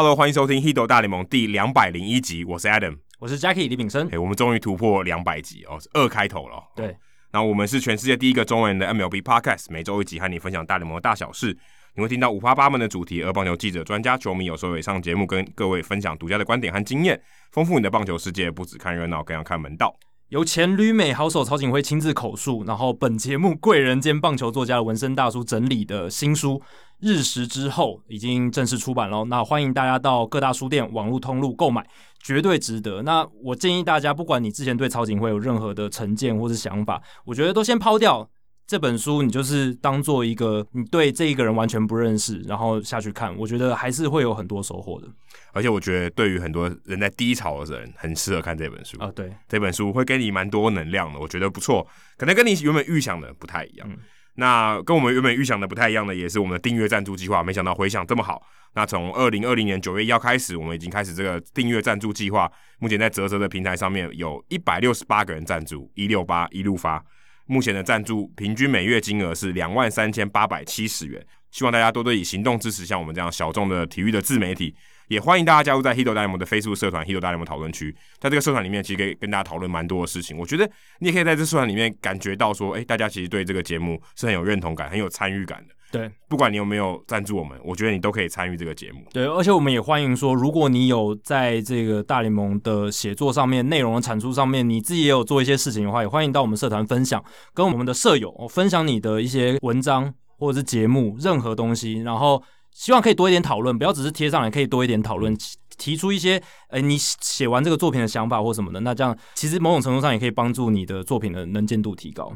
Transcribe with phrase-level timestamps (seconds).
[0.00, 4.08] Hello，欢迎收听《h i d o 大联盟》第两百零一集，我是 Adam，我是 Jackie 李炳生。
[4.12, 6.62] 哎，我们终于突破两百集哦，是二开头了。
[6.76, 6.96] 对，
[7.32, 11.58] 那我们是全世界第一个中文的 MLB Podcast，每周一集和你分享大联盟的大小事。
[11.96, 17.20] 你会听到五花八门的主题，而棒球记者、专家、球迷有时候也上节目，跟各位分享独家的观点和经验，
[17.50, 18.48] 丰富你的棒球世界。
[18.48, 19.92] 不只看热闹，更要看门道。
[20.28, 26.52] 由前旅美好手曹景辉亲自口述，然后本节目贵人兼棒球作家的文生大叔整理的新书
[27.00, 29.24] 《日食之后》已经正式出版喽。
[29.26, 31.86] 那欢迎大家到各大书店、网络通路购买，
[32.22, 33.02] 绝对值得。
[33.02, 38.28] 那我建议大家，不管你之前对曹锦辉有任何的成见或是想法，我觉得都先抛掉。
[38.66, 45.08] 这本书你就是当做一个你对这一个人完全不认识，然后下去看，我觉得还是会有很多收获的。
[45.54, 49.10] 而且我觉得对于很多人在低潮的人，很适合看这本书啊。
[49.14, 51.86] 对，这本书会给你蛮多能量的，我觉得不错。
[52.18, 53.88] 可能跟你原本预想的不太一样。
[53.90, 53.96] 嗯、
[54.40, 57.42] 那跟我们原本预想的不太一样的，也是我们的订阅赞助计划。
[57.42, 58.40] 没想到回响这么好。
[58.74, 62.48] 那从二零二零年九月一号开始，我们已经开始这个订阅赞助计划。
[62.78, 67.04] 目前在泽泽的平台上面有一百六十八个人赞助，一六八一路发。
[67.46, 71.20] 目前的赞助平均每月金额是两万三千八百七十元，
[71.50, 74.72] 希望大家多多以行动支持像我们这样小众的体育的自媒体，
[75.08, 80.38] 也欢迎大家加入在 Hito 大联盟的 Facebook 社团 Hito 大联盟讨论区，在这个社团里面，其实可以跟大家讨论蛮多的事情。
[80.38, 80.70] 我觉得
[81.00, 85.74] 你也可以在这社团里面感觉到说，哎，大家其实对这个节目是很有认同感、很有参与感的。
[85.90, 89.00] 对，不管你有没有赞助我们，我觉得你都可以参与这个节目。
[89.10, 102.42] 对，而且我们也欢迎说，如果你有在这个大联盟的写作上面、内容的产出上面，你自己也有做一些事情的话，也欢迎到我们社团分享，跟我们的舍友分享你的一些文章或者是节目任何东西，然后
[102.78, 105.36] 希望可以多一点讨论，不要只是贴上来，可以多一点讨论，
[105.76, 106.40] 提出一些
[106.70, 112.32] 诶你写完这个作品的想法或什么的，那这样其实某种程度上也可以帮助你的作品的能见度提高。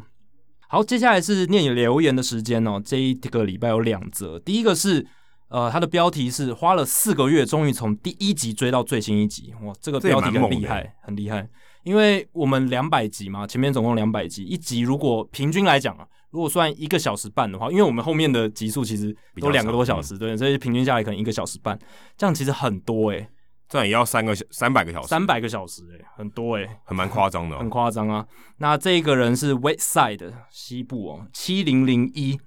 [0.69, 2.83] 好，接下来是念留言的时间哦。
[2.85, 5.07] 这一个礼拜有两则，第一个是，
[5.47, 9.55] 呃，它的标题是花了四个月，终于从第一集追到最新一集。
[9.63, 11.49] 哇，这个标题很厉害，很厉害。
[11.85, 21.79] 因为我们两百集嘛，前面总共两百集，一集如果平均来讲啊，如果算一个小时半的话，因为我们后面的集数其实都两个多小时，对，所以平均下来可能一个小时半，
[22.17, 23.29] 这样其实很多诶、欸。
[23.69, 28.27] 这也要三个小三百个小时，三百个小时诶、欸，很多诶、欸，很蛮夸张的、哦，很夸张啊。
[28.59, 32.39] 那这个人是 West Side 西部哦，七零零一。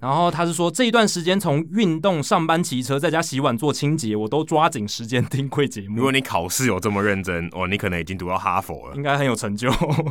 [0.00, 5.96] 然后他是说，这一段时间从运动、上班、骑车，在家洗碗、做清洁，我都抓紧时间听贵节目。
[5.96, 9.68] 如果你考试有这么认真，哦，你可能已经读到哈佛了，应该很有成就。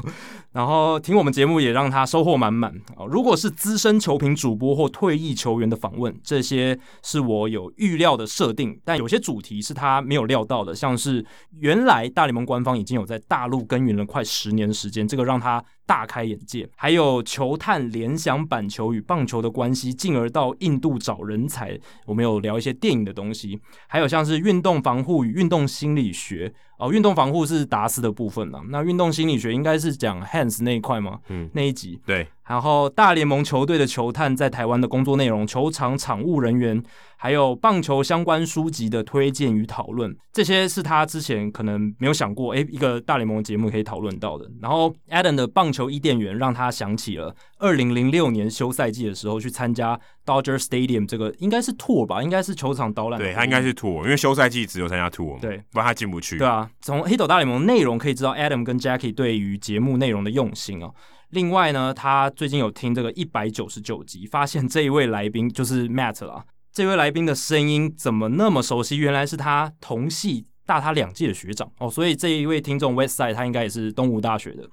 [0.52, 2.74] 然后听我们节目也让他收获满满。
[2.98, 11.26] 哦，如果是资深球评主播或退役球员的访问，这些是我有预料的设定，但有些主题是他没有料到的，像是
[11.60, 15.64] 原来大联盟官方已经有在大陆耕耘了快十年的时间，这个让他。
[15.88, 21.80] 大开眼界，还有球探联想板球与棒球的关系，进而到印度找人才。
[22.06, 26.54] 我们有聊一些电影的东西，还有像是运动防护与运动心理学。
[26.78, 31.20] 哦，运动防护是达斯的部分啦，那运动心理学应该是讲 Hans 那一块吗？
[31.30, 32.28] 嗯，那一集对。
[32.48, 36.82] 然后大联盟球队的球探在台湾的工作内容，球场场务人员，
[37.18, 44.50] 还有棒球相关书籍的推荐与讨论，这些是他之前可能没有想过，诶，一个大联盟节目可以讨论到的。
[44.62, 53.20] 然后 Adam 的棒球伊甸园让他想起了二零零六年休赛季的时候去参加 Dodger Stadium 这个应该是 tour 吧，应该是球场导览。
[53.20, 56.38] 对，他应该是 tour，因为休赛季只有参加 tour，对，不然他进不去。
[56.38, 60.94] 对啊，从 Hito 大联盟内容可以知道 Adam 跟 Jackie 对于节目内容的用心哦。
[61.30, 66.46] 另外呢，他最近有听这个一百九十九集，发现这一位来宾就是 Matt 啦。
[66.72, 68.98] 这位来宾的声音怎么那么熟悉？
[68.98, 71.90] 原来是他同系大他两届的学长哦。
[71.90, 74.70] 所以这一位听众 Westside 他应该也是东吴大学的。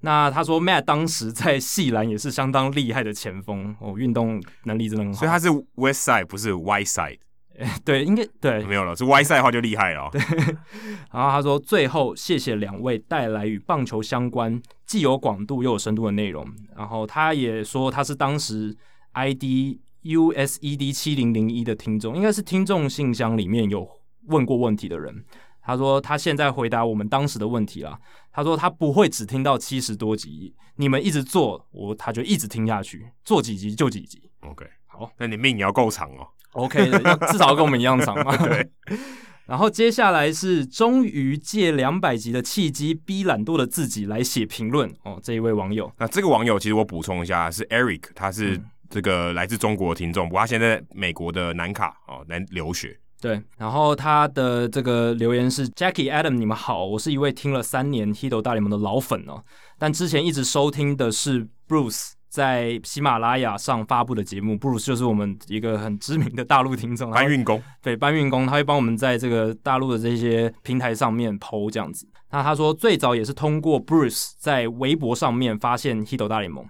[0.00, 5.18] 那他说 Matt 当时在系篮也是相当厉害的前锋哦，运动能力真的很好。
[5.18, 7.18] 所以他是 Westside 不是 Whiteside。
[7.84, 10.08] 对，应该对，没有了，是赛的话就厉害了。
[10.10, 10.20] 对，
[11.12, 16.46] 然后他说，最后谢谢两位带来与棒球相关、既有广度又有深度的内容。
[16.76, 18.76] 然后他也说他是当时
[19.12, 23.88] ID USED 七零零一的听众，应该是听众信箱里面有
[24.28, 25.24] 问过问题的人。
[25.64, 27.96] 他说他现在回答我们当时的问题了。
[28.32, 34.30] 他说他不会只听到七十多集，你们一直做，我他就一直听下去，做几集就几集。
[34.40, 36.26] OK，好，那你命也要够长哦。
[36.52, 38.36] OK 的，要至少要跟我们一样长嘛。
[38.44, 38.70] 对。
[39.44, 45.18] 然后接下来是终于借两百集的契机，逼懒惰的自己来写评论哦。
[45.22, 48.58] 这一位网友，那这个网友其实我补充一下，是 Eric，他是
[48.88, 52.96] 这个来自中国的听众，不过他现在在美国的南卡哦来留学。
[53.20, 53.42] 对。
[53.58, 59.42] 然后他的这个留言是 Jackie Adam，你们好，我是一位听了三年 Hito 大联盟的老粉哦，
[59.76, 62.12] 但之前一直收听的是 Bruce。
[62.32, 72.08] 在喜马拉雅上发布的节目，Bruce 就是我们一个很知名的大陆听众，搬运工，对，搬运工，他会帮我们在这个大陆的这些平台上面 PO 这样子。
[72.30, 76.64] 那他说最早也是通过 Bruce 在微博上面发现《Hito 大联盟》，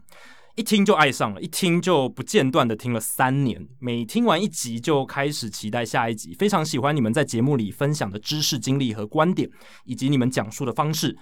[0.57, 9.49] 一听就爱上了，一听就不间断的听了三年，每听完一集就开始期待下一集，非常喜欢你们在节目里分享的知识、经历和观点，
[9.85, 11.17] 以及你们讲述的方式。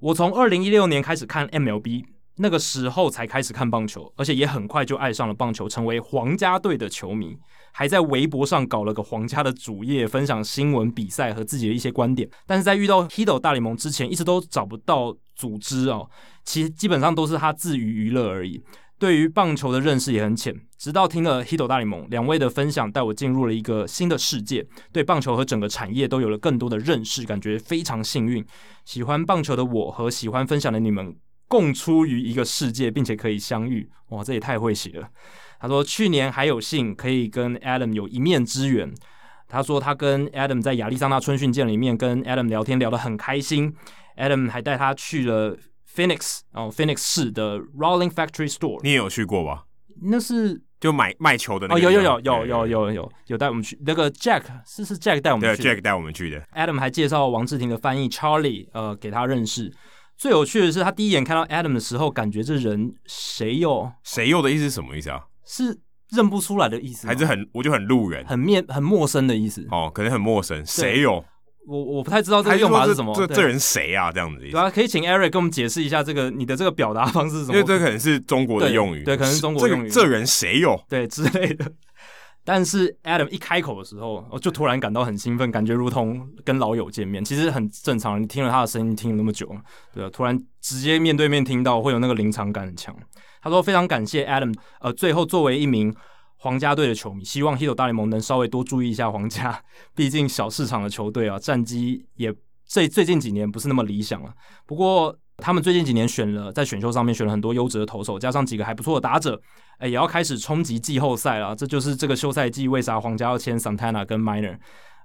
[0.00, 2.13] 我从二零一六年开始看 MLB。
[2.36, 7.38] 那个时候才开始看棒球，而且也很快就爱上了棒球，成为皇家队的球迷，
[7.72, 12.28] 还在微博上搞了个皇家的主页，分享新闻、比赛和自己的一些观点。
[12.46, 16.10] 但是在遇到 Hito 大联盟之前，一直都找不到组织哦，
[16.44, 18.62] 其实基本上都是他自娱娱乐而已。
[18.98, 28.44] 对于棒球的认识也很浅，直到听了 Hito 大联盟两位的分享，带我进入了一个新的世界，对棒球和整个产业都有了更多的认识，感觉非常幸运。
[28.84, 31.14] 喜欢棒球的我和喜欢分享的你们。
[31.54, 35.08] 共出于一个世界，并且可以相遇，哇，这也太会写了。
[35.60, 38.92] 他说去年还有幸可以跟 Adam 有一面之缘。
[39.46, 43.72] 他说他跟 Adam 在亚利桑那春训舰里面跟 Adam 聊天聊得很开心。
[44.16, 45.56] Adam 还带他去了
[45.94, 48.80] Phoenix 哦，Phoenix 市的 Rolling Factory Store。
[48.82, 49.66] 你也有去过吧？
[50.02, 51.78] 那是就买卖球的那个。
[51.78, 56.42] 哦，有有有有有有有有带我们去那个 Jack 是是 Jack 带我们去对，Jack 带我们去的。
[56.56, 59.72] Adam 还介绍王志廷的翻译 Charlie 呃给他认识。
[60.16, 63.90] 最有趣的是，他第一眼看到 Adam 的时候，感觉这人谁又？
[64.02, 65.20] 谁又的意思是什么意思啊？
[65.46, 65.78] 是
[66.10, 69.66] 认不出来的意思，还是很我就很路人、很面、很陌生的意思？
[69.70, 70.64] 哦，可能很陌生。
[70.64, 71.24] 谁有？
[71.66, 73.14] 我我不太知道这个用法是什么。
[73.14, 74.12] 这这人谁啊？
[74.12, 74.52] 这样子意思？
[74.52, 77.54] 对啊，可以请 Eric 跟我们解释一下这个你的这个表达方式是什么？
[77.54, 79.88] 因为这可能是中国的用语，对，对，可能是中国用语。
[79.88, 80.78] 这，这人谁哟？
[80.88, 81.72] 对之类的。
[82.44, 87.24] 但是 Adam 一开口的时候，我就突然感到很兴奋，感觉如同跟老友见面。
[87.24, 89.48] 其实很正常，你听了他的声音听了那么久，
[89.94, 92.94] 对啊，突然直接面对面听到，会有那个临场感很强。
[93.40, 95.94] 他说非常感谢 Adam，呃，最后作为一名
[96.36, 99.62] 皇家队的球迷，希望 hit 大联盟能稍微多注意一下皇家，
[99.96, 102.34] 毕竟小市场的球队啊，战绩也
[102.66, 104.34] 最最近几年不是那么理想了。
[104.66, 105.16] 不过。
[105.38, 109.40] 他们最近几年选了在选秀上面选了很多优质的投手，加上几个还不错的打者，
[109.78, 111.54] 哎，也要开始冲击季后赛了。
[111.54, 114.56] 这就是这个休赛季为啥皇家要签 Santana 跟 Minor。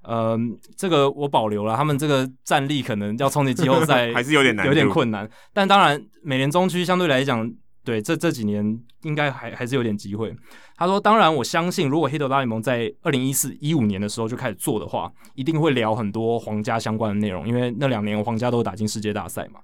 [0.01, 0.37] 呃，
[0.77, 5.29] 这个我保留了，他们这个战力可能要冲击季后赛 还是有点难，有点困难。
[5.51, 7.51] 但当然，美联中区相对来讲，
[7.83, 10.33] 对这这几年应该还还是有点机会。
[10.77, 19.59] 他说：“当然，我相信如果 Hito 大联盟在二零一四一五年的时候就开始做的话，一定会聊很多皇家相关的内容，因为那两年皇家都打进世界大赛嘛。”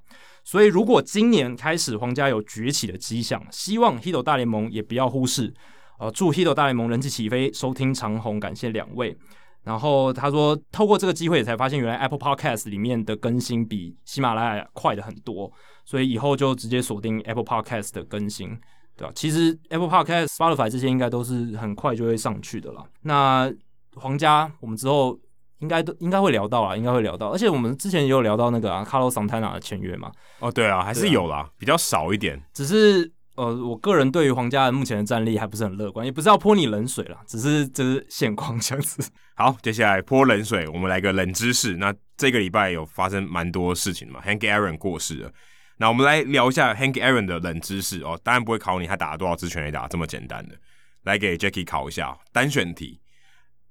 [0.47, 5.51] 所以，如果今年开始皇家有崛起的迹象，希望 Hito 大联盟也不要忽视。
[5.97, 9.17] 呃，祝 Hito 大联盟人气起飞，收听长虹，感谢两位。
[9.63, 15.51] 然后他说，透过这个机会才发现，原来 Apple Podcast 里面的更新比喜马拉雅快的很多，
[15.83, 18.55] 所以以后就直接锁定 Apple Podcast 的更新，
[18.95, 19.11] 对吧？
[19.15, 22.85] 其实 Apple Podcast、Spotify 这些应该都是很快就会上去的了。
[23.01, 23.51] 那
[23.95, 25.19] 皇家，我们之后。
[25.65, 30.11] 应该都应该会聊到啊，应该会聊到，而且我们之前也有聊到那个啊，Carlos Santana 的签约嘛。
[30.37, 32.39] 哦，对啊，还是有啦，啊、比较少一点。
[32.53, 39.09] 只是呃，我个人对于皇家的目前的战力还不是很乐观，也不是要泼你冷水啦，只是这是现况这样子。
[39.35, 41.75] 好，接下来泼冷水，我们来个冷知识。
[41.77, 45.31] 那这个礼拜有发生蛮多事情嘛，Hank Aaron 过世了。
[45.77, 50.55] 那我们来聊一下 Hank Aaron 的冷知识哦，当然不会考你他打了多少支全垒打这么简单的，
[51.03, 53.01] 来给 Jackie 考一下单选题，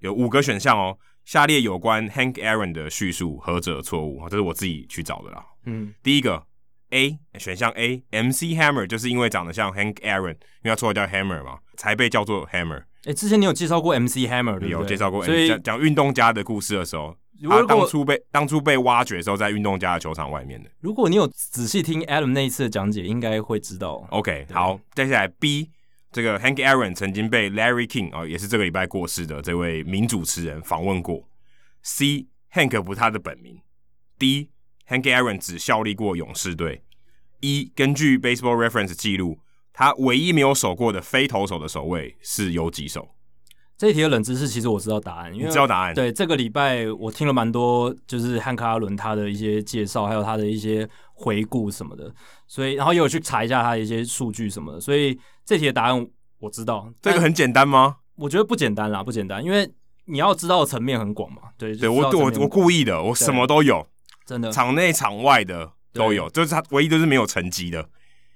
[0.00, 0.98] 有五个选项哦。
[1.24, 4.28] 下列有关 Hank Aaron 的叙述何者错误？
[4.28, 5.44] 这是我自己去找的啦。
[5.64, 6.42] 嗯，第一个
[6.90, 12.80] A 选项 A，MC Hammer 就是因为长得像 Hank Aaron，因为他绰号叫 Hammer 嘛，才被叫做 Hammer。
[13.04, 14.70] 哎、欸，之前你有介绍过 MC Hammer 对不对？
[14.70, 17.16] 有介绍过，所以讲讲运动家的故事的时候，
[17.48, 20.70] 他当初被当初被挖掘的时候，在运动家的球场外面的。
[20.80, 24.06] 如果你有仔细听 Adam 那一次的讲解，应该会知道。
[24.10, 25.70] OK，好，接下来 B。
[26.14, 31.28] 这个 Hank Aaron 曾经被 Larry King 啊，也是这个礼拜过世的这位名主持人访问过。
[31.82, 33.60] C Hank 不是他的本名。
[34.16, 34.50] D
[34.88, 36.84] Hank Aaron 只效力过勇士队。
[37.40, 39.40] 一根据 Baseball Reference 记录，
[39.72, 43.13] 他唯一没有守过的非投手的守卫是有几手？
[43.76, 45.94] 这一题的冷知识其实我知道答案，因为你知道答案。
[45.94, 52.12] 对，这个礼拜我听了蛮多，就是汉克阿伦他的一些介绍，还有他的一些回顾什么的，
[52.46, 55.18] 所以然后也有去查一下他的一些数据什么的，所以。
[55.46, 57.96] 这题的答案我知道，这个很简单吗？
[58.14, 59.70] 我觉得不简单啦，不简单，因为
[60.06, 61.42] 你要知道的层面很广嘛。
[61.58, 63.86] 对，对我我我故意的，我什么都有，
[64.24, 67.86] 真的，场内场外的都有，就是他唯一就是没有成绩的。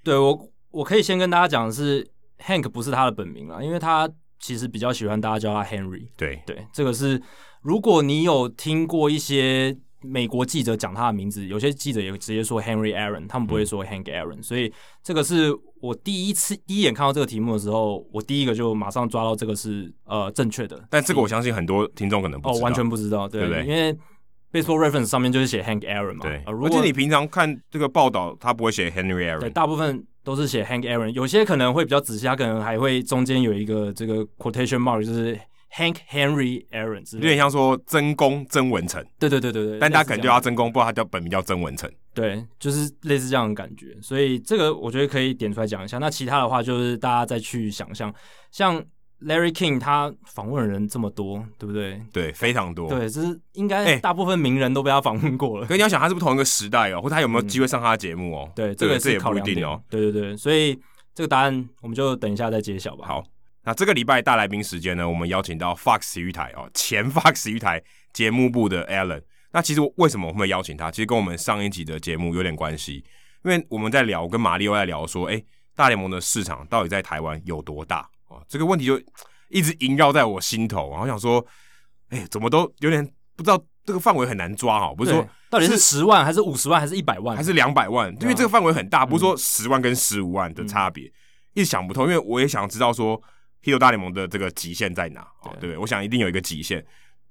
[0.03, 2.07] 对我，我可以先跟大家讲的是
[2.45, 4.07] ，Hank 不是他的本名啦，因为他
[4.39, 6.07] 其实比较喜欢大家叫他 Henry。
[6.17, 7.21] 对对，这个是
[7.61, 14.71] 如果你有听过一些美国记者讲他的名字，有些记者也直接说 Henry Aaron，他们不会说 Hank Aaron，嗯、所以
[15.03, 20.81] 这个是我第一次第一眼看到这个题目的时候，我第一个就马上抓到这个是呃正确的。
[20.89, 23.65] 但这个我相信很多听众可能不知道哦，完全不知道，对，对不对？
[23.65, 23.93] 因为
[24.51, 26.41] Baseball Reference 上面就是写 Hank Aaron 嘛，对。
[26.45, 35.39] 呃、如果而且你平常看这个报道，他不会写 Henry Aaron，对，大部分都是写 Hank Aaron，有些可能会比较仔细，他可能还会中间有一个这个 quotation mark，就是。
[35.71, 45.99] Hank Henry Aaron 有点像说曾公曾文成，对对对对对，但他可能叫他曾公，不知道他叫本名叫曾文成，对，就是类似这样的感觉，所以这个我觉得可以点出来讲一下。
[45.99, 48.11] 那其他的话就是大家再去想象，
[48.49, 48.83] 像
[49.21, 52.01] Larry King 他访问的人这么多，对不对？
[52.11, 52.89] 对，非常多。
[52.89, 55.67] 对，就是应该大部分名人都被他访问过了。
[55.67, 58.51] 可你要想，他是不是同一个时代哦，或者他有没有机会上他的节目哦？
[58.55, 59.81] 对，这个这也不一定哦。
[59.89, 60.79] 对对对，所以
[61.13, 63.07] 这个答案我们就等一下再揭晓吧。
[63.07, 63.23] 好。
[63.65, 67.83] 那这个礼拜大来宾时间呢，我们邀请到 Fox 体育台哦，前 Fox 体育台
[68.13, 69.21] 节目部的 Alan。
[69.51, 70.89] 那其实为什么我们会邀请他？
[70.89, 73.03] 其实跟我们上一集的节目有点关系，
[73.43, 75.43] 因为我们在聊，跟马里欧在聊说，哎，
[75.75, 78.09] 大联盟的市场到底在台湾有多大？
[78.49, 78.99] 哦，这个问题就
[79.47, 80.89] 一直萦绕在我心头。
[80.91, 81.45] 然后想说，
[82.09, 88.13] 哎，怎么都有点不知道这个范围很难抓哈，不是说到底是十万还是五十万还是一百万还是两百万？
[88.21, 91.05] 因为这个范围很大，不是说十万跟十五万的差别，
[91.53, 92.05] 一直想不通。
[92.05, 93.21] 因为我也想知道说。
[93.61, 95.27] Hito 大联盟的这个极限在哪？
[95.43, 95.77] 对，对不对？
[95.77, 96.81] 我想一定有一个极限。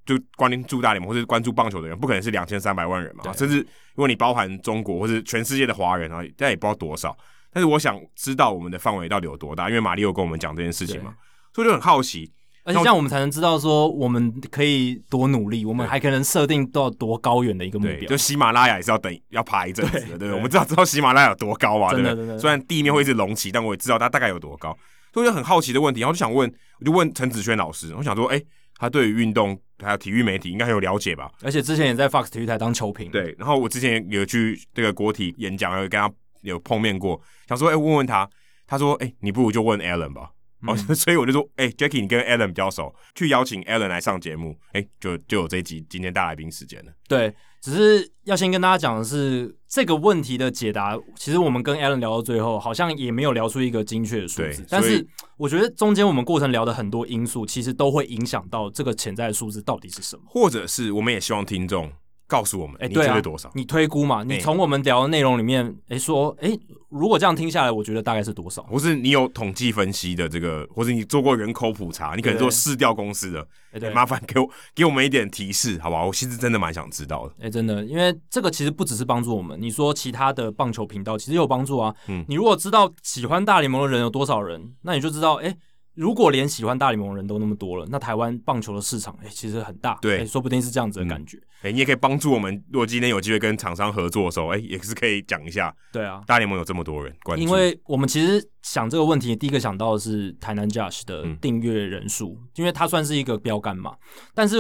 [0.04, 3.32] 就关注大联盟或者关注棒球的人，不可能是两千三百万人嘛。
[3.32, 3.60] 甚至
[3.94, 7.16] 如果你包含中国或是全世界的华人啊，大家也不知道多少。
[7.52, 11.14] 但是我想知道我们的范围到底有多大，因为马力欧跟我们讲这件事情嘛，
[11.54, 12.30] 所以就很好奇。
[12.64, 18.08] 而且这样我们才能知道说我们可以多努力，我们还可能设定到多高远的一个目标。
[18.08, 20.32] 就喜马拉雅也是要等要爬一阵子的，对不对？
[20.34, 22.38] 我们知道知道喜马拉雅有多高啊，对不对？
[22.38, 24.76] 虽然地面会一直隆起，但我也知道它大概有多高。
[25.14, 31.28] 所以就很好奇的问题，然后就想问，我就问陈子轩老师，我想说，哎、欸，他对于运动还有体育媒体应该很有了解吧？
[31.42, 33.10] 而且之前也在 Fox 体育台当球评。
[33.10, 36.08] 对，然后我之前有去这个国体演讲，有跟他
[36.42, 38.28] 有碰面过，想说，哎、欸，问问他，
[38.66, 40.30] 他说，哎、欸，你不如就问 Alan 吧。
[40.66, 46.92] 哦、嗯， 所以我就说，哎、欸，Jackie，你跟 Alan 比较熟，去邀请 Alan 来上节目，哎、欸，就就有这一集今天大来宾时间了。
[47.08, 47.34] 对。
[47.60, 54.64] 只是要先跟大家讲的是，这个问题的解答，其实我们跟 Alan 聊到最后，好像也没有聊出一个精确的数字。
[54.70, 55.04] 但是
[55.36, 61.90] 我觉得中间我们过程聊的很多因素，其实都会影响到这个潜在的数字到底是什么，或者是我们也希望听众。
[62.28, 63.50] 告诉我们，哎，对啊，多少？
[63.54, 64.22] 你推估嘛？
[64.22, 66.56] 你从我们聊的内容里面，哎，说，哎，
[66.90, 68.62] 如果这样听下来，我觉得大概是多少？
[68.64, 76.06] 或是你有统计分析的这个，或是你做过人口普查，你可能做市调公司的，哎，麻烦给我给我们一点提示，好不好？
[76.06, 77.34] 我其实真的蛮想知道的。
[77.40, 81.94] 哎，真的，因为这个其实不只是帮助我们，你说其他的棒球频道其实有帮助啊。
[82.08, 85.56] 嗯，你如果知道喜欢大联盟的人有多少人，那你就知道，哎。
[85.98, 91.36] 如果连喜欢大联盟的人都那么多了，那台湾棒球的市场，哎、欸，其实很大，对、欸，说不定是这样子的感觉。
[91.38, 95.74] 哎、嗯欸，你也可以帮助我们，如果今天有机会跟厂商合作的时候，哎、欸，也是可以讲一下。
[95.92, 103.96] 对啊，大联盟有这么多人关注，因为我们其实想这个问题，第一个想到的是台南 Josh 的订阅人数，嗯、因为它算是一个标杆嘛。
[104.32, 104.58] 但是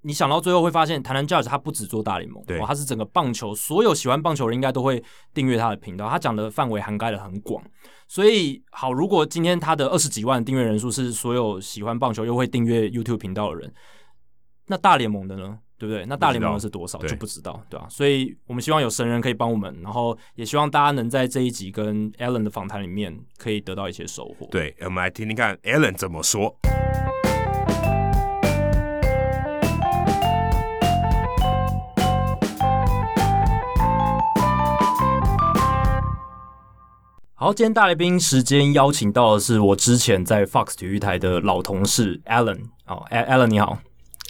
[0.00, 5.04] 你想到最后会发现，台南 Josh 他不只做大联盟，对，他是整个棒球，所有喜欢棒球的人应该都会
[5.34, 6.08] 订阅他的频道。
[6.08, 7.62] 他讲的范围涵盖的很广。
[8.08, 13.72] 所以好，如果今天他的二十几万订阅人数是所有喜欢棒球又会订阅 YouTube 频道的人，
[14.66, 15.58] 那大联盟的呢？
[15.78, 16.04] 对不对？
[16.06, 17.86] 那大联盟的是多少就不知道，对吧？
[17.88, 24.48] 所以我们希望有神人可以帮我们，然后也希望大家能在这一集跟 Alan 的访谈里面可以得到一些收获。
[24.50, 26.58] 对，我们来听听看 Alan 怎么说。
[37.40, 42.58] 好，今天大来宾时间邀请到的是我之前在 Fox 体育台的老同事 Alan。
[42.88, 43.78] 哦，Alan 你好，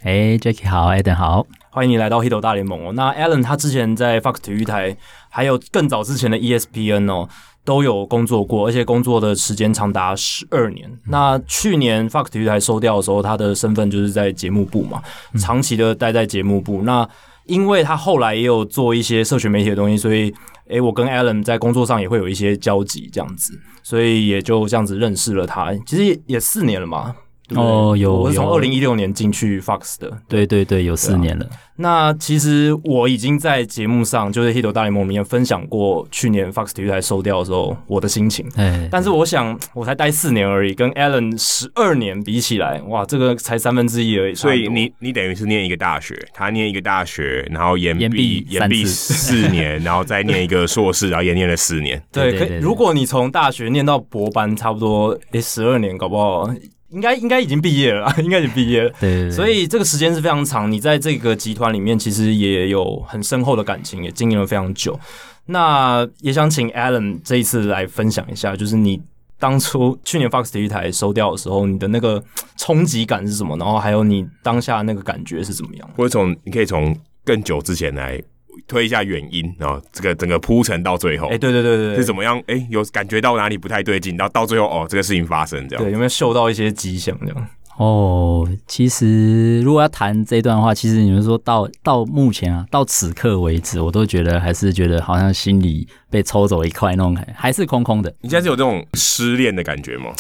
[0.04, 2.92] 哎，Jackie 好，Adam 好，欢迎你来到 Hito 大联盟哦。
[2.92, 4.94] 那 Alan 他之前在 Fox 体育台，
[5.30, 7.26] 还有更早之前的 ESPN 哦，
[7.64, 10.86] 都有工作过，而且工作的时间长达十二年。
[10.90, 15.02] 嗯、那去年 Fox 体育台收掉的时候，他的身份就是在节目部嘛，
[15.40, 16.82] 长期的待在节目部。
[16.82, 17.08] 嗯、那
[17.46, 20.34] 因为他后来也有做一些社群媒体的东西，所以。
[20.68, 25.74] 诶，我跟 Alan 在工作上也会有一些交集，这样子，所以也就这样子认识了他。
[25.86, 27.14] 其实也也四年了嘛。
[27.54, 31.46] 哦，有，我是从二零一六年进去 Fox 的，对对对，有四年了。
[31.80, 38.44] 那其实我已经在节目上，就是 Hito 大联盟里面分享过去年 Fox 体育台收掉的时候我的心情。
[38.56, 44.34] 哎，但是我想我才待四年而已，跟 Alan 十二年比起来，哇，这个才三分之一而已。
[44.34, 52.02] 所以你你等于是念一个大学，他念一个大学，然后延毕延毕四年， 然后再念一个硕士，然后也念了四年。
[52.10, 56.50] 对，可以，如果你从大学念到博班，差不多诶十二年，搞不好。
[56.90, 58.90] 应该应该已经毕业了啦， 应该已经毕业了。
[59.00, 60.70] 对，对，对，所以这个时间是非常长。
[60.70, 64.98] 你在这个集团里面，其实也有很深厚的感情，也经营了非常久。
[65.46, 69.00] 那也想请 Alan 这一次来分享一下，就是你
[69.38, 72.22] 当初去年 Fox 体育台收掉的时候，你的那个
[72.56, 73.56] 冲击感是什么？
[73.56, 75.90] 然后还有你当下那个感觉是怎么样？
[75.96, 78.20] 或者从你可以从更久之前来。
[78.66, 82.38] 推一下原因，然后这个整个铺陈到最后，哎、欸，对对对对，是怎么样？
[82.46, 87.48] 哎、欸，有感觉到哪里不太对劲，然后到最后哦，这个事情发生这样，对，有没有嗅到一些迹象这样？
[87.76, 98.12] 哦，其实如果要谈这一段的话，其实你们说到到目前啊，到此刻为止，我都觉得还是觉得好像心里被抽走一块那种还是空空的。
[98.20, 100.10] 你现在是有这种失恋的感觉吗？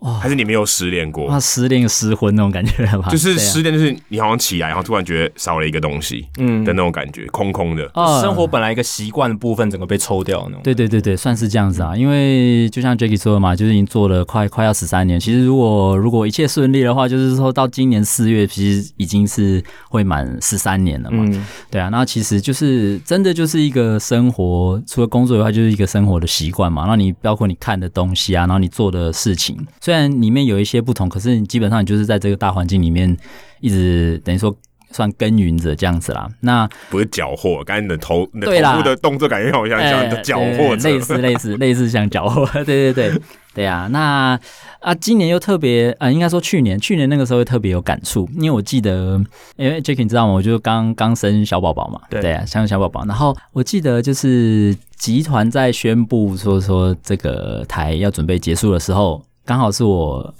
[0.00, 1.28] 哇，还是你没有失恋过？
[1.28, 3.08] 啊，失恋失婚那种感觉吧？
[3.10, 7.90] 就是失恋，就是你好像起来，然后突然觉得少了一个东西，嗯的那种感觉，空空的。
[7.94, 10.60] 啊，生活本来一个习惯的部分，整个被抽掉那种。
[10.62, 11.96] 对对对对，算是这样子啊。
[11.96, 15.18] 因为就像 Jacky 说的嘛，就是已经做了快快要十三年。
[15.18, 21.24] 其实如果如果一切顺利的话，就是说到今年四月，其实已经是会满十三年了嘛。
[21.26, 21.88] 嗯，对啊。
[21.88, 26.84] 那其实就是真的就是一个生活，除了工作以外，就是一个生活的习惯嘛。
[26.86, 29.58] 那你包括你看的东西啊，然后你做的事情。
[29.88, 33.16] 虽然里面有一些不同，可是你基本上你就是在这个大环境里面
[33.60, 34.54] 一直等于说
[34.90, 36.28] 算耕耘着这样子啦。
[36.40, 43.18] 那不是缴获，刚才你的头你的头部的动作感觉好像像缴获， 类似类似类似像缴获， 对对对
[43.54, 43.88] 对啊。
[43.90, 44.38] 那
[44.80, 49.18] 啊，今年又特别啊，应该说去年去年那个时候特别有感触，因为我记得，
[49.56, 50.34] 因为 Jacky 你知道吗？
[50.34, 53.06] 我就刚刚生小宝宝嘛，对，对啊，生小宝宝。
[53.06, 59.22] 然后我记得就是集团在宣布说说这个台要准备结束的时候。
[59.48, 60.34] 刚好是我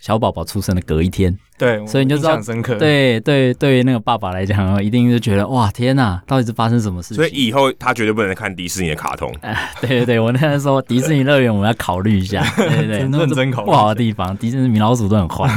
[0.00, 2.38] 小宝宝出生的隔一天，对，所以你就知道，
[2.78, 7.16] 对对对，那个爸爸来讲，一定是觉得哇，天哪，到底是发生什么事情？
[7.16, 9.34] 所以以后他绝对不能看迪士尼的卡通。
[9.42, 13.66] 哎，对对对，我那时候说 迪士尼乐园，我们要考虑一下，对 对对，认真考虑。
[13.66, 15.50] 不好的地方，迪士尼米老鼠都很坏。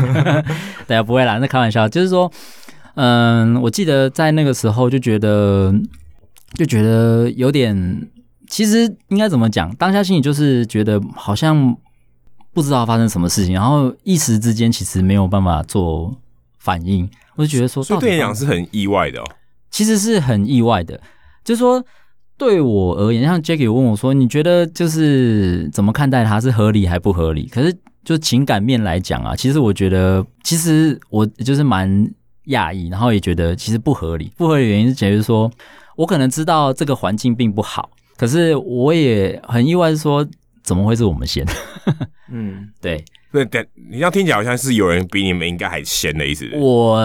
[0.88, 2.32] 对啊，不会啦，那开玩笑，就是说，
[2.96, 5.72] 嗯，我记得在那个时候就觉得，
[6.56, 8.08] 就觉得有点，
[8.50, 9.72] 其实应该怎么讲？
[9.76, 11.78] 当下心里就是觉得好像。
[12.58, 16.12] 不知道发生什么事情，然后一时之间其实没有办法做
[16.58, 19.26] 反应，我就觉得说，所以对你讲是很意外的哦。
[19.70, 21.00] 其实是很意外的，
[21.46, 21.86] 就是说
[22.36, 27.48] 对我而言，像 Jacky 问我说，你觉得就是怎么看待它是合理还不合理？
[27.48, 27.72] 可是
[28.04, 31.88] 就情感面来讲啊，其实我觉得，其实我就是蛮
[32.48, 34.32] 讶异，然后也觉得其实不合理。
[34.36, 35.52] 不合理的原因是觉得说，
[35.96, 40.28] 我可能知道这个环境并不好，可是我也很意外，是说。
[40.68, 41.46] 怎么会是我们先？
[42.30, 43.02] 嗯，对，
[43.32, 46.46] 对，对，你这样听起来好像是有人比你们应该还先的意思。
[46.56, 47.00] 我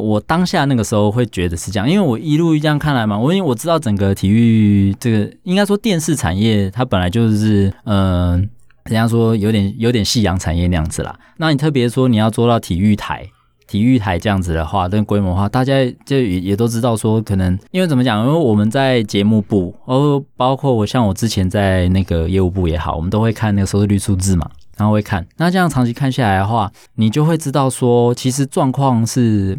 [0.00, 8.36] 我当下那个时候会觉得是这样，因为我一路这样看来嘛，我因为我知道整个体育这个应该说电视产业，它本来就是嗯、呃，
[8.84, 11.18] 人家说有点有点夕阳产业那样子啦。
[11.38, 13.28] 那你特别说你要做到体育台。
[13.68, 15.74] 体育台这样子的话，这个规模化，大家
[16.06, 18.26] 就也也都知道说，可能因为怎么讲？
[18.26, 25.24] 因为我们在节目部，哦，包括我像我之前在那个业务部也好，我们都会看那个收视率数字嘛，然后会看。
[25.36, 29.58] 那这样长期看下来的话，你就会知道说，其实状况是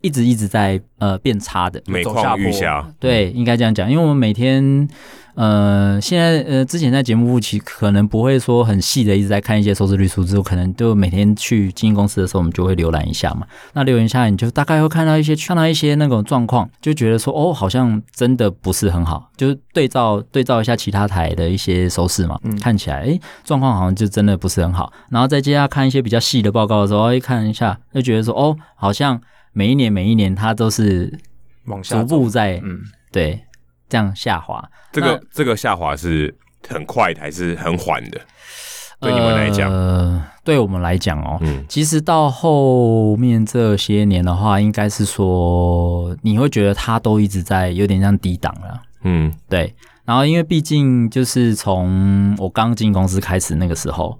[0.00, 2.90] 一直一直在呃变差的，每况愈下。
[2.98, 4.88] 对，应该这样讲，因为我们每天。
[5.34, 13.46] 呃，现在呃，之前在节目部其可能不会说很细的一直在看一些收视率数字，我可能就每天去经纪公司的时候，我们就会浏览一下嘛。
[13.72, 19.30] 那浏览一下来，你就大概会看到一些看到一些那种状况，就觉得说哦，好像真的不是很好。
[19.36, 24.92] 就是对照对照一下其他台的一些收视嘛，嗯，看起来诶状况好像就真的不是很好。
[25.10, 29.20] 然后再接下来看一些比较细的报告的时候，一看一下就觉得说哦，好像
[29.52, 31.18] 每一年每一年它都是
[31.66, 32.80] 往下逐步在嗯
[33.12, 33.40] 对。
[33.90, 36.34] 这样下滑，这个这个下滑是
[36.66, 38.20] 很快的还是很缓的？
[39.00, 49.74] 对你们来讲，呃，对我们来讲哦，嗯，其实到后面这些年的话，应该是说你会觉得它都一直在有点像低档了，嗯，对。
[50.04, 54.18] 然后因为毕竟就是从我刚进公司开始那个时候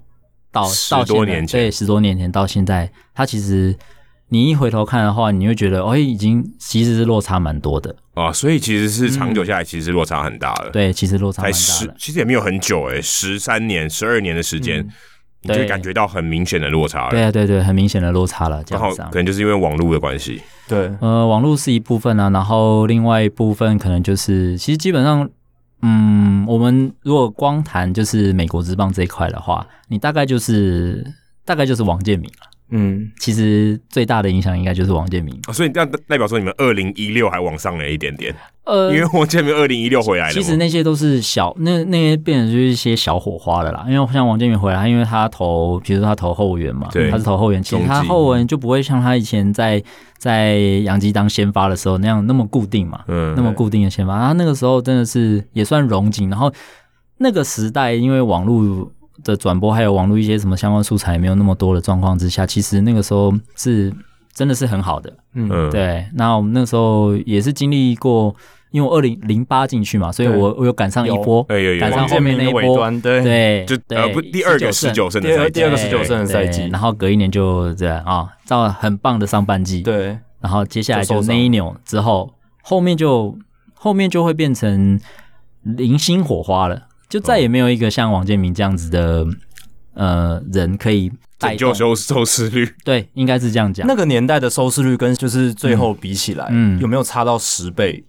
[0.51, 3.75] 到十多年前，对，十多年前到现在，它其实。
[4.33, 10.69] 你一回头看的话，你会觉得，哦，已经其实是落差蛮多的啊，所以其实是长久下来，其实落差很大了。
[10.69, 11.57] 嗯、对，其实落差蛮大
[11.97, 14.89] 其实也没有很久诶，十三年、十二年的时间，嗯、
[15.41, 17.11] 你就感觉到很明显的落差了。
[17.11, 18.63] 对啊，对对，很明显的落差了。
[18.69, 20.41] 然后可能就是因为网络的关系。
[20.65, 25.29] 对，呃，网络是一部分啊，然后另外一部分可能就是，其实基本上，
[25.81, 31.05] 嗯，我们如果光谈就是美国之棒这一块的话，你大概就是
[31.43, 32.47] 大概就是王建民了。
[32.71, 35.33] 嗯，其实最大的影响应该就是王建民。
[35.47, 38.33] 哦，所以这样代表说你们二零一六还往上了一点点。
[38.63, 43.85] 呃，因为王建民二零一六回来了，其实那些都是小，那那些变成就是一些小火花的啦。
[43.89, 49.83] 因为像王建民回来，因为他投，比如说他投后援嘛，对，他是投后援，其实他后援就不会像他以前在
[50.17, 54.17] 在杨基当先发的时候那样那么固定嘛，嗯，那么固定的先发。
[54.19, 56.53] 他那个时候真的是也算融景，然后
[57.17, 58.89] 那个时代因为网络
[59.23, 63.93] 的转播还有网络一些什么相关素材没有那么多的状况之下，其实那个时候是
[64.33, 66.05] 真的是很好的，嗯，对。
[66.13, 68.35] 那我们那时候也是经历过。
[68.71, 71.43] 因为我二零零八进去嘛，所以我我有赶上一波，
[71.77, 73.21] 赶上后面那一波，对。
[73.21, 75.21] 对，就呃不第二个十九胜。
[75.21, 83.37] 的赛季，第二个十九胜的赛季，然后隔一年就这样啊，到了很棒的上半季，对，然后接下来就那一扭之后，后面就
[83.73, 84.97] 后面就会变成
[85.63, 89.27] 零星火花了，就再也没有一个像王建民这样子的
[89.93, 93.85] 呃人可以拯救收收视率，对，应该是这样讲。
[93.85, 98.01] 那个年代的收视率跟就是最后比起来，嗯，有没有差到十倍？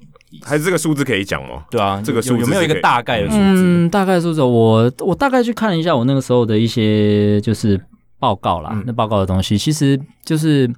[0.42, 1.64] 还是这个数字可以讲吗？
[1.68, 3.38] 对啊，这个数字有没有一个大概的数字？
[3.38, 7.78] 嗯，大概数字，我我大概去看了一下我那个时候的一些就是
[8.20, 10.70] 报告啦，嗯、那报告的东西其实就是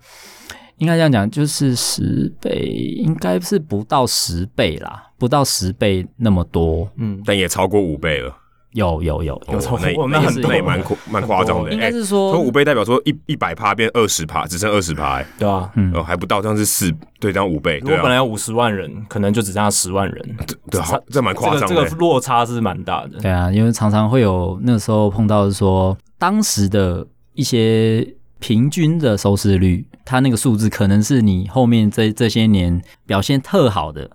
[0.78, 8.30] 应该这样讲，就是十倍，应该是不到十倍啦，不到十倍那么多，嗯，但也超过五倍了。
[8.72, 11.70] 有有有有，那那很那也蛮夸蛮夸张的。
[11.72, 17.78] 应该是说，从五倍代表说一一百趴变二十趴，只剩二十趴，对啊，呃还不到，这样是四对，这样五倍。
[17.78, 20.36] 如果本来有五十万人，可能就只剩下十万人，
[20.70, 21.66] 对，这蛮夸张的。
[21.68, 23.18] 这个落差是蛮大的。
[23.20, 28.06] 对啊，因为常常会有那时候碰到是说，当时的一些
[28.40, 34.10] 平均的收视率，它那个数字可能是你后面这这些年表现特好的。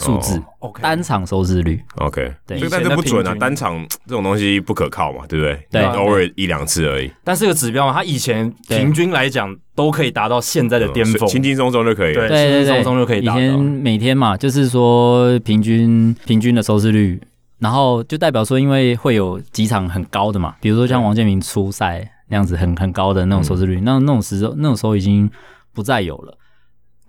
[0.00, 5.66] 数字，OK，单场收视率，OK，对，所以但是不准啊，单场这种东西不可靠嘛，对不对？
[5.70, 7.10] 对，偶尔一两次而已。
[7.22, 13.38] 但是个指标嘛，它以前平均来讲都可以达到现在的巅峰，轻轻松松就可以，对，轻轻松松就可以达到。
[13.38, 17.20] 以前每天嘛，就是说平均平均的收视率，
[17.58, 25.30] 然后就代表说，因为会有几场很高的嘛，比如说像王建民初赛那样子很很高的那种收视率，那那种时候那种时候已经
[25.74, 26.36] 不再有了。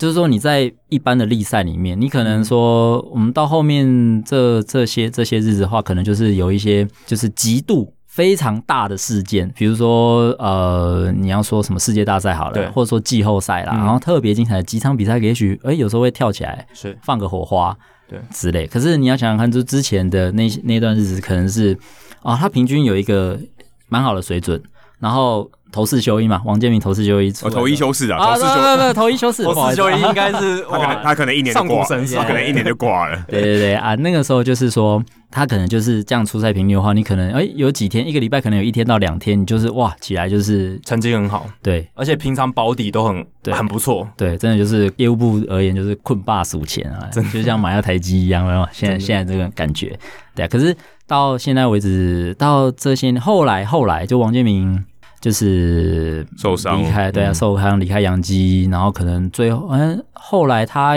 [0.01, 17.77] 就是说你在一般的例赛里面，你可能说我们到后面这这些这些日子的话，可能就是有一些就是极度非常大的事件，比如说呃你要说什么世界大赛好了，对或者说季后赛啦，嗯、然后特别精彩的几场比赛，也许哎有时候会跳起来是放个火花
[18.09, 18.65] 对之类。
[18.65, 21.77] 可是你要想想看，就之前的那那段日子，可能是
[22.23, 23.39] 啊他平均有一个
[23.87, 24.59] 蛮好的水准，
[24.97, 25.51] 然后。
[25.71, 33.23] 投四休一嘛，王建民头四休一，哦，投一休四啊，头四休，不不不，投一休四， 头四休一应该是 他可能他可能一年就挂，他可能一年就挂了。
[33.29, 47.31] 对对对啊，那个时候就是说，他可能就是这样出赛频率的话，你可能哎有几天一个礼拜可能有一天到两天，你就是哇起来就是成绩很好，对，而且平常保底都很很不错，对，真的就是业务部而言就是困霸数钱啊，真的。
[47.31, 48.67] 就像买了台机一样，没有？
[48.71, 49.97] 现在现在这个感觉，
[50.35, 50.75] 对啊，可是
[51.07, 54.83] 到现在为止，到这些后来后来就王建民。
[55.21, 60.95] 就是受伤离开，对啊，受伤离开洋基，然后可能最后，嗯，后来他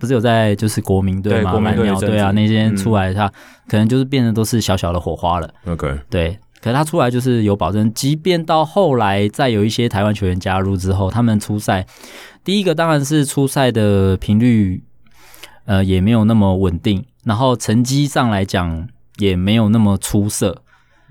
[0.00, 3.28] 不是有在就是国民队嘛，蓝鸟队啊那些出来，他
[3.68, 5.48] 可能就是变得都是小小的火花了。
[5.66, 11.86] OK，对，可是他出来就是有保证，即便到后来再有一些台湾球员加入之后，他们出赛，
[12.42, 14.82] 第一个当然是出赛的频率，
[15.66, 20.62] 呃，也没有那么稳定，然后成绩上来讲也没有那么出色，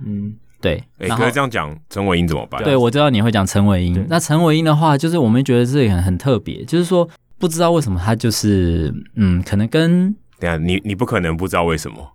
[0.06, 0.36] 嗯。
[0.62, 2.64] 对，哎，可以这样讲，陈伟英怎么办？
[2.64, 4.06] 对，我知道你会讲陈伟英。
[4.08, 12.14] 那陈伟英的话，就是我们觉得这个很很特别，就是说不知道为什么他就是，嗯，可能跟等下你你不可能不知道为什么，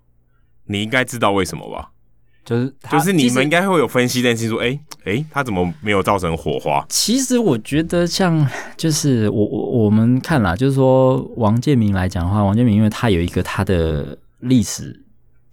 [0.67, 1.91] 你应该知道为什么吧？
[2.45, 6.87] 就是就是你们应该会有分析，但是说，哎哎，他怎么没有造成火花？
[6.89, 15.03] 其实我觉得像就是我我我们看啦，就是说王建民来讲的话，王建民因为他有一个他的历史。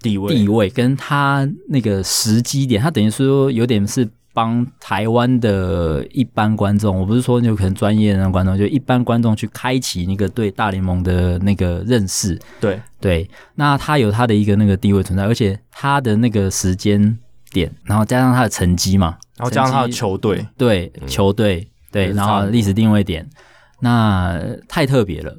[0.04, 0.36] 地位。
[0.36, 12.39] 地位跟他那个时机点，他等于说有点是帮台湾的一般观众，我不是说就可能专业的那种观众，就一般观众去开启那个对大联盟的那个认识。
[12.60, 12.80] 对。
[13.00, 17.20] 对，那他有他的一个那个地位存在，而且他的那个时间
[17.52, 23.30] 点，然后加上他的成绩嘛，然后加上他的球队，对球队对，然后历史定位点，
[23.82, 25.38] 那太特别了。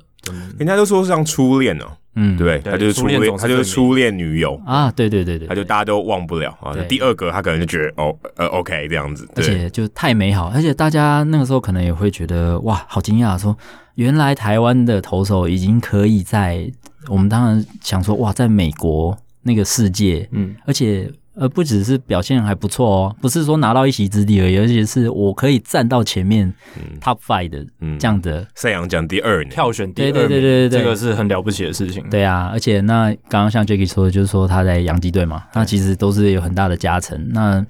[0.59, 1.87] 人家都说像初恋哦。
[2.17, 4.61] 嗯，对，他就是初恋，他就是初恋女友。
[4.65, 6.75] 啊，对对对对，他就大家都忘不了啊。
[6.89, 13.57] 第二个他可能就觉得哦，呃，OK 这样子，而且就太美好，而且大家那个时候可能也会觉得哇，好惊讶，说
[13.97, 16.71] 原来台湾的投手已经可以在
[17.09, 26.53] 我们当然想说哇，在美国那个世界，嗯，而且呃，不只是表现还不错哦，不是说拿到一席之地而已，而且是我可以站到前面
[27.01, 27.67] top five 的
[27.99, 32.09] 这样的赛扬奖第二，票选第二，对对对对对，这个是很了不起的事情。
[32.09, 37.67] 对啊，而且那刚刚像 Jacky 说的，就是说他在洋基队嘛，那其实都是有很大的加成，那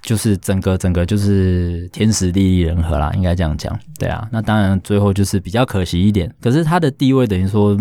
[0.00, 3.76] 就是整个整个就是天时地利人和啦，应该这样讲。
[3.98, 7.76] 对啊，那当然最后就是比较可惜一点，可是他的地位等于说，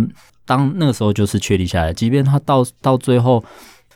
[0.47, 3.43] 当那个时候就是确立下来，即便他到到最后。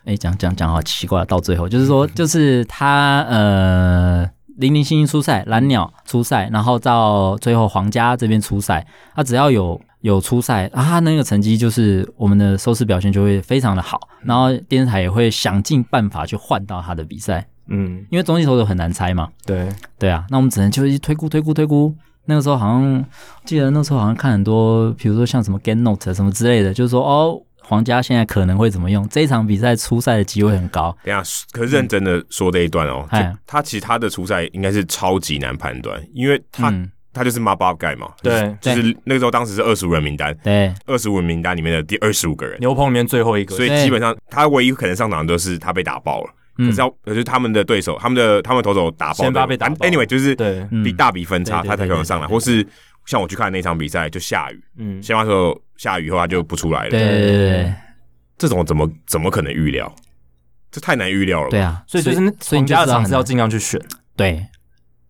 [0.05, 8.85] 哎，讲讲讲好奇怪，到最后就是说， 就是他呃，零零星星出赛，蓝鸟出赛，然后到最后皇家这边出赛，
[9.15, 21.93] 他只要有有出赛啊，他那个成绩就是我们的收视表现就会非常的好，然后电视台也会想尽办法去换到他的比赛，嗯，因为中继投手很难猜嘛，对对啊，那我们只能就一推估推估推估，
[22.25, 23.05] 那个时候好像
[23.45, 27.39] 记得那时候好像看很多，比如说像什么 Game Note 什么之类的，就是说哦。
[27.71, 29.07] 皇家现在可能会怎么用？
[29.07, 30.93] 这一场比赛出赛的机会很高。
[31.05, 52.65] 等下，可是认真的说这一段哦，嗯、他其实他的出赛应该是超级难判断，因为他、嗯、他就是 mob up guy 嘛，对，就是那个时候当时是二十五人名单，对，二十五人名单里面的第二十五个人，牛棚里面最后一个，所以基本上他唯一可能上场的都是他被打爆了，可是要可是他们的对手，他们的他们投手打爆，先发被打爆，anyway 就是对比大比分差，他才可能上来，或是。
[53.07, 56.91] 像我去看那场比赛，就下雨，嗯，先发时候下雨以后他就不出来了。
[56.91, 57.73] 对对对对，
[58.37, 59.91] 这种怎么怎么可能预料？
[60.69, 61.49] 这太难预料了。
[61.49, 63.81] 对啊，所以就是皇家的场次要尽量去选。
[64.15, 64.45] 对，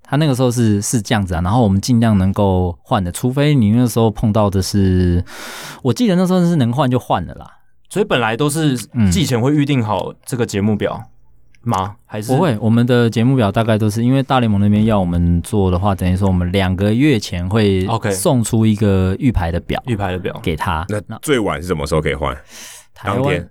[0.04, 5.22] 他那个时候是是这样子啊，然后我们尽量能够换的，除非你那时候碰到的是，
[5.84, 7.46] 我记得那时候是能换就换了啦。
[7.90, 8.78] 所以本来都是
[9.12, 11.11] 季前会预定好这个节目表。
[11.64, 11.96] 吗？
[12.06, 12.58] 还是不会？
[12.60, 20.86] 我们的节目表大概都是因为大联盟那边要我们做的话，等于说我们两个月前会 OK 送出一个预排的表，预排的表给他。
[20.90, 22.36] 那那最晚是什么时候可以换？
[22.94, 23.50] 台湾？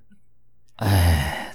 [0.77, 1.55] 哎，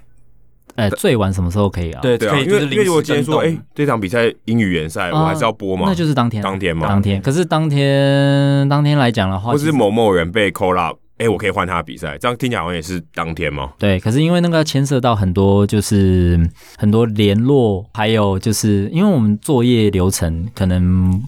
[0.75, 2.01] 哎，最晚什么时候可以啊？
[2.01, 5.85] 对对啊，因为因为我今天说，哎，这场比赛英语联赛我还是要播吗？
[5.87, 6.87] 那就是当天，当天嘛？
[6.87, 7.21] 当天。
[7.21, 10.97] 可是当天当天来讲的话，或是某某人被 call up。
[11.17, 13.71] 哎、欸，我可以换他的比赛，这样听起来好像也是当天吗？
[13.79, 16.37] 对，可是因为那个牵涉到很多，就是
[16.77, 21.23] 很多联络，还有就是因为我们作业流程，可能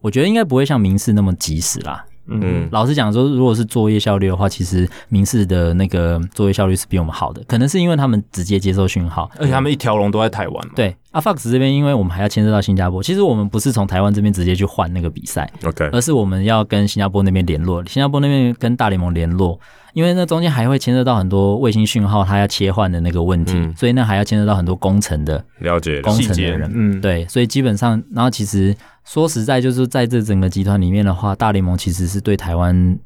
[0.00, 2.04] 我觉得应该不会像民事那么及时啦。
[2.32, 10.72] 嗯，老实讲说，如果是作业效率的话，其实民事的那个作业效率是比我们好的，可能是因为他们直接接收讯号，而且他们一条龙都在台湾嘛。
[10.76, 19.58] 对，啊，Fox 这边，因为我们还要牵涉到新加坡，其实我们不是从台湾这边直接去换那个比赛，OK，而是我们要跟新加坡那边联络，新加坡那边跟大联盟联络，
[19.92, 28.76] 因为那中间还会牵涉到很多卫星讯号，它要切换的那个问题，嗯、所以那还要牵涉到很多工程的了解工程的人，嗯，对，所以基本上，然后其实。
[29.02, 32.96] 说实在，就是在这整个集团里面的话，大联盟其实是对台湾，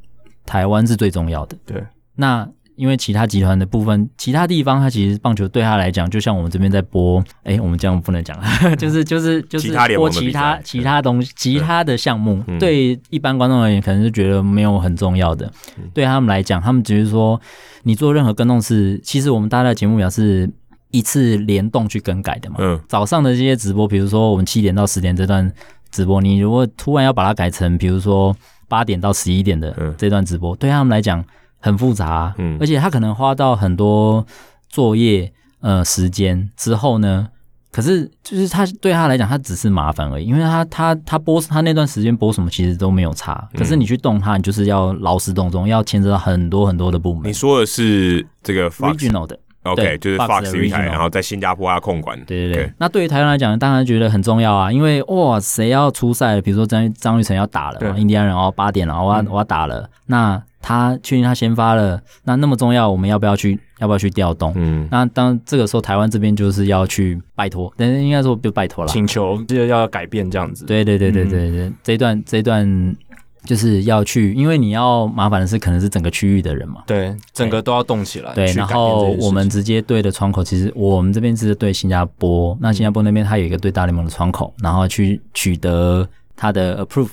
[0.44, 1.56] 台湾是最重要的。
[1.64, 1.82] 对，
[2.16, 8.38] 那因为其他集团的部分，其他地方，它其实棒球对他来讲，就像我们这边在播，哎，我们这样不能讲，
[8.76, 15.50] 就是就是就是播其他其他东西，其他的项目，对一般观众而言，可能是觉得没有很重要的。
[15.92, 17.40] 对他们来讲，他们只是说，
[17.82, 20.50] 你做任何跟动是，其实我们大家的节目表是
[20.90, 22.56] 一次联动去更改的嘛。
[22.58, 25.52] 嗯，早上的这些直播，比如说我们七点到十点这段。
[25.90, 28.34] 直播，你如果突然要把它改成，比如说
[28.66, 31.24] 八点到十一点的这段直播，嗯、对他们来讲
[31.64, 34.24] 很复杂，啊，嗯，而且他可能花到很多
[34.68, 37.26] 作业呃时间之后呢，
[37.72, 47.26] 可是就是他对他来讲，他只是麻烦而已，因为他他他播他那段时间播什么其实都没有差，可是你去动他，你就是要劳师动众，要牵扯到很多很多的部门。
[47.26, 49.38] 你说的是这个 Regional 的。
[49.64, 52.22] OK，就是 Fox 运台，然后在新加坡要控管。
[52.26, 52.66] 对对对。
[52.66, 52.72] Okay.
[52.76, 56.38] 那对于台湾来讲，当然觉得很重要啊，因为哇，谁要出赛？
[56.38, 59.88] 比如说张张玉成要打了，对印第安人哦，八点了，我要、嗯、我要打了。
[60.04, 63.60] 那他确定他先发了，那那么重要，我们要不要去？
[63.80, 64.52] 要不要去调动？
[64.56, 70.64] 嗯，那当这个时候，台湾这边就是要去拜托，但是应该说不拜托了，请求就要改变这样子。
[70.64, 72.96] 对对对对对对，嗯、这一段这一段。
[73.44, 76.82] 就是要去，因为你要麻烦的是，可能是整个区域的人嘛。
[76.86, 78.32] 对，整个都要动起来。
[78.32, 87.10] 对，然后我们直接对的窗口，其实我们这边是对新加坡，那新加坡那边它有一个对大联盟的窗口，然后去取得它的 approve，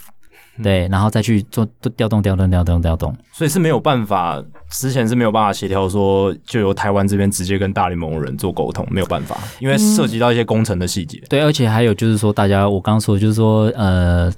[0.62, 3.16] 对，然后再去做调动、调动、调动、调动。
[3.32, 11.22] 所以是没有办法，之前是没有办法协调说，就由台湾这边直接跟大联盟人做沟通，没有办法，因为涉及到一些工程的细节。
[11.30, 14.32] 对，而且还有就是说，大家我刚刚说就是说，呃。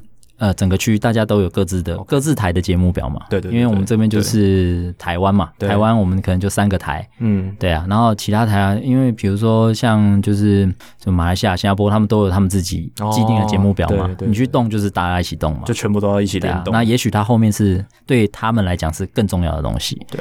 [0.43, 16.73] 呃，整个区域大家都有各自的各自台的节目表嘛，对对，因为我们这边就是台湾嘛，台湾我们可能就三个台，嗯，对啊，然后其他台啊，因为比如说像就是就马来西亚、新加坡，他们都有他们自己既定的节目表嘛，你去动就是大家一起动嘛，就全部都要一起联动。
[16.73, 20.19] 那也许他后面是对他们来讲是更重要的东西，对。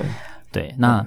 [0.52, 1.04] 对，那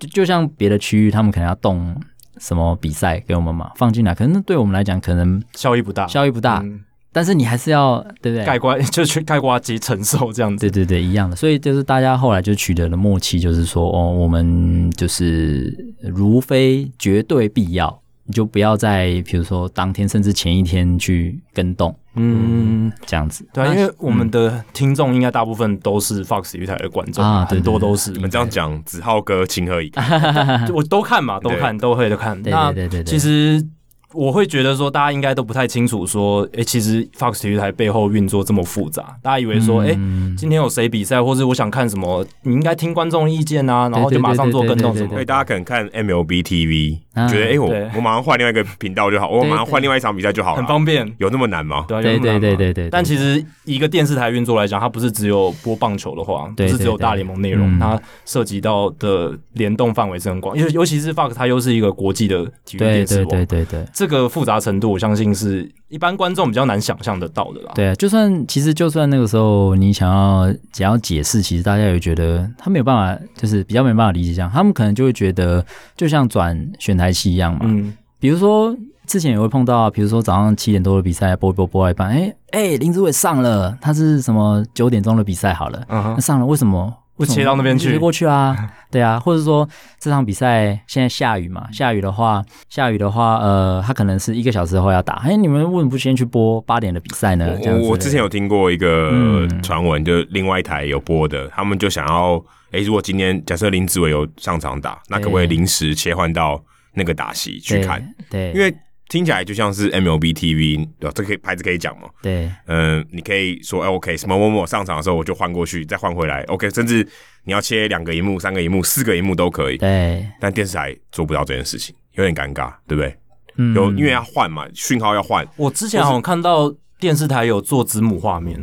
[0.00, 1.94] 就就像别的区域，他们可能要动。
[2.38, 6.60] 什么比赛给我们嘛，放进来，可能对我们来讲可能效益不大，效益不大。
[6.62, 6.80] 嗯
[7.16, 8.44] 但是你还是要对不对？
[8.44, 10.68] 概括 就去概括及承受这样子。
[10.68, 11.34] 对对对，一样的。
[11.34, 23.48] 所以就是大家后来就取得了默契，就是说哦，我们就是如非绝对必要，你就不要在比如说当天甚至前一天去跟动，嗯，这样子。
[23.50, 28.10] 对啊，因为我们的听众应该大部分都是 Fox 体育台的观众啊，很多都是。
[28.10, 30.68] 你们这样讲，子浩哥情何以堪？
[30.70, 32.42] 我都看嘛，都看，都会都看。
[32.42, 33.66] 对对对对，其实。
[34.12, 39.16] 我会觉得说，大家应该都不太清楚说，哎，其实 Fox 体育台背后运作这么复杂。
[39.22, 39.88] 大家以为说，哎，
[40.36, 45.10] 今天有谁比赛，或是我想看什么，你应该听观众意见啊，然后就马上做跟动什么。
[45.10, 51.06] 所以大家可能看 MLB TV，觉得哎，我我马上换另外一个频道就好，我马上换另外一场比赛就好了，很方便。
[51.18, 51.84] 有那么难吗？
[51.88, 52.88] 对对对对对对。
[52.90, 60.56] 但其实一个电视台运作来讲，它不是只有播棒球的话，不是只有大联盟内容，它涉及到的联动范围是很广。
[60.56, 64.92] 尤尤其是 Fox，它又是一个国际的体育电视网，对对对对，这个复杂程度。
[64.92, 67.72] 我相信是一般观众比较难想象得到的啦。
[67.74, 74.50] 对啊，就算其实就算那个时候你想要想要解释，其实大家也觉得他没有办法，就是比较没办法理解这样。
[74.52, 75.64] 他们可能就会觉得，
[75.96, 77.60] 就像转选台期一样嘛。
[77.62, 77.96] 嗯。
[78.20, 86.92] 比如说之前也会碰到，比如说早上七点多的比赛播一播播一半，哎哎林志伟上了，他是什么九点钟的比赛好了，那上了为什么？
[87.16, 88.54] 不切到那边去，切过去啊，
[88.90, 97.56] 对啊，或者说这场比赛现在下雨嘛，下雨的话，下雨的话，呃，他可能是一个小时后要打，哎，你们为什么不先去播八点的比赛呢？
[97.62, 106.62] 这样我我之前有听过一个传闻，就另外一台有播的，他们就想要，哎，如果今天假设林志伟有上场打，那可不可以临时切换到
[106.94, 108.02] 那个打戏去看？
[108.30, 108.74] 对，因为。
[109.08, 111.12] 听起来就像是 MLB TV，对吧？
[111.14, 112.08] 这可以牌子可以讲嘛？
[112.22, 117.06] 对，嗯，你可以说，哎，OK，什么某某上场的时候，我就换过去，再换回来，OK，甚至
[117.44, 119.78] 你要切两个荧幕、三个荧幕、四个荧幕都可以。
[119.78, 123.16] 对，但电视台做不到这件事情，有点尴尬，对不对？
[123.58, 125.46] 嗯，有，因为要换嘛，讯号要换。
[125.56, 128.58] 我之前好像看到电视台有做子母画面，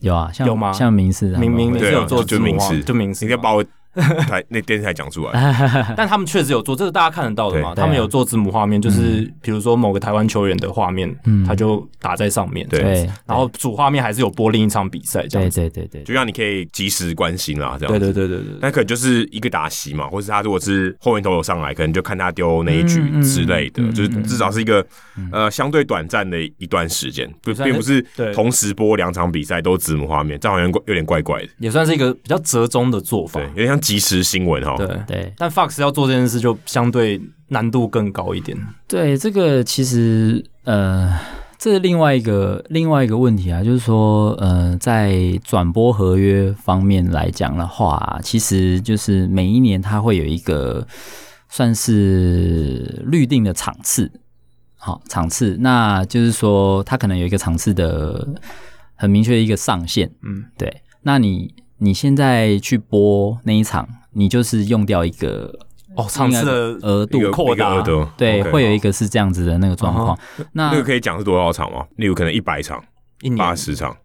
[0.00, 0.72] 有啊，像有吗？
[0.72, 3.64] 像明视，明明是有做子母画面，就明视，你要把我。
[4.28, 5.32] 台那电视台讲出来，
[5.96, 7.74] 但他们确实有做，这是大家看得到的嘛？
[7.74, 11.14] 他们有做字母画面，就是比如说某个台湾球员的画面，
[11.46, 13.08] 他就打在上面，对。
[13.26, 17.92] 然后主画面还是有播另一场比赛，这样子，对对对对，就让你可以及时关心啦，这样。
[17.92, 18.58] 对对对对对。
[18.60, 24.84] 那可能就是一个打席嘛，或是他如果是后面投手上来，可能就看他丢那一局之类的，就是至少是一个
[25.30, 28.04] 呃相对短暂的一段时间，不并不是
[28.34, 31.48] 同时播两场比赛都字母画面，这好像有点怪怪的。
[31.58, 33.80] 也算是一个比较折中的做法，有点像。
[33.84, 38.56] 即时新闻哈，对对，但 Fox 要做这件事就相对难度更高一点。
[38.88, 41.14] 对，这个其实呃，
[41.58, 50.86] 这是另外一个另外一个问题啊，就是说呃，在转播合约方面来讲的话，其实就是每一年它会有一个
[51.50, 54.10] 算是预定的场次，
[54.78, 58.26] 好场次，那就是说它可能有一个场次的
[58.94, 61.54] 很明确的一个上限，嗯，对，那你。
[61.78, 65.52] 你现在去播那一场，你就是用掉一个
[65.96, 66.52] 哦，场次的
[66.86, 67.82] 额度扩大，
[68.16, 70.18] 对，会有一个是这样子的那个状况。
[70.52, 71.86] 那那个可以讲是多少场吗？
[71.96, 72.82] 例如可能一百场、
[73.22, 73.96] 一年八十场，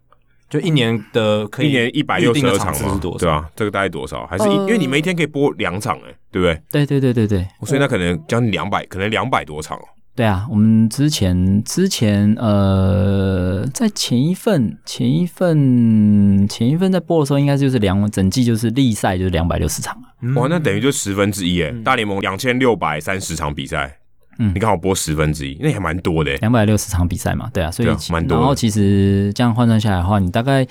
[0.48, 3.00] 就一年的可以一年一百六十二场吗？
[3.18, 4.26] 对啊，这个大概多少？
[4.26, 6.60] 还是因为你每一天可以播两场，哎，对不对？
[6.70, 9.78] 对对对对对，所以那可能将近两百，可能两百多场。
[10.16, 19.96] 对啊，我们之前之前呃，在前一份前一份前一份在播的时候，应该就是两整季就是例赛就是两百六十场
[20.34, 23.98] 哇，嗯、那等于就十分之一诶，嗯、大联盟两千六百三十场比赛，
[24.38, 28.36] 嗯，你刚好播十分之一，那也蛮多的，两百六十场比赛嘛，对啊，所以蛮多。
[28.36, 30.66] 然后其实这样换算下来的话，你大概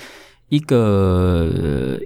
[0.49, 1.97] 一个。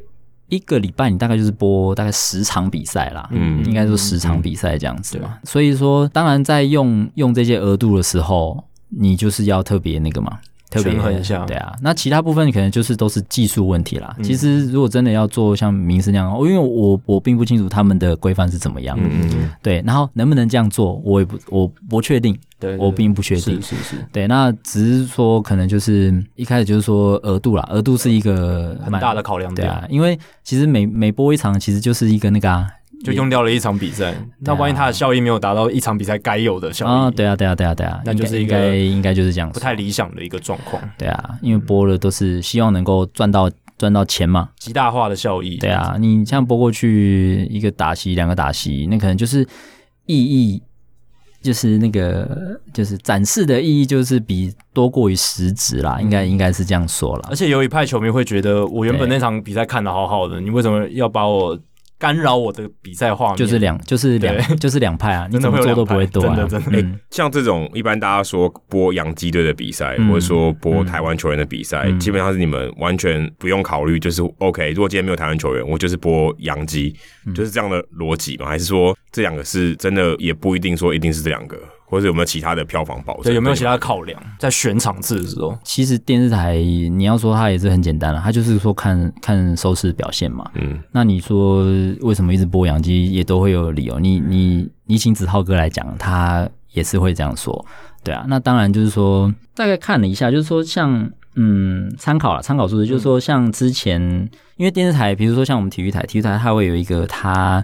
[0.53, 5.29] 一个礼拜你大概就是播大概十场比赛啦，嗯，应该说十场比赛这样子嘛。
[5.31, 10.39] 嗯、所以说，当然在用用这些额度的时候，你就是要特别那个嘛。
[10.73, 14.15] 特别衡一下，对啊，那其他部分可能就是都是技术问题啦。
[14.17, 32.67] 嗯、其实如果真的要做像民视那样，因为我我并不清楚他们的规范是怎么样，嗯嗯对，然后能不能这样做，我也不我不确定，对，我并不确定，是是是，对，那只是说可能就是一开始就是说额度啦，额度是一个很大的考量，对啊，因为其实每每播一场，其实就是一个那个啊。
[33.03, 40.81] 就用掉了一场比赛，那万一他的效益没有达到一场比赛该有的效益，对啊，对啊，对啊，对啊，那就是应该应该就是这样，不太理想的一个状况。
[40.97, 45.57] 对啊，因为播了都是希望能够赚到赚到钱嘛，极大化的效益。
[45.57, 49.45] 对啊，你这样播过去一个打席两个打席，那可能就是
[50.05, 50.63] 意义
[51.41, 57.27] 就是那个就是展示的意义就是比多过于实质啦，应该应该是这样说了。
[57.29, 61.59] 而且有一派球迷会觉得，我原本那场比赛看的好好的，你为什么要把我？
[61.99, 66.77] 干扰我的比赛画面，就是两就是两就是两派啊， 你怎么做都不会多啊，真的真的。
[66.77, 74.71] 哎，像这种一般大家说播洋基队的比赛，或者说播台湾球员的比赛，基本上是你们完全不用考虑，就是 OK。
[74.71, 76.93] 如果今天没有台湾球员，我就是播洋基，
[77.33, 78.47] 就是这样的逻辑吗？
[78.47, 81.57] 还是说这两个是真的也不一定说一定是这两个？
[81.85, 83.25] 或者有没有其他的票房保证？
[83.25, 84.19] 对，有没有其他考量？
[84.39, 90.49] 在选场次的时候，其实电视台你要说它也是很简单了，它就是说看看收视表现嘛。
[90.55, 91.63] 嗯，那你说
[92.01, 93.99] 为什么一直播洋基也都会有理由？
[93.99, 97.63] 你你你请子浩哥来讲，他也是会这样说。
[98.03, 104.01] 对啊，那当然就是说大概看了一下，就是说像嗯参考了参考数字，就是说像之前
[104.57, 107.63] 因为电视台，比如说像我们体育台，体育台它会有一个它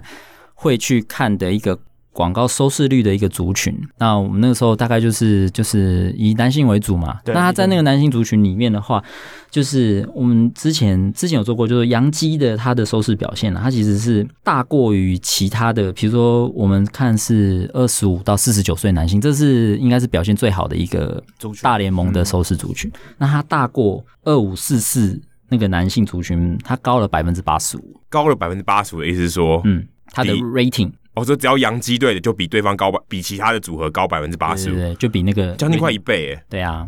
[0.54, 1.78] 会去看的一个。
[2.20, 7.18] 广告收视率的一个族群，那我们那个时候大概就是就是以男性为主嘛。
[7.24, 9.02] 那他在那个男性族群里面的话，
[9.50, 21.24] 就是我们之前之前有做过，就是杨基的它的收视表现呢，它其实是大过于其他的，比如说我们看是二十五到四十九岁男性，这是应该是表现最好的一个
[21.62, 22.92] 大联盟的收视族群。
[23.16, 25.18] 那它大过二五四四
[25.48, 30.90] 那个男性族群，它高了百分之八十五，高了百分之八十五的意思是说，嗯，它的 rating。
[31.14, 36.86] 我说只要洋基队的就比对方高百，比其他的组合高百分之八十五，对，就比那个将近快一倍，哎，对啊，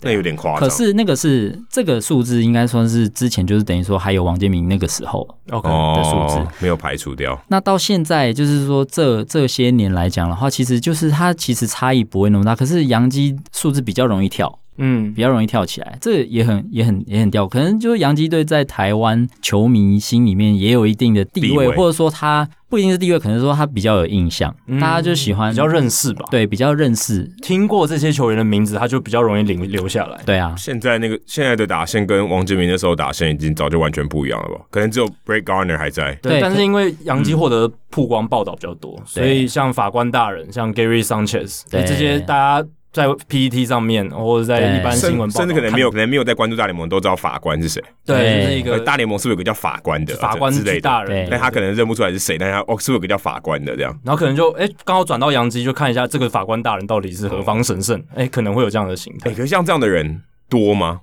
[0.00, 0.60] 那有点夸张。
[0.60, 7.40] 可是那个是这个数字，应该算是之前就是等于说还有王建民那个时候 OK 的数字没有排除掉。
[7.48, 14.58] 那到现在就是说这这些年来讲的话，其实就是它其实差异不会那么大，可是洋基数字比较容易跳。
[14.78, 21.76] 嗯，比较容易跳起来，这也很也很也很吊，可能就是洋基队在台湾球迷心里面也有一定的地位，地位。
[21.76, 30.18] 或者说他不一定是地位，可能说他比较有印象，嗯、大家就喜欢比较认识吧，对，比较认识，听过这些球员的名字，他就比较容易留留下来。
[30.24, 34.64] 对啊，现在那个现在的打线跟王建民那时候打线已经早就完全不一样了吧？
[34.70, 41.84] 可能只有 Brett Gardner 还在，对，但是因为洋基获得曝光报道比较多，嗯、所以像法官大人，像 Gary Sanchez，对。
[41.84, 42.68] 这些大家。
[42.92, 47.82] 在 PPT 上面，或者在一般新闻，甚至可能没有，可能没有在关注大联盟，都知道法官是谁。
[48.04, 51.26] 对，那一个大联盟是不是有个叫法官的法官之类大人？
[51.30, 53.98] 但他可能认不出来是谁，但他哦，是不是有个叫法官的这样？
[54.04, 58.02] 然后可能就哎，刚好转到杨基，就看一下这个法官大人到底是何方神圣？
[58.14, 59.30] 哎，可能会有这样的形态。
[59.30, 61.00] 哎可是像这样的人多吗？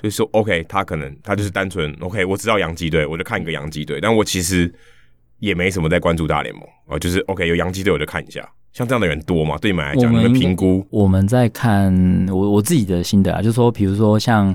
[0.00, 4.72] 就是说，OK，他可能他就是单纯 OK，我知道杨基队，我就看一个杨基队，但我其实
[5.40, 8.48] 也没什么在关注大联盟啊，就是 OK，有杨基队我就看一下。
[8.72, 9.56] 像这样的人多吗？
[9.60, 10.86] 对你们来讲，你们评估？
[10.90, 11.92] 我们在看
[12.28, 14.54] 我我自己的心得啊，就是说，比如说像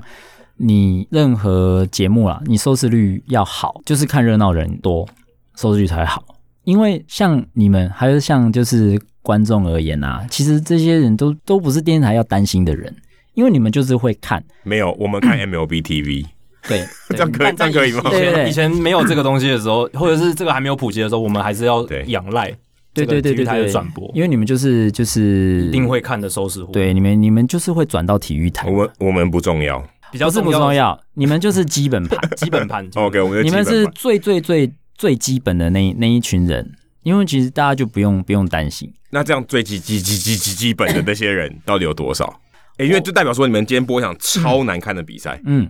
[0.58, 5.08] 你任何节目啦，你收视率要好，就是看热闹人多，
[5.56, 6.24] 收视率才会好。
[6.64, 12.96] 因为像你们，还有像就是观众而言啊，其实这些人都都不是电视台要担心的人，
[13.34, 14.42] 因为你们就是会看。
[14.64, 16.26] 没有，我们看 MLB TV。
[16.66, 18.04] 对，这样可以，这样可以吗？
[18.06, 22.50] 以前以前没有这个东西的时候，或者是这个还没有普及的时候，我们还是要仰赖。
[22.94, 28.70] 对对对对对，转播，因为你们就是就是一定会看的收视户，对，你们你们就是会转到体育台。
[28.70, 32.88] 我们我们不重要，比较不是不重要，你们就是基本盘， 基本盘。
[32.96, 36.72] OK，我们你们是最最最最基本的那那一群人，
[37.02, 38.94] 因为其实大家就不用不用担心。
[39.10, 42.42] 那这样最基基基基基基本的那些人到底有多少？
[42.78, 45.70] 哎，因为就代表说你们今天播一场超难看的比赛，嗯，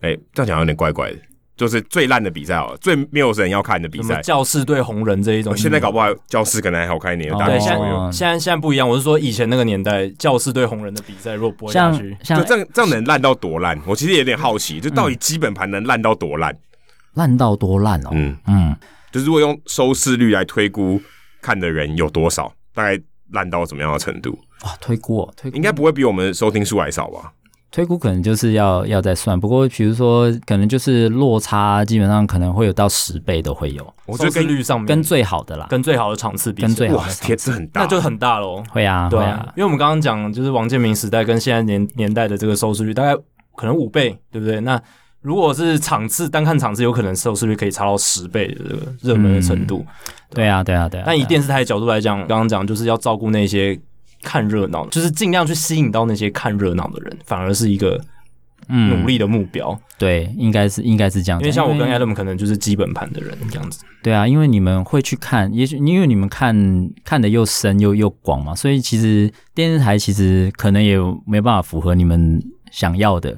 [0.00, 1.18] 哎，这样讲有点怪怪的。
[1.56, 4.20] 就是最烂的比赛哦，最没有人要看的比赛。
[4.22, 7.32] 教室对红人这一种，现在搞不好教室可能还好看一点。
[7.38, 7.78] 对，现在
[8.10, 8.88] 现在现在不一样。
[8.88, 13.78] 我是说以前那个年代，教室对红人的比赛，如果播下去，像这样这样能烂到多烂？
[13.86, 16.56] 我其实有点好奇，就到底基本盘能烂到多烂？
[17.14, 18.10] 烂到多烂哦？
[18.12, 18.76] 嗯嗯，
[19.10, 21.00] 就是如果用收视率来推估，
[21.40, 22.52] 看的人有多少？
[22.74, 22.98] 大概
[23.32, 24.38] 烂到什么样的程度？
[24.62, 27.32] 啊，推估，哦推估应该不会比我们收听数还少吧？
[27.72, 33.94] 推估可能就是要要再算，不过比如说可能就是落差，基本上可能会有到十倍都会有。
[34.04, 38.62] 我觉得跟率上面跟最好的啦，跟最好的场次比，跟最好的铁子很大，那就很大喽。
[38.68, 43.16] 会啊，对啊，因为我们刚刚讲就是王建民时代跟现在年年代的这个收视率大概
[43.56, 44.60] 可能五倍，对不对？
[44.60, 44.78] 那
[45.22, 49.82] 如果是场次单看场次，有可能收视率可以差到十倍的这个热门的程度。
[50.34, 51.04] 对啊，对啊，对啊。
[51.06, 53.80] 但以电视台的角度来讲，刚刚讲就是要照顾那些
[54.22, 58.00] 看热闹，就是尽量去吸引到那些看热闹的人，反而是一个。
[58.68, 61.38] 努力的目标，嗯、对，应该是应该是这样。
[61.40, 63.84] 因为像我跟 Adam 可能就是基本盘的人这样子。
[64.02, 66.56] 对啊，因为你们会去看，也许因为你们看
[67.04, 70.96] 看的又深又又广嘛，所以其实电视台其实可能也
[71.26, 73.36] 没办法符合你们想要的。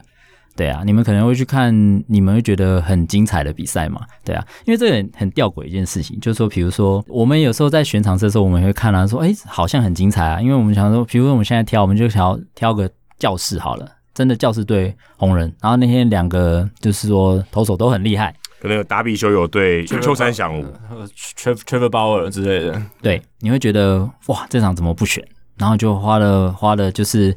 [0.57, 1.75] 对啊，你们可能会去看，
[2.07, 4.01] 你们会觉得很精彩的比赛嘛？
[4.25, 13.89] 对啊，因为这个很很吊诡一件事情，就是说，比如说我们有时候在选场次的时候，我们会看啊，说，哎，好像很精彩啊，因为我们想说，比如说我们现在挑，我们就想要挑个教室好了。
[14.15, 21.05] 真的教室对红人，然后那天两个就是说投手都很厉害，可能有达比修有对秋山翔吾、呃
[21.37, 25.21] ，Trevor Bauer 之类的，对，你会觉得哇，这场怎么不选？
[25.59, 27.37] 然后就花了花了，就是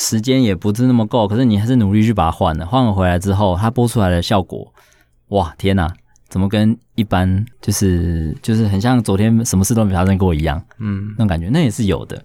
[0.00, 2.64] 时间也不是那么够，可是你还是努力去把它换了。
[2.64, 4.72] 换了回来之后，它播出来的效果，
[5.28, 5.92] 哇，天哪，
[6.30, 10.60] 怎么跟一般就是就是很像昨天什么事都没发生过一样？
[10.78, 12.20] 嗯，那种感觉，那也是有的。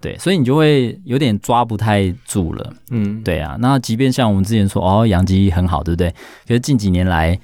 [0.00, 2.72] 对，所以你就会有点抓不太住了。
[2.90, 3.56] 嗯，对啊。
[3.58, 6.08] 那即便像我们之前说，哦，洋基很好，对不对？
[6.46, 7.36] 可是近几年来，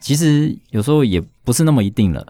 [0.00, 2.24] 其实有时候也不是那么一定了。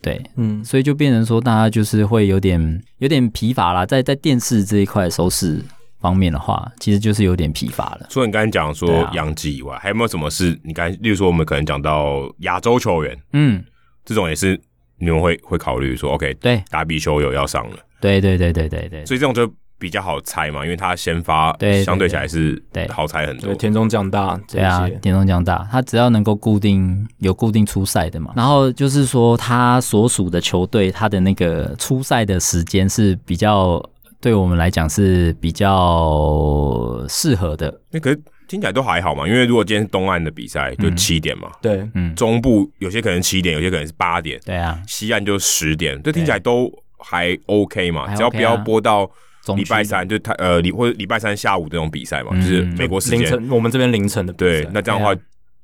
[0.00, 5.60] 对，嗯，所以就变成说，大家就是会有点有点疲乏啦，在在电视这一块收视
[6.02, 8.06] 方面的话，其实就是有点疲乏了。
[8.10, 13.64] 除了你刚才讲说洋基以外，啊、还有没有什么是你刚才，例如说我们可能讲到亚洲球员，嗯，
[14.04, 14.60] 这种也是
[14.98, 19.50] 你们会会考虑说，OK，对，打比修有要上了，对对对对对对，所以这种就。
[19.82, 23.46] 比较好猜嘛，因为他先发，对相对起来是对好猜很多。
[23.48, 33.84] 对，田中降大，对啊，田中降大，他只要能够固定有固定出赛的嘛，然后就是说他所属的球队，他的那个出赛的时间是比较
[34.22, 37.78] 对我们来讲是比较适合的。
[37.90, 38.18] 那可是
[38.48, 49.10] 听起来都还好嘛，因为如果今天是东岸的比赛就七点嘛，对，嗯，中部有些可能七点，有些可能是八点，对啊，西岸就十点，这听起来都还 OK 嘛，只要不要播到。
[49.56, 54.38] 礼拜三就他呃礼或者礼拜三下午这种比赛嘛，嗯、就是美国时间凌晨，我们这边凌晨的比。
[54.38, 55.12] 对，那这样的话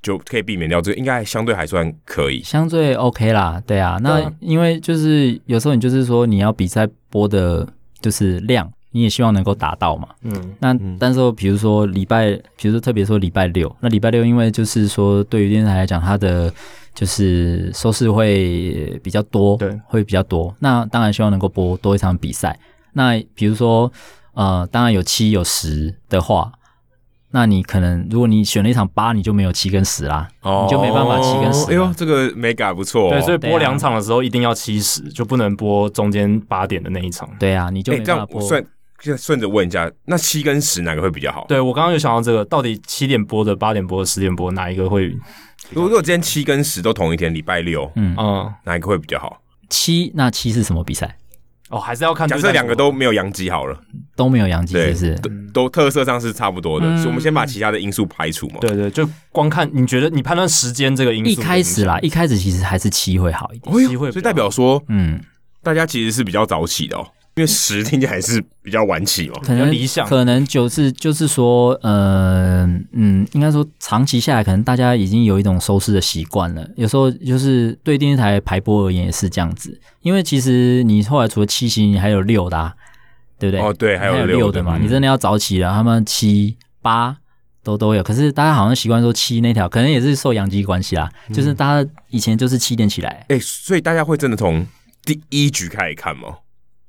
[0.02, 3.62] 就可以避免掉这个，应该相对还算可以，相对 OK 啦。
[3.64, 7.64] 对啊，那因为就是有时候你就是说你要比赛播的
[8.00, 10.08] 就是量，你也希望能够达到嘛。
[10.22, 16.52] 嗯，那但是说比如说礼拜，比如说特别说礼拜六，那礼拜六因为就是说对于电视台来讲，它的
[16.94, 20.54] 就是收视会比较多，对，会比较多。
[20.58, 22.58] 那当然希望能够播多一场比赛。
[22.92, 23.92] 那比如说，
[24.32, 26.50] 呃，当然有七有十的话，
[27.30, 31.70] 那你可能如果你选了一场八，你就没有七跟十啦，哦、你就没办法七跟十。
[31.70, 33.10] 哎呦，这个没改不错、哦。
[33.10, 37.28] 对，所以播两场的时候一定要七十，就不能播中间八点的那一场。
[37.38, 38.40] 对啊，你就没办法播。
[38.40, 38.66] 顺
[39.00, 41.44] 就顺着问一下，那七跟十哪个会比较好？
[41.48, 45.06] 对，我刚刚有想到这个，到底七点播的、八点播的、十点播哪一个会？
[45.70, 49.40] 如果如果今天七跟十都同一天，礼拜六，嗯嗯，哪一个会比较好？
[49.68, 51.16] 七，那七是什么比赛？
[51.70, 52.26] 哦，还是要看。
[52.26, 53.78] 假设两个都没有阳极好了，
[54.16, 55.14] 都没有阳极，是不是？
[55.16, 58.56] 都都特色上是差不多的，所以我们先把其他的因素排除嘛。
[58.60, 61.30] 对对，就光看你觉得你判断时间这个因素。
[61.30, 65.20] 一开始啦，一开始其实还是七会好一点，七会，所以代表说，嗯，
[65.62, 67.06] 大家其实是比较早起的哦。
[67.38, 76.68] 因为十听起来是比较晚起哦，可能理想，可能就是就是说，呃，嗯，应该说长期下来，可能大家已经有一种收视的习惯了。
[76.74, 82.74] 有时候就是对电视台排播而言也是这样子，因为其实你后来除了七星，你还有六的，啊，
[83.38, 83.64] 对不对？
[83.64, 84.76] 哦，对，还有六的嘛。
[84.76, 87.16] 你真的要早起了，他们七八
[87.62, 88.02] 都都有。
[88.02, 94.66] 可是大家好像习惯说七那条，可能也是受阳基关系啦，就是大家以前就是七点起来，哎，所以大家会真的从
[95.04, 96.38] 第一局开始看吗？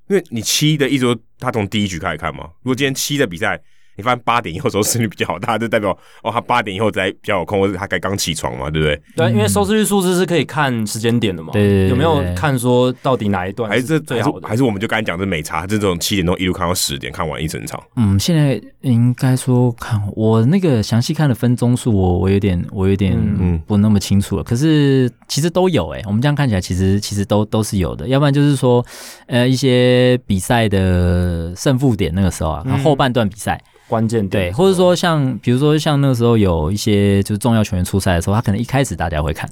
[0.10, 2.45] 因为你七的一直，他从第一局开始看嘛。
[2.64, 3.62] 如果今天七的比赛，
[4.00, 5.91] 你发现八点以后收视率比较好，大家就代表
[6.24, 9.02] 哦，他八点以后才比较有空，或者他该刚起床嘛，对不对？
[9.18, 11.52] 对，因为收视率数字是可以看时间点的嘛。
[11.52, 14.47] 对，有没有看说到底哪一段还是最好的？
[14.47, 17.84] 还是我们就刚才讲的美差，这种七点钟一路看到十点，看完一整场。
[17.97, 24.43] 嗯，现在应该说看我那个详细看的分钟数，我我有点我有点嗯不那么清楚了。
[24.45, 28.08] 可是其实都有哎、欸，我们这样看起来其实其实都都是有的。
[28.08, 28.86] 要不然就是说
[29.28, 33.62] 呃一些比赛的胜负点那个时候啊，后半段比赛。
[33.90, 39.50] 关键对，或者说像比如说像那个时候有一些就是重要球员出赛的时候，他可能一开始大家会看，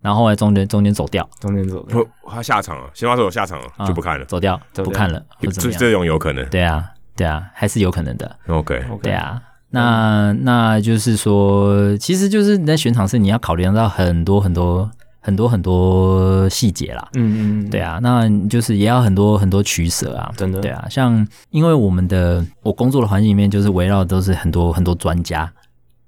[0.00, 6.84] 然后后来中间中间走掉，中间走掉，他下场了，先发手下场了就不看了，走掉就不看了，这这种有可能，对啊
[7.16, 8.36] 对啊，还是有可能的。
[8.46, 14.90] OK，对啊，那那就是说，其实就是你在选场是你要考虑到很多很多。
[15.26, 25.52] 很多很多细节啦，嗯嗯，对啊，那就是也要很多很多取舍啊，真的，对啊，像因为我们的我工作的环境里面就是围绕都是很多很多专家，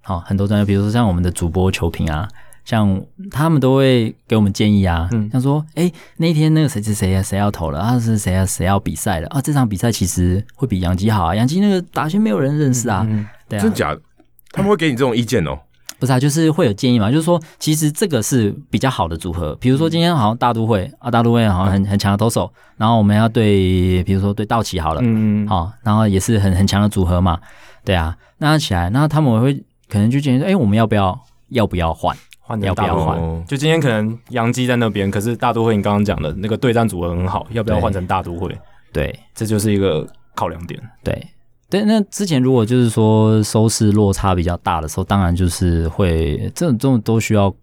[0.03, 2.29] 好，很多专家，比如说像我们的主播球评啊，
[2.65, 13.05] 像他们都会给我们建议啊，嗯，像说，哎，那天那个谁谁谁啊，谁要投了啊，是谁啊，谁要比赛了啊，这场比赛其实会比杨基好啊，杨基那个打线没有人认识啊，
[13.49, 13.93] 对啊，真假？
[13.93, 14.01] 的？
[14.53, 15.59] 他们会给你这种意见哦。
[15.99, 19.55] 不是啊，就是会有建议嘛，就是说，其实这个是比较好的组合。
[19.57, 27.39] 比如说今天好像大都会啊，大都会好像很很强的投手，然后我们要对，比如说对道奇好了，嗯嗯，好，然后也是很很强的组合嘛，
[27.85, 29.55] 对啊，那起来，那他们会
[29.89, 31.19] 可能就建议说，哎，我们要不要
[31.49, 33.19] 要不要换换要不要换？
[33.47, 38.57] 就今天可能杨基在那边，可是大都会你刚刚讲的那个对战组合很好，要不要换成大都会？
[38.93, 41.27] 对，这就是一个考量点，对。
[41.71, 47.55] 对，那之前如果就是说收视落差比较大的时候，当然就是会这种这种都需要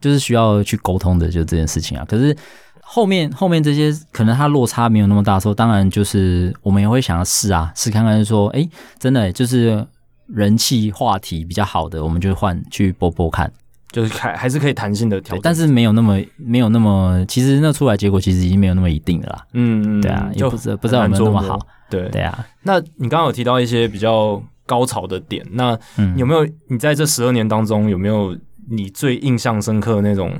[0.00, 2.04] 就是需要去沟通的，就这件事情啊。
[2.06, 2.36] 可是
[2.82, 8.68] 后面后面这些可能它落差没有那么大的时候，当然就是我们也会想要试啊，试看看说，哎，
[8.98, 9.86] 真的就是
[10.26, 13.50] 人气话题比较好的，我们就换去播播看。
[13.90, 19.46] 就是还还是可以弹性的调整，但是没有那么没有那么，其实那出来结果其实已经没有那么一定了啦。
[19.54, 21.58] 嗯嗯，对啊，也不知不知道有没有那么好。
[21.90, 25.78] 对对啊，那你刚刚有提到一些比较高潮的点，那
[26.16, 28.36] 有没有你在这十二年当中有没有
[28.70, 30.32] 你最印象深刻的那种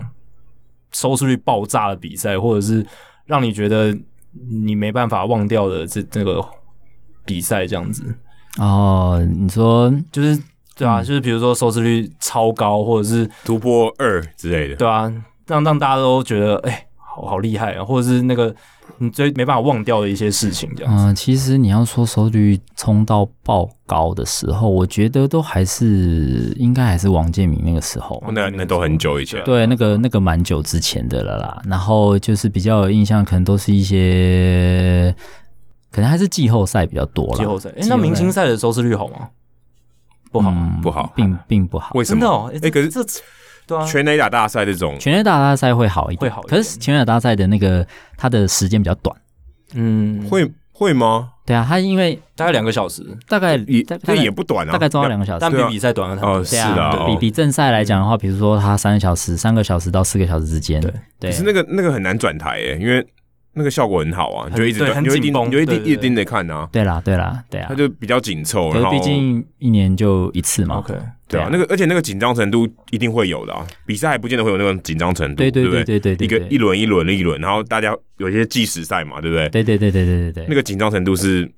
[0.92, 2.86] 收视率爆炸的比赛，或者是
[3.26, 3.96] 让你觉得
[4.50, 6.44] 你没办法忘掉的这这个
[7.24, 8.02] 比赛这样子？
[8.58, 10.40] 哦，你说就是。
[10.78, 15.12] 对啊，就是比如说收视率超高，或者是突破二之类的，对啊，
[15.44, 18.54] 让让大家都觉得哎、欸，好好厉害啊，或者是那个
[18.96, 20.92] 你最没办法忘掉的一些事情，这样。
[20.92, 31.62] 嗯，其实你要说收视率冲到爆高的时候，我觉得都还是应该还是王建民那个时候，那那都很久以前，对，那个那个蛮久之前的了啦。
[31.66, 35.14] 然后就是比较有印象，可能都是一些，
[35.90, 37.36] 可能还是季后赛比较多了。
[37.36, 39.28] 季后赛，哎、欸，那明星赛的收视率好吗？
[40.30, 41.92] 不好，嗯、不好，并并不好。
[41.94, 42.50] 为什么？
[42.52, 43.02] 哎、欸，可是这
[43.68, 46.42] 对啊，全垒打大赛这种，全垒打大赛会好一点，会好。
[46.42, 49.14] 可是全垒打大赛的那个它的时间比较短，
[49.74, 51.28] 嗯，会会吗？
[51.44, 56.38] 对啊，它因为大概两个小时，大概也这也不短啊，大概抓两个小时，但比比赛短了很多。
[56.38, 61.30] 哦，是啊，比比正赛来讲的话，比如说它三个小时，三个小时到四个小时之间，对对。
[61.30, 63.06] 可是那个那个很难转台诶，因为。
[63.58, 66.68] 那个效果很好啊，就一直很紧绷，就一定一定得看啊。
[66.72, 70.76] 对啦，对啦，对啊，它就比较紧凑，然后毕竟一年就一次嘛。
[70.76, 70.94] OK，
[71.28, 76.16] 对啊，那个而且那个紧张程度一定会有的啊，比赛还不见得会有那种紧张程度，对对对对？
[76.16, 79.48] 对，一个一轮一轮的一轮，然后大家有一些计时赛嘛，对不对？
[79.48, 81.50] 对对对对对对对，那个紧张程度是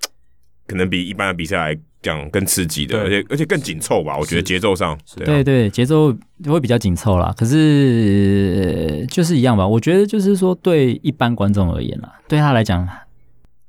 [0.66, 7.34] 可能比一般的比赛来讲更刺激的，而且而且更紧凑吧，我觉得节奏上，对对，节奏会比较紧凑啦。
[7.36, 12.88] 可是就是一样吧，我觉得就是说，对一般观众而言啦，对他来讲，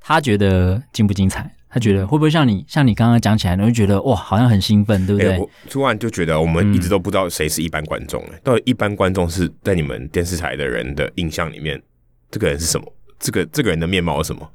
[0.00, 1.50] 他觉得精不精彩？
[1.74, 5.38] 他觉得会不会像你像你刚刚讲起来，你会觉得哇，好像很兴奋，对不对？
[5.38, 11.82] 我突然就觉得我们一直都不知道谁是一般观众，哎，到底一般观众是在你们电视台的人的印象里面，
[12.30, 12.92] 这个人是什么？
[13.18, 14.46] 这个这个人的面貌是什么？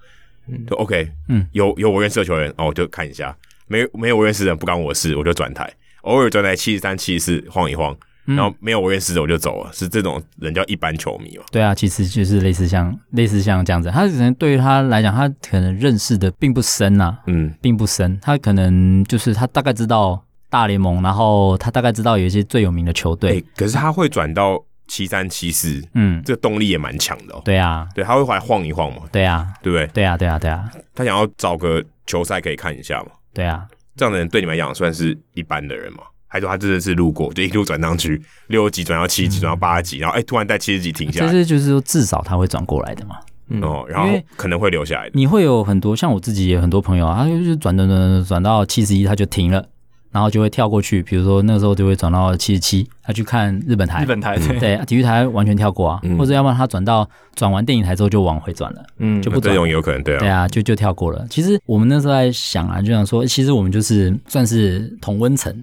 [0.48, 3.36] 嗯，就 OK，嗯，有有我认识的球员，哦，我就看一下。
[3.68, 7.96] 没没有我认识的人不干我事，我就转台，偶尔转台七十三、七十四晃一晃，
[8.26, 11.44] 然后没有我认识的我就走了，是这种人叫一般球迷嘛？
[11.52, 27.42] 对啊，其实就是类似像类似像这样子，他可能对于他来讲，他可能认识的并不深呐、啊，嗯，并不深，他可能就是他大概知道大联盟，然后他大概知道有一些最有名的球队，可是他会转到七三七四，嗯，这个动力也蛮强的哦。
[27.44, 29.02] 对啊，对，他会回来晃一晃嘛？
[29.12, 29.88] 对啊，对不对？
[29.88, 33.12] 对啊，对啊，对啊，他想要找个球赛可以看一下嘛？
[33.38, 36.00] 对啊，这样的人对你们来讲算是一般的人吗？
[36.28, 41.32] 还是说他真的是路过，就一路转上去，六级转到七级，转到八级，然后哎，突然在七十级停下来？
[41.32, 43.18] 就是就是说，至少他会转过来的嘛。
[43.50, 45.12] 嗯、哦，然后可能会留下来的。
[45.14, 49.64] 你会有很多像我自己也很多朋友啊，他就是转转转转到七十一，他就停了，
[50.12, 51.02] 然后就会跳过去。
[51.04, 54.04] 比如说那个时候就会转到七十七，他去看日本台。
[54.04, 59.54] 日本台对，对，体育台完全跳过啊，嗯、或者要不然他转到转完电影台之后就往回转了，嗯，就不转。
[59.54, 61.26] 这种有可能对啊，对啊，就就跳过了。
[61.30, 65.54] 其实我们那时候在想啊，就想说，其实我们就是算是同温层，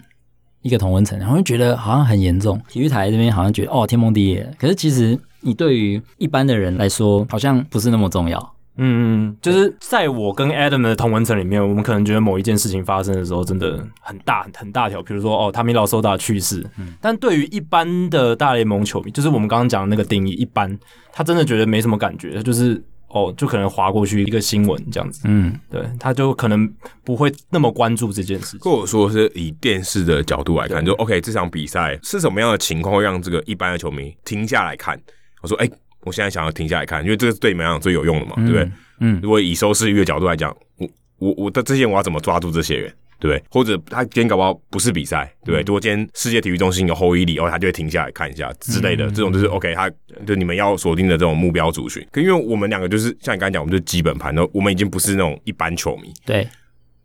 [0.63, 2.61] 一个同温层，然后就觉得好像很严重。
[2.69, 8.55] 体育台这边好像觉得哦天崩地裂，可是其实你对于一般的人来说，好像不是那么重要。
[8.77, 15.01] 嗯嗯，就是在我跟 Adam 的同文层里面，我们可能觉得某一件事情发生的时候，真的很大很大条。
[15.01, 16.65] 比如说，哦，他米老收到去世。
[16.77, 20.77] 嗯，但对于一般的大联盟球迷，就是我们刚刚讲的那个定义，一般
[21.13, 25.21] 他真的觉得没什么感觉，就是哦，就可能划过去一个新闻这样子。
[25.25, 26.69] 嗯，对，他就可能
[27.05, 28.61] 不会那么关注这件事情。
[28.61, 35.01] 或者说是以电视的角度来看，就 OK，这场比赛是什么样的情况会让这个一般的球迷停下来看？
[35.43, 35.71] 我说，哎。
[36.05, 38.73] 我现在想要停下来看，因为这个是对你们来讲最有用的嘛，嗯、对不对？
[39.01, 40.89] 嗯，如果以收视率的角度来讲，我
[41.19, 43.43] 我我的这些人我要怎么抓住这些人，对不对？
[43.51, 45.61] 或者他今天搞不好不是比赛，对不对？
[45.67, 49.91] 如果今天世界体育中心有后伊里，哦，他就会停下来看一下之类的，嗯、这种就是 OK，他
[50.27, 52.07] 就你们要锁定的这种目标族群。
[52.13, 56.47] 可因为我们两个就是像你刚才讲，我们就是基本盘，我们已经不是那种一般球迷，对。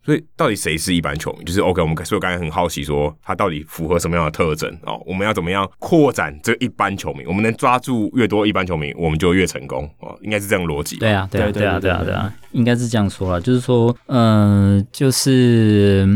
[0.02, 1.44] 所以到底谁是一般球迷？
[1.44, 4.98] 就是 OK，我们所以我刚才很好奇，说他到底符合什么样的特征哦？
[5.06, 7.24] 我们要怎么样扩展这一般球迷？
[7.26, 10.18] 我们能抓住越多一般球迷，我们就越成功哦。
[10.22, 10.96] 应该是这样逻辑。
[10.96, 13.40] 对啊，对啊，对啊，对啊，对啊，应该是这样说了。
[13.40, 16.08] 就是说，嗯、呃，就是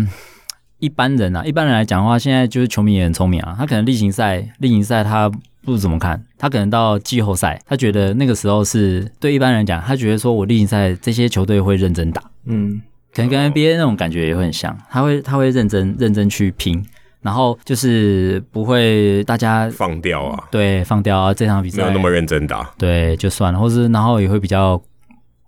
[0.78, 3.54] 一般人啊，一般人来讲的话，现在就是球迷也很聪明啊。
[3.58, 5.30] 他可能例行赛，例行赛他
[5.62, 12.80] 不怎么看，他可能到季后赛，他觉得那个时候是对一般人讲，他觉得说我例行赛这些球队会认真打，嗯。
[13.14, 16.84] 可能跟 NBA 那种感觉也会很像，他会他会认真认真去拼，
[17.22, 24.82] 然后就是不会大家放掉啊，对，放掉啊，这场比赛没有那么认真打，对，就算了，或是然后也会比较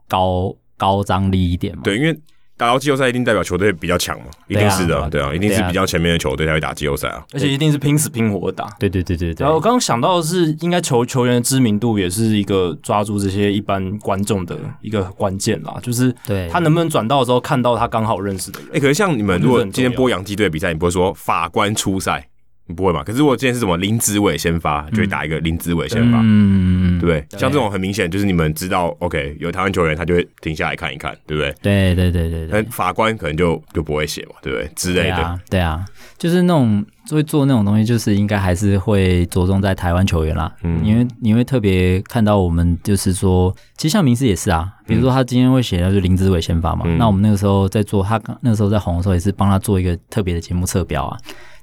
[0.08, 2.18] 高高张力一点嘛，对，因为。
[2.56, 8.68] 打到季后赛一定代表球队比较强嘛，一定是的，对啊，一定是比较前面的球队才会打季后赛啊，而且一定是拼死拼活的打。
[8.78, 9.44] 对对对对对。
[9.44, 18.70] 然后我刚刚想到的是，应该球球员的知名度也是一个抓住这些一般观众的一个关键啦，就是对他能不能转到的时候看到他刚好认识的人。
[18.72, 22.26] 哎，可是像你们如果今天播洋基队比赛，你不会说法官出赛？
[22.66, 23.02] 你不会嘛？
[23.04, 27.38] 可是如果今天是什么林子伟先发，就会打一个林子伟先发，嗯，对不对？
[27.38, 31.54] 像这种很明显就是你们知道，OK，有台湾球员，他就会停下来看一看，对不对？
[31.62, 32.62] 对对对对对。
[32.64, 34.68] 法官可能就就不会写嘛，对不对？
[34.74, 35.16] 之类的。
[35.16, 35.84] 对啊，对啊，
[36.18, 40.52] 就是那种会做那种东西，就是应该还是会着重在台湾球员啦。
[40.62, 51.16] 嗯，因为你会特别看到我们，就是说，其实像名师也是啊，比如说他今天会写的就是林子伟先发嘛，那我们那个时候在做他刚那个时候在红的时候，也是帮他做一个特别的节目测标啊。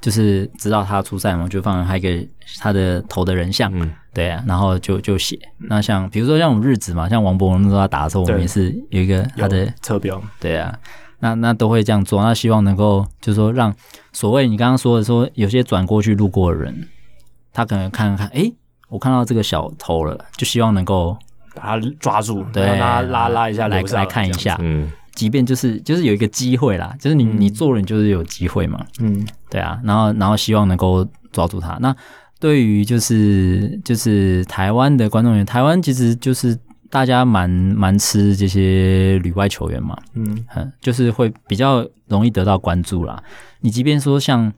[0.04, 2.10] 就是知道他出赛嘛，就放他一个
[2.60, 5.40] 他的头的人像，嗯、对啊，然后就就写。
[5.70, 10.78] 那像比如说像我们日子嘛，像王博文那时候他打的时候，我们也是有一个他的车标，对啊，
[11.20, 12.22] 那那都会这样做。
[12.22, 13.74] 那希望能够就是说让
[14.12, 16.90] 所谓你刚刚说的说有些转过去路过的人，
[17.54, 18.52] 他可能看看，哎，
[18.90, 21.18] 我看到这个小偷了，就希望能够
[21.56, 24.92] 把他抓住，对，让他拉拉一下来来看一下，嗯。
[25.16, 31.78] 即便就是就是有一个机会啦，就是你你做人就是有机会嘛，嗯，对啊，然后然后希望能够抓住它。
[31.80, 31.96] 那
[32.40, 36.58] 对于就是就是台湾的观众员，台湾其实就是
[36.90, 40.44] 大家蛮蛮吃这些旅外球员嘛，嗯，
[40.82, 43.22] 就是会比较容易得到关注啦。
[43.62, 44.52] 你即便说像，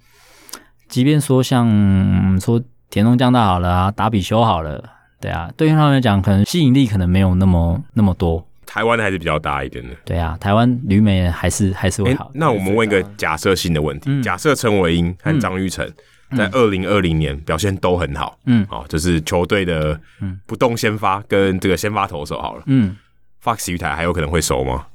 [0.88, 4.84] 即便说像说田中将大好了啊，达比修好了，
[5.20, 8.46] 对啊，对于他们来讲，可能吸引力可能没有那么那么多。
[8.66, 12.32] 台湾还是比较大一点的，对啊，台湾旅美还是还是会好。
[12.34, 15.90] 那我们问一个假设性的问题：假设陈伟英和张玉成
[16.36, 20.00] 在二零二零年表现都很好，嗯，好，就是球队的
[20.46, 22.98] 不动先发跟这个先发投手好了，嗯
[23.44, 24.88] ，Fox 鱼台还有可能会收吗？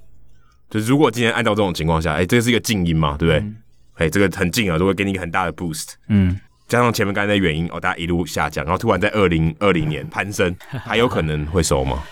[0.69, 3.53] 就是如果今天按照这种情况下，哎，这是一个静音嘛，对不对？
[4.07, 12.03] 哎，这个很近啊，都会给你一个很大的 boost，嗯，加上前面刚才的原因，哦，大家一路下降，然后突然在二零二零年 攀升，还有可能会收吗？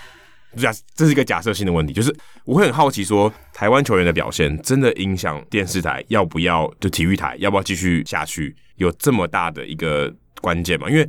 [0.57, 10.89] 假，这是一个假设性的问题，就是我会很好奇说，台湾球员的表现真的影响电视台要不要就体育台要不要继续下去，有这么大的一个关键吗？
[10.89, 11.09] 因为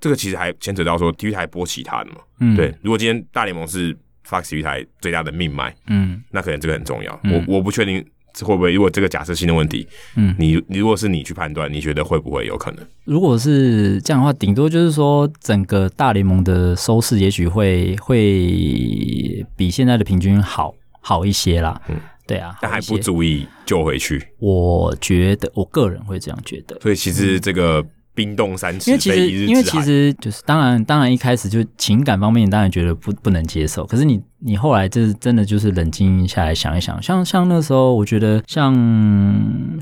[0.00, 2.74] 这个其实还牵扯到说体育台播其他的嘛，嗯，对。
[2.82, 7.18] 如果今天大联盟是 Fox 体育台最大的命脉，嗯，那可能这个很重要。
[7.24, 8.04] 嗯、我我不确定。
[8.44, 8.72] 会不会？
[8.72, 12.86] 如果这个假设性的问题，嗯，你你如果是你去判断，你觉得会不会有可能？
[13.04, 21.80] 如果是这样的话，顶多就是说，整个大联盟的收视也许会会比现在的平均好好一些啦。
[21.88, 24.26] 嗯，对啊，但还不足以救回去。
[24.38, 26.78] 我觉得，我个人会这样觉得。
[26.80, 27.84] 所以其实这个。
[28.16, 33.84] 嗯冰冻三尺，因为其实，因为其实就是当然，当然一开始就情感方面，当然觉得不不能接受。
[33.84, 38.74] 可是你你后来就是真的就是冷静下来想一想，像像那时候，我觉得像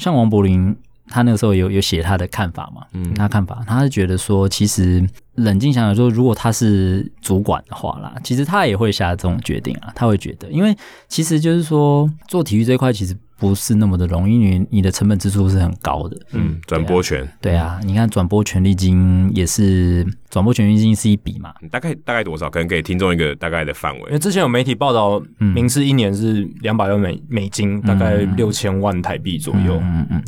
[0.01, 0.75] 像王柏林，
[1.07, 10.77] 他那个时候有有写他的看法嘛，嗯，他看法，他是觉得说，其实冷静想想说，如果他是主管的话啦，其实他也会下这种决定啊，他会觉得，因为
[11.07, 13.17] 其实就是说做体育这一块，其实。
[13.45, 16.17] 不是那么的容易，因为你的成本支出是很高的。
[16.33, 22.49] 嗯，转播权，对啊，你看转播权利金也是，转播权利金是一笔嘛，大概大概多少？
[22.49, 24.01] 可能给听众一个大概的范围。
[24.07, 29.79] 因为之前有媒体报道，名次一年是两百万美美金，大概六千万台币左右。
[29.83, 30.23] 嗯嗯，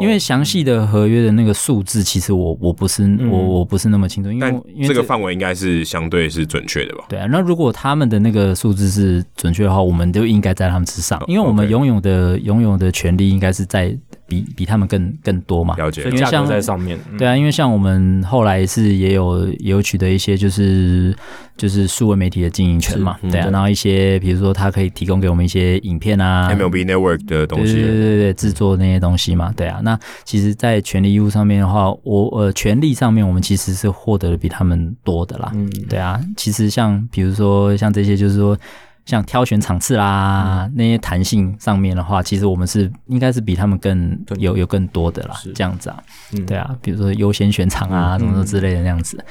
[0.00, 7.06] 因为详细的合约的那个数字，其实我我不是我我不是那么清楚，因为这个范围应该是相对是准确的吧？
[7.08, 12.59] 对啊，那如果他们的那个数字是准确的话，我们都应该在他们之上，因为我们拥有的拥。
[12.60, 13.96] 拥有的权利应该是在
[14.26, 15.74] 比比他们更更多嘛？
[15.76, 21.14] 了解，因为像在上面，对啊，因为像我们后来是也有也有取得一些就是
[21.56, 38.56] 就是数位媒体的经营权嘛，对啊，然后一些比如说他可以提供给我们一些影片啊，MLB Network 的东西，对对对对，制作那些东西嘛，对啊，那其实，在权利义务上面的话，我呃权利上面我们其实是获得的比他们多的啦，嗯，对啊，其实像比如说像这些就是说。
[39.06, 49.22] 像挑选场次啦，嗯、那些弹性上面的话，其实我们是应该是比他们更有有更多的啦，这样子啊，嗯、对啊，比如说优先选场啊，什么什么之类的那样子，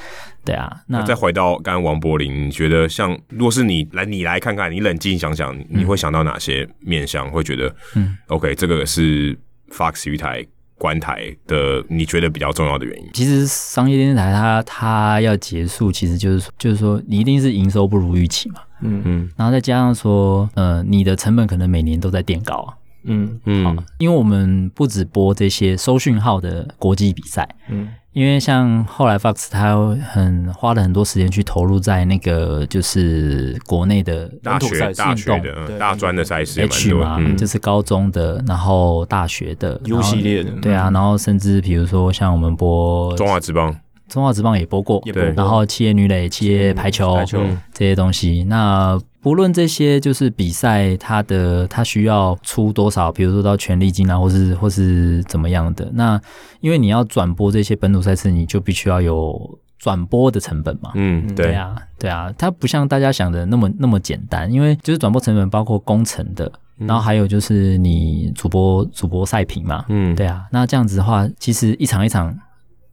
[0.44, 0.70] 对啊。
[0.86, 7.28] 那，再回到刚刚王柏林，你觉得像如果是你来，你来看看，你冷静想想，你会想到哪些面向？
[7.28, 9.38] 嗯、会觉得，嗯，OK，这个是
[9.70, 10.46] Fox 鱼台。
[10.80, 13.06] 观台的你觉得比较重要的原因？
[13.12, 19.02] 其实商业电视台它它要结束，其实就是说就是说你一定是营收不如预期嘛，嗯。
[19.04, 22.74] 嗯，然后再加上说呃你的成本可能每年都在垫高啊，
[23.04, 23.40] 嗯。
[23.44, 27.88] 嗯，因为我们不止播这些收讯号的国际比赛，嗯。
[28.12, 29.76] 因为像后来 Fox 他
[30.12, 43.72] 很花了很多时间去投入在那个就是国内的大学大学的大专的赛事 H 嘛，嗯、就是高中的，然后大学的 U 系列的，对啊，然后甚至比如说像我们播中华职棒，
[44.10, 47.40] 中华职棒也播过，对，然后企业女垒、企业排球、排球
[47.72, 49.00] 这些东西，那。
[49.22, 55.86] 不论这些就是比赛，它的它需要出多少，比如说到权利金啊，或是或是怎么样的。
[55.92, 56.18] 那
[56.60, 60.92] 因为你要转播这些本土赛事，你就必须要有转播的成本嘛。
[60.94, 69.84] 嗯，对，对啊，对啊，它不像大家想的那么那么简单，因为就是转播成本包括工程的，然后还有就是你主播主播赛评嘛。
[69.90, 72.34] 嗯，对啊，那这样子的话，其实一场一场。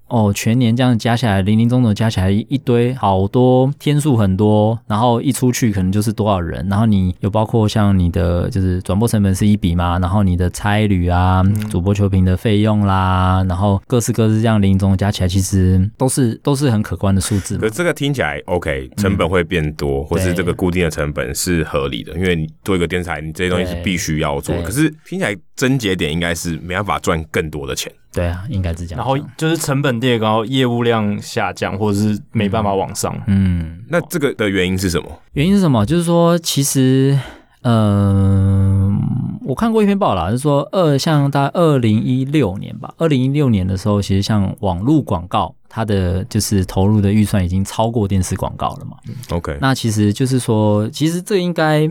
[0.08, 17.58] 哦，全年这样加起来，零零总总加起来一堆，好多天数很多，然后一出去可能就是多少人，然后你有包括像你的就是转播成本是一笔嘛，然后你的差旅啊、嗯、主播球评的费用啦，然后各式各式这样零零总总加起来，其实都是都是很可观的数字。
[17.58, 24.56] 可这个听起来 OK，成本会变多，嗯、或是这个固定的成本是合理的，因为你做一个电视台，你这些东西是必须要做。
[24.62, 27.92] 可是听起来症结点应该是没办法赚更多的钱。
[28.18, 28.98] 对啊，应该是这样。
[28.98, 33.16] 然后就是成本跌高，业务量下降，或者是没办法往上。
[33.28, 35.08] 嗯，那这个的原因是什么？
[35.34, 35.86] 原因是什么？
[35.86, 37.16] 就是说，其实，
[37.62, 38.98] 嗯、呃，
[39.46, 48.98] 我看过一篇报道，就是说，二像大概二零一六年吧，二零一六年的时候，其实像网络广告，它的就是投入的预算已经超过电视广告了嘛。
[49.30, 51.88] OK，那其实就是说，其实这应该。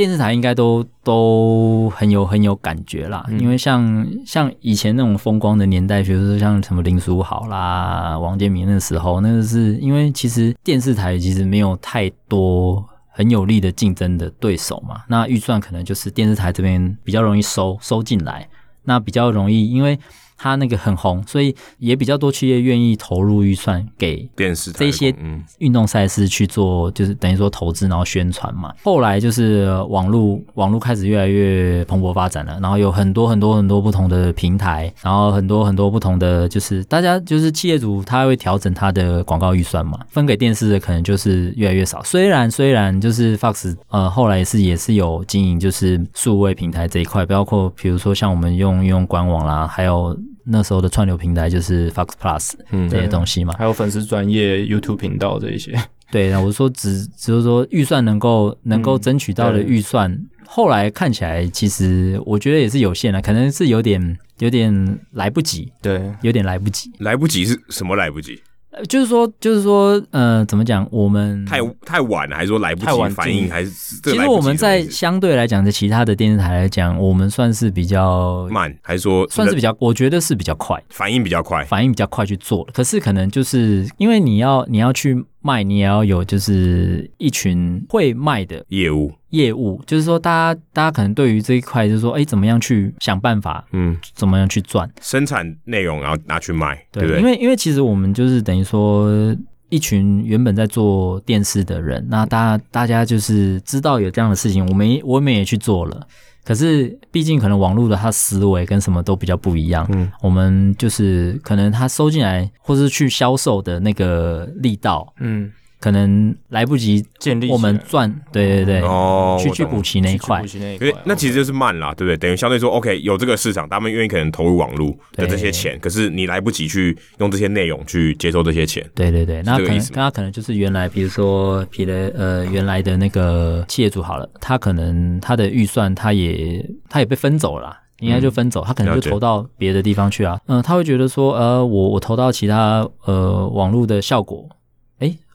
[0.00, 18.48] 电视台应该都都很有很有感觉啦，嗯、因为像像以前那种风光的年代，比如说像什么林书豪啦、王建民那时候，那个是因为其实电视台其实没有太多很有力的竞争的对手嘛，那预算可能就是电视台这边比较容易收收进来，
[18.84, 19.98] 那比较容易因为。
[20.42, 25.14] 他那个很红，所以也比较多企业愿意投入预算给电视这些
[25.58, 28.72] 运动赛事去做，就是等于说投资然后宣传嘛。
[28.82, 42.02] 后来就是网络网络开始越来越蓬勃发展了，然后有很多很多很多不同的平台，然后很多很多不同的就是大家就是企业主他会调整他的广告预算嘛，分给电视的可能就是越来越少。
[42.02, 50.18] 虽然虽然就是 Fox 呃后来是也是有经营就是数位平台这一块，包括比如说像我们用用官网啦，还有。
[50.50, 52.52] 那时候的串流平台就是 Fox Plus
[52.90, 55.74] 这些东西嘛，还有粉丝专业 YouTube 频道这一些。
[56.10, 66.90] 对，那我说只只是说预算能够能够争取到的预算，嗯、后来看起来其实我觉得也是有限的，可能是有点有点来不及，对，有点来不及。
[66.98, 68.40] 来不及是什么来不及？
[68.88, 70.86] 就是说，就是说，呃，怎么讲？
[70.90, 73.50] 我们太太晚了，还是说来不及反应？
[73.50, 73.70] 还是
[74.02, 79.76] 其实我们在相对来讲，在其他的电视台来讲，我们算是比较慢，还是说算是比较？
[79.80, 82.64] 我觉得是比较快，反应比较快，反应比较快去做。
[82.72, 85.24] 可是可能就是因为你要你要去。
[85.40, 97.20] 卖你也要有，就是一群会卖的业务业务，就是说，大家大家可能对于这一块，就是说，哎，怎么样去想办法，嗯，怎么样去赚生产内容，然后拿去卖，对，对不对？
[97.20, 99.34] 因为因为其实我们就是等于说，
[99.68, 106.06] 一群原本在做电视的人，那大家大家就是知道有这样的事情，我们我们也去做了。
[106.50, 109.86] 可是，毕竟可能网络的它思维跟什么都比较不一样。
[109.92, 115.52] 嗯，我们就是可能他收进来，或是去销售的那个力道，嗯。
[115.80, 120.44] 可能来不及建立我们赚，对对对，哦，去去补齐那一块，
[120.78, 122.16] 那那其实就是慢啦，对不对？
[122.18, 144.46] 等于相对说，OK，有这个市场，他们愿意可能投入网络的这些钱，可是你来不及去用这些内容去接收这些钱，对对对，那可能刚刚可能就是原来，比如说，比如呃，原来的那个企业主好了，他可能他的预算他也他也被分走了，应该就分走，他可能就投到别的地方去啊，嗯，他会觉得说，呃，我我投到其他呃网络的效果。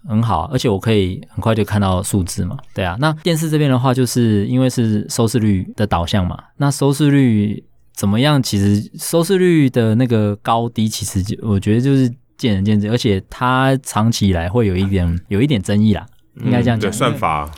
[0.07, 2.57] 很好，而且我可以很快就看到数字嘛。
[2.73, 6.37] 对啊，那电视这边的话，就是因为是收视率的导向嘛。
[6.57, 8.41] 那收视率怎么样？
[8.41, 16.05] 其实收视率的那个高低，其实就我觉得就是见仁见智，而且它长期以来会有一点有一点争议啦。
[16.43, 17.49] 应该这样讲，对，算法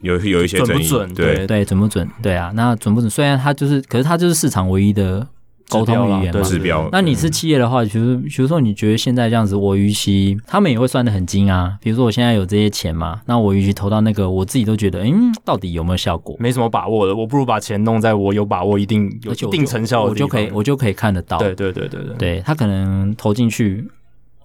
[0.00, 1.14] 有有一些，准不准？
[1.14, 2.08] 对对，准不准？
[2.22, 3.10] 对啊，那准不准？
[3.10, 5.26] 虽然它就是，可是它就是市场唯一的。
[5.70, 6.88] 沟通语言嘛，指标。
[6.92, 11.78] 那你是企业的话，比如比如说，你觉得现在这样子，我预期他们也会算得很精啊。
[11.80, 16.36] 比如说，我现在有这些钱嘛，那我预期投到那个，我自己都觉得，嗯，到底有没有效果？
[16.38, 21.38] 没什么把握的，我不如把钱弄在我有把握、一定有一定成效我就可以，我就可以看得到。
[21.38, 23.88] 对对对对对，对他可能投进去。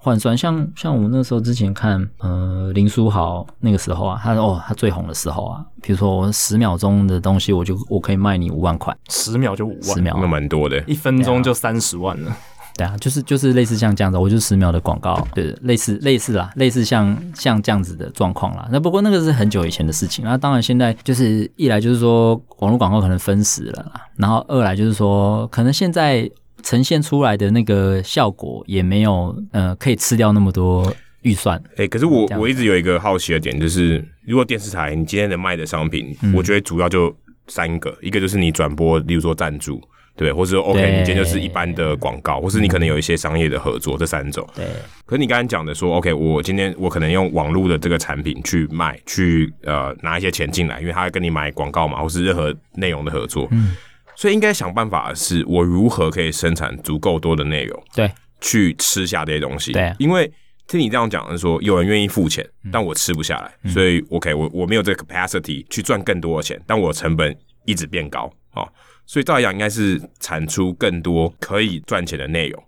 [0.05, 0.37] 换算。
[0.37, 12.31] 像像我们那时候之前看，呃，林书豪那个时候啊，他哦，他最红的时候啊，比如说我十秒钟的东西，我就我可以卖你五万块，十秒就五万，十秒那蛮多的，一分钟就三十万了。
[12.77, 18.67] 对啊，就是就是类似像这样子，我就十秒的广告，对，类似类似啦，类似像像这样子的状况啦。
[18.69, 26.29] 那不过那个是很久以前的事情，那当然现在就是一来就是说网络广告可能分时了啦，然后二来就是说可能现在
[26.65, 30.91] 呈现出来的那个效果也没有呃可以吃掉那么多
[31.21, 31.57] 预算。
[31.73, 37.15] 哎、欸，可是我我一直有一个好奇的点，就是如果电视台你今天能卖的商品，嗯、我觉得主要就
[37.47, 39.79] 三个，一个就是你转播，例如说赞助。
[40.17, 44.47] 对，或者说 OK，你今天就是一般的广告，或是你可能有一些商业的合作，这三种。
[44.55, 44.65] 对。
[45.05, 53.47] 可是你刚才讲的说，OK，我今天我可能用网络的这个产品去卖，去呃拿一些钱进来，因为他会跟你买广告嘛，或是任何内容的合作。
[53.51, 53.75] 嗯。
[54.15, 58.11] 所以应该想办法的是，我如何可以生产足够多的内容，对，
[58.41, 59.71] 去吃下这些东西。
[59.71, 59.93] 对。
[59.99, 60.31] 因为
[60.67, 68.63] 听你这样讲的说，有人愿意付钱，但我吃不下来，嗯、所以 OK，我我没有这个 capacity 去赚更多的钱，但我成本一直变高啊。
[68.63, 68.69] 哦
[69.07, 72.63] 所以照来讲，应该是产出更多可以赚钱的内容。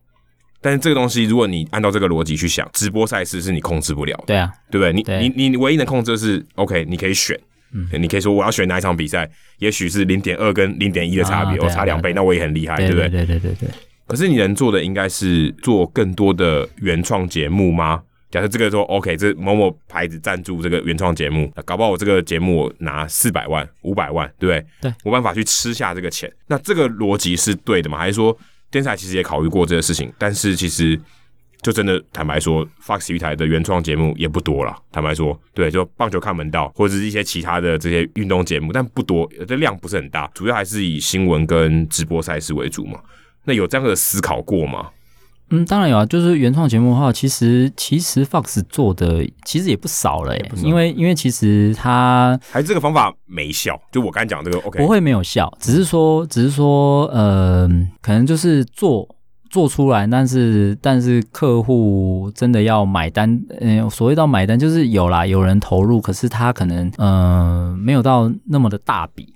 [0.62, 4.26] 但是这个东西，如果你按照这个逻辑去想，直播赛事是你控制不了的。
[4.28, 4.94] 对啊，对不对？
[4.94, 7.36] 你对你你唯一能控制的是，OK，你可以选，
[7.92, 13.10] 嗯，你可以说我要选哪一场比赛，也许是零点二跟零点一的差别，我、啊哦、差两倍，那我也很厉害，对不对？
[13.10, 13.70] 对对对对。
[14.08, 18.02] 可是你能做的应该是做更多的原创节目吗？
[18.30, 24.66] 假设这个说 OK，这某某牌子赞助这个原创节目，搞不好我这个节目我拿四百万、五百万，对不对？
[24.82, 26.32] 对，我办法去吃下这个钱。
[26.48, 27.98] 那这个逻辑是对的吗？
[27.98, 28.38] 还是说
[28.70, 30.12] 电视台其实也考虑过这个事情？
[30.18, 31.00] 但是其实
[31.68, 34.74] 就真的坦白说，Fox 体育台的原创节目也不多了。
[34.90, 43.02] 坦白说，对，就棒球看门道或者是一些其他的这些运动节目，但不多，这量不是很大，主要还是以新闻跟直播赛事为主嘛。
[43.44, 44.88] 那有这样的思考过吗？
[45.50, 57.68] 嗯，当然有啊，就是原创节目的话，其实其实 Fox 做的其实也不少了，因为因为其实他还是这个方法没效，就我刚才讲这个 OK 不会没有效，只是说只是说呃，
[58.02, 59.06] 可能就是做
[59.50, 63.30] 做出来，但是但是客户真的要买单，
[63.60, 69.34] 嗯、呃，所谓到买单就是有啦，有人投入，可是他可能嗯、呃、没有到那么的大笔，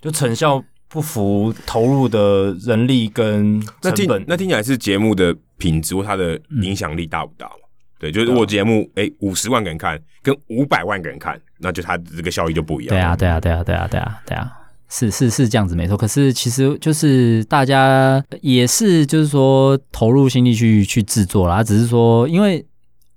[0.00, 5.36] 就成效不符投入的人力跟成本，那听那听起来是节目的。
[5.60, 7.44] 品质或它的影响力大不大？
[7.44, 7.60] 嗯、
[7.98, 12.88] 对，就是如果节目诶五十万个人看，跟五百万个人看，那就它这个效益就不一样。
[12.88, 14.50] 对啊，对啊，对啊，对啊，对啊，对啊，
[14.90, 15.96] 是是是这样子没错。
[15.96, 22.62] 可是其实就是大家也是就是说投入心力去去制作啦，只是说因为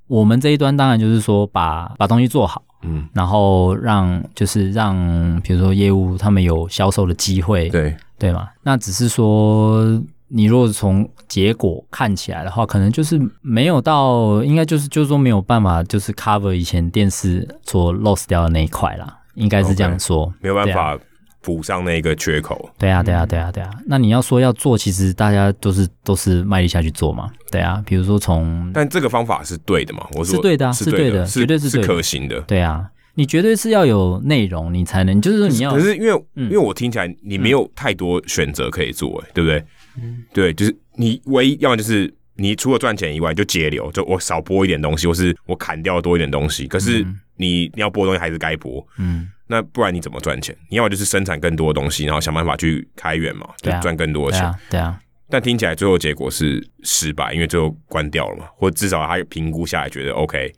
[0.07, 4.95] 我们这一端当然就是说把把东西做好，嗯，然后让就是让
[5.43, 8.47] 比如说业务他们有销售的机会，对对嘛？
[8.61, 10.01] 那只是说。
[10.35, 20.97] 你如果从结果看起来的话，可能就是没有到，应该就是就是说没有办法，就是 cover 以前电视所 lost 掉的那一块啦，应该是这样说，okay, 没有办法
[21.43, 22.67] 补上那个缺口。
[22.79, 23.69] 对啊，对啊，对啊，对啊。
[23.85, 27.29] 那你要说要做，其实大家都是都是卖力下去做嘛。
[27.51, 30.07] 对啊，比如说从，但这个方法是对的嘛？
[30.13, 32.41] 我说是对的啊，是对的，绝对是是可行的。
[32.41, 35.71] 对啊，你绝对是要有内容，你才能，就是说你要。
[35.71, 39.63] 可是因为因为我听起来你没有太多选择可以做，哎，对不对？
[40.01, 46.65] 嗯，对，就是你唯一要么就是你除了赚钱以外就节流，就我少播一点东西，或是我砍掉多一点东西。
[46.65, 47.05] 可是
[47.37, 50.55] 你你要播的东西还是该播，嗯，那不然你怎么赚钱？
[50.69, 54.53] 你要么就是生产更多的东西，然后想办法去开源嘛，就赚更多的钱。
[54.69, 54.99] 对啊。
[55.29, 60.53] 但听起来最后结果是失败，因为最后关掉了嘛，或至少他评估下来觉得 OK。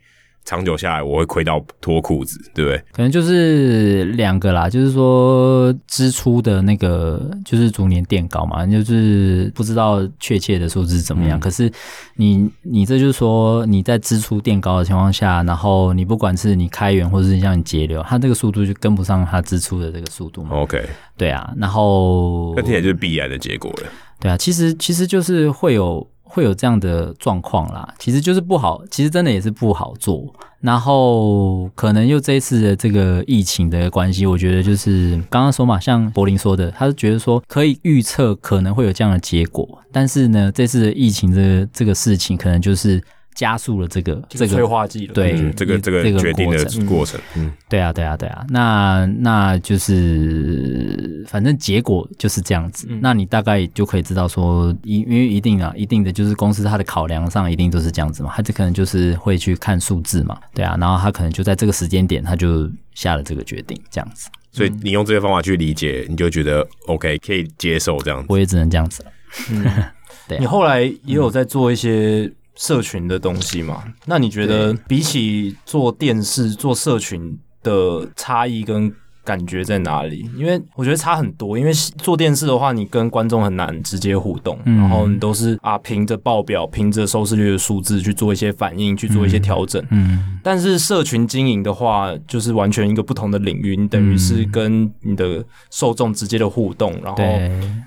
[0.46, 2.78] 长久下来，我会亏到脱裤子，对不对？
[2.92, 11.36] 可能就是两个啦，就是说支出的那个就是逐年垫高嘛，就是不知道确切的数字是怎么样。
[11.36, 11.70] 嗯、可是
[12.14, 20.56] 你你这就是说你在支出垫高的情况下，然后你不管是你开源或者是像你节流，它这个速度就跟不上它支出的这个速度嘛。
[20.56, 20.88] OK，
[21.18, 23.88] 对啊，然后那听起来就是必然的结果了。
[24.20, 26.08] 对啊，其实其实就是会有。
[26.26, 30.26] 会有这样的状况啦，其实就是不好，其实真的也是不好做。
[30.60, 43.02] 然后可能又这一次的这个疫情的关系，我觉得就是刚刚说嘛，像柏林说的，他是觉得说可以预测可能会有这样的结果，但是呢，这次的疫情的这个事情可能就是。
[43.36, 69.12] 加速了这个这个催化剂了，对、嗯、这个这个决定的过程，嗯，对啊对啊对啊，那那就是反正结果就是这样子，嗯、那你大概就可以知道说，因因为一定啊，一定的就是公司它的考量上一定都是这样子嘛，它这可能就是会去看数字嘛，对啊，然后他可能就在这个时间点他就下了这个决定，这样子，所以你用这些方法去理解，你就觉得 OK 可以接受这样子，我也只能这样子了，
[69.50, 69.62] 嗯，
[70.26, 72.32] 对啊、你后来也有在做一些。
[72.56, 73.84] 社群的东西嘛。
[74.06, 78.92] 那你觉得比起做电视做社群的差异跟？
[79.26, 80.30] 感觉在哪里？
[80.36, 81.58] 因为我觉得差很多。
[81.58, 89.84] 因为做电视的话，你跟观众很难直接互动，嗯、然后你都是啊，凭着报表、凭着收视率的数字去做一些反应，去做一些调整。
[89.90, 93.76] 嗯，但是社群经营的话，就是完全一个不同的领域。
[93.76, 97.24] 你等于是跟你的受众直接的互动，然后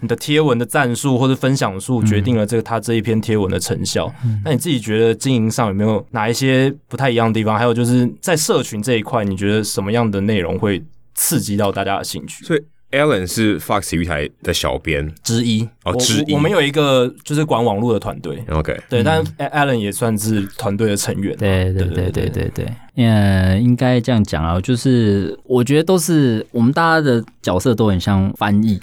[0.02, 4.14] 你的贴文的赞数或者分享数决定了这个他这一篇贴文的成效。
[4.26, 7.58] 嗯、那你自己觉得经营上有没有哪一些不太一样的地方？
[7.58, 10.84] 还有就是在社群这一块，你觉得什么样的内容会？
[11.20, 12.62] 刺激到大家的兴趣，所以
[12.92, 15.14] Alan 是 Fox 体育台的小编。
[15.22, 15.68] 之一。
[15.84, 16.34] 哦，之一。
[16.34, 21.36] 我们有一个就是管网络的团队，OK，对，但 Alan 也算是团队的成员。
[21.36, 28.80] 对对对对对对，嗯，应该这样讲啊，就是我觉得都是我们大家的角色都很像翻译。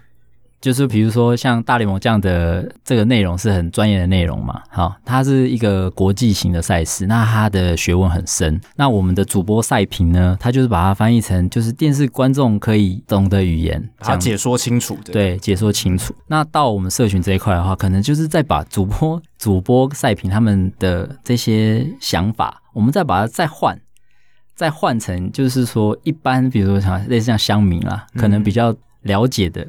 [0.60, 8.60] 就是比如说像大联盟这样的这个内容是很专业的内容嘛，好，它是一个国际型的赛事，那它的学问很深。
[8.74, 16.14] 那我们的主播赛评呢，他就是把它翻译成就是电视观众可以懂的语言，他解说清楚的，对，解说清楚。
[16.26, 23.78] 那到我们社群这一块的话，可能就是再把主播主播赛评他们的这些想法，我们再把它再换，
[24.54, 29.66] 再换成就是说一般，比如说像类似像乡民啦，可能比较了解的。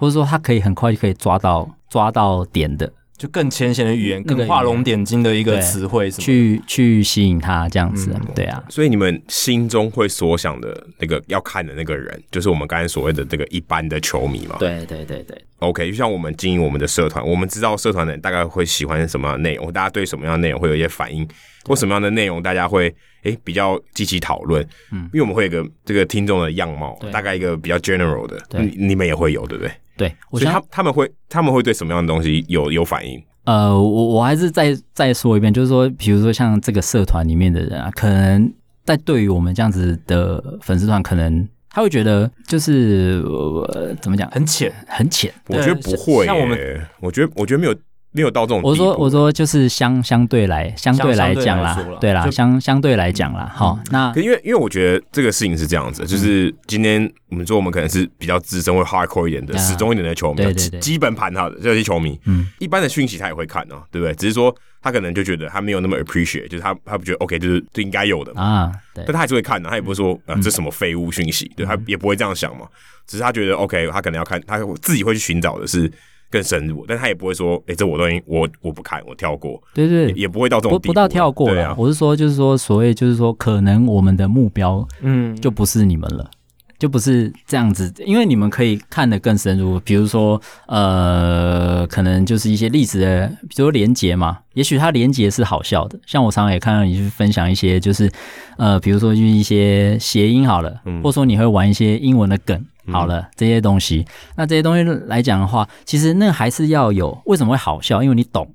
[0.00, 8.64] 或者说他可以很快就可以抓到抓到点的，就更浅显的语言，更画龙点睛的一个词汇，去去吸引他这样子，嗯、对啊。
[8.70, 14.56] 所以你们心中会所想的那个要看的那个人，就是我们刚才所谓的这个一般的球迷嘛？
[14.58, 15.44] 对对对对。
[15.58, 21.28] OK，就像我们经营我们的社团，我们知道社团的人大概会喜欢什么样的内容，大家对什么样的内容会有一些反应，
[21.66, 24.66] 或什么样的内容大家会诶比较积极讨论。
[24.92, 29.72] 嗯，因为我们会有一个这个听众的样貌，大概一个比较 general 的，你你们也会有，对不对？
[29.96, 33.22] 对，所以他他们会他们会对什么样的东西有有反应？
[33.44, 38.52] 呃，我我还是再再说一遍，就是说，比如说像这个社团里面的人啊，可能
[38.84, 45.32] 在对于我们这样子的粉丝团，可能他会觉得就是、呃、怎么讲，很浅很浅。
[45.48, 46.58] 我觉得不会，像我们，
[47.00, 47.74] 我觉得我觉得没有。
[48.12, 48.60] 没有到这种。
[48.62, 64.14] 我说我说就是相相对来相对来讲啦，对啦，相相对来讲啦，好，那因为因为我觉得这个事情是这样子，就是今天我们说我们可能是比较资深或 hardcore 一点的，始终一点的球迷，对对对，基本盘他的这些球迷，嗯，一般的讯息他也会看哦，对不对？
[64.14, 72.66] 只是说他可能就觉得他没有那么 appreciate，就是他他不觉得 OK，就是这应该有的啊，但他还是会看的，他也不会说啊这什么废物讯息，对他也不会这样想嘛，
[73.06, 75.90] 只是他觉得 OK，他可能要看，他自己会去寻找的是。
[76.30, 79.60] 更深入，但他也不会说，哎、欸，这我东西我我不看，我跳过。
[79.74, 80.86] 对对，也，也不会到这种地步。
[80.88, 81.66] 不到跳过了。
[81.66, 86.36] 啊、我是说，就是说，所谓就是说，可能我们的目标，嗯，就不是你们了，嗯、
[86.78, 89.80] 就不是这样子，因为你们可以看得更深入。
[89.80, 95.98] 比如说，呃，可能就是一些历史的，比如说连结嘛，也许它连结是好笑的。
[96.06, 98.08] 像我常常也看到你去分享一些，就是
[98.56, 102.64] 呃，比如说就是一些谐音好了，嗯、或者说你会玩一些英文的梗。
[102.86, 104.04] 好了，这些东西，
[104.36, 108.02] 那这些东西来讲的话，其实那还是要有为什么会好笑？
[108.02, 108.52] 因为你懂，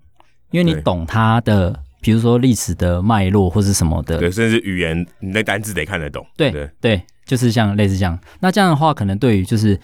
[0.52, 6.26] 因为你懂它的，比如说历史的脉络或是什么的，对，甚至语言，你的单字得看得懂。
[6.36, 8.18] 对对对，就是像类似这样。
[8.40, 9.80] 那这样的话，可能对于就是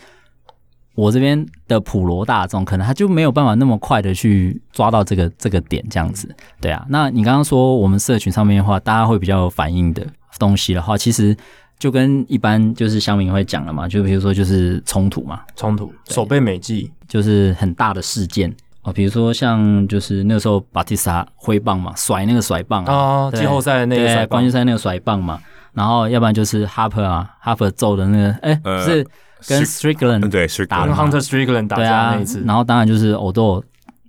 [0.95, 6.33] 我这边的普罗大众，可能他就没有办法那么快的去抓到这个这个点，这样子。
[6.59, 10.05] 对啊，那你刚刚说我们社群上面的话，大家会比较有反应的
[10.39, 11.37] 东西的话，其实。
[11.81, 18.55] 就跟一般就是乡民会讲了嘛，就比如说就是冲突嘛，冲突，守备美技就是很大的事件。
[18.83, 25.39] 哦，比如说像就是那个时候巴蒂斯塔挥棒嘛，甩那个甩棒啊，季后赛那个甩冠军赛那个甩棒嘛，
[25.73, 29.03] 然后要不然就是哈珀啊，哈珀揍的那个， 哎，是
[29.47, 33.63] 跟 Strickland 对打 Hunter Strickland 打架那一次，然后当然就是欧豆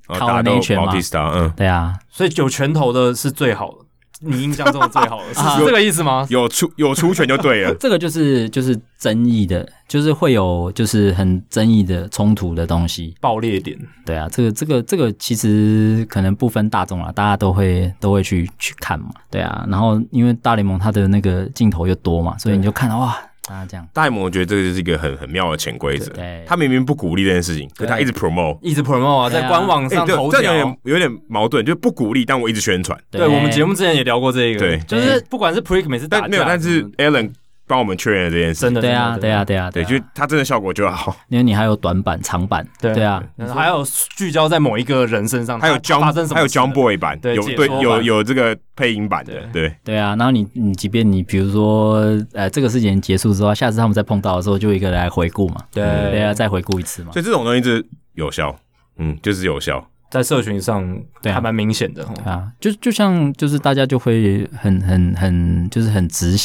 [0.09, 0.92] 靠了那一拳嘛，
[1.34, 3.78] 嗯，对啊，所以有拳头的是最好的。
[4.23, 6.27] 你印象中的最好的 是这个意思吗？
[6.31, 7.74] 有出有出拳就对了。
[7.81, 13.78] 这个就是就是争议的，就是会有就是很争议的冲突的东西，爆裂点。
[14.07, 19.07] 对啊，这个这个这个其实可能不分大众了，大家都会都会去去看嘛。
[19.31, 23.19] 对啊，然后因为大联盟它的那个镜头又多嘛，所以你就看到哇。
[23.51, 26.12] 啊，这样，大联盟我觉得这个就是一个很很妙的潜规则。
[26.47, 32.98] 他明明不鼓励这件事情，可是他一直 promote，一直 promote 啊，在官网上头条，这有点有点矛盾，就不鼓励，但我一直宣传。
[33.10, 37.32] 对，我们节目之前也聊过这个，对，就是不管是 Prick 每次打，没有，但是 Alan。
[37.66, 43.22] 帮我们确认了这件事，真的对啊，对啊，对啊，对，就它真的效果就好，因为你还有短板、长板，对啊，
[43.55, 43.84] 还有
[44.16, 46.01] 聚焦在某一个人身上，还有 John，
[46.34, 49.74] 还有 John Boy 版，有对有有这个配音版的，对。
[49.84, 49.97] 对。
[49.97, 51.97] 啊，然后你你即便你比如说
[52.32, 55.82] 呃这个事情结束之后，下次他们再碰到的时候，就一个来回顾嘛，对。
[56.10, 57.84] 对啊，再回顾一次嘛，所以这种东西是
[58.14, 58.55] 有效，
[58.98, 59.89] 嗯，就是有效。
[60.10, 60.86] 在社群上
[61.22, 62.05] 对还蛮明显的。
[62.05, 66.36] 对啊，就就像就是大家就会很很很就是很直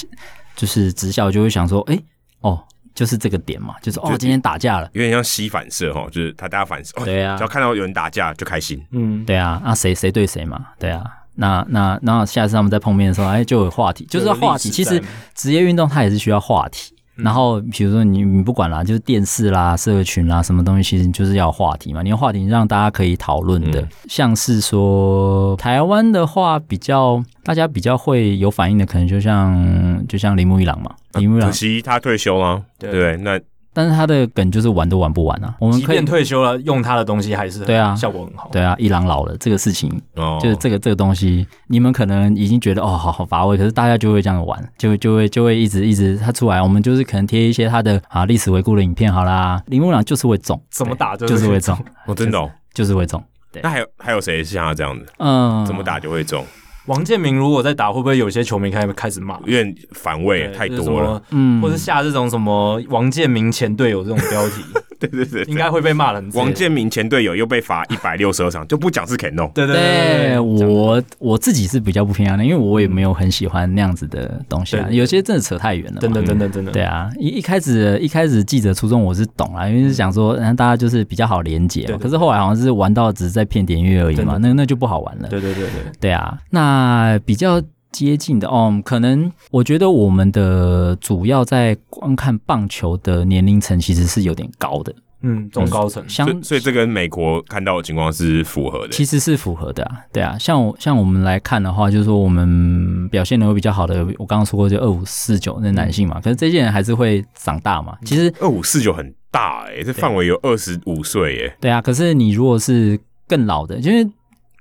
[0.57, 2.03] 就是直销，就会想说，哎、欸、
[2.41, 2.61] 哦。
[2.97, 11.03] 就是这个点嘛，就是哦，今天打架了，有点像吸反射哈，就是他大家反射，对啊，只要看到有人打架就开心，嗯，对啊，那谁谁对谁嘛，对啊，
[11.35, 14.71] 那那那下次他们在碰面的时候，哎，就有话题，就是话题。
[14.71, 14.99] 其实
[15.35, 16.95] 职业运动它也是需要话题。
[17.17, 22.01] 然后，比如说你你不管啦，就是电视啦、社群啦，什么东西，其实就是要话题嘛。
[22.01, 33.39] 你有话题让大家可以讨论的，嗯、像是说台湾的话，比较大家比较会有反应的，可能就像就像铃木一郎嘛，铃木一朗，可惜他退休了，对，对那。
[33.77, 35.53] 但是他的梗就是玩都玩不完啊！
[35.59, 38.49] 我们即便退休了，用他的东西还是对啊，效果很好。
[38.51, 51.77] 对啊，一郎老了这个事情，哦，就是这个这个东西，你们可能已经觉得哦，好好乏味，可是大家就会这样玩，就就会就会一直一直他出来，我们就是可能贴一些他的啊历史回顾的影片，好啦，铃木朗就是会中，怎么打就是会中，
[52.07, 53.23] 我真的就是会中。
[53.51, 55.05] 对，那还有还有谁像他这样子？
[55.19, 56.43] 嗯，怎么打就会中？
[56.87, 59.37] 王建民如果在打，会不会有些球迷开始开始骂？
[59.41, 61.21] 有点反胃，太多了。
[61.31, 64.63] 嗯，或者下这种什么王建民前队友这种标题，
[64.99, 66.29] 对对对，应该会被骂人。
[66.33, 69.51] 王建民前队友又被罚一百六十二场，就不讲是 Cano。
[69.53, 74.87] 对对对，我我自己是比较不偏爱的，因为我也没有很喜欢那样子的东西啊。
[74.89, 76.71] 有些真的扯太远了，真的真的真的。
[76.71, 81.97] 对啊，一一开始一开始记者初衷我是懂啊，因为是想说让大家就是比较好连接嘛。
[82.01, 85.27] 可是后来好像是玩到只是在骗点阅而已嘛，那那就不好玩了。
[85.29, 87.61] 对对对对，对啊，那比较。
[87.91, 114.07] 接近的哦，可能我觉得我们的主要在观看棒球的年龄层其实是有点高的，嗯，中高层，相所以这跟美国看到的情况是符合的，其实是符合的啊，对啊，像我像我们来看的话，就是说我们表现的会比较好的，我刚刚说过就二五四九那男性嘛，可是这些人还是会长大嘛，其实二五四九很大诶、欸，这范围有二十五岁诶，对啊，可是你如果是更老的，因为。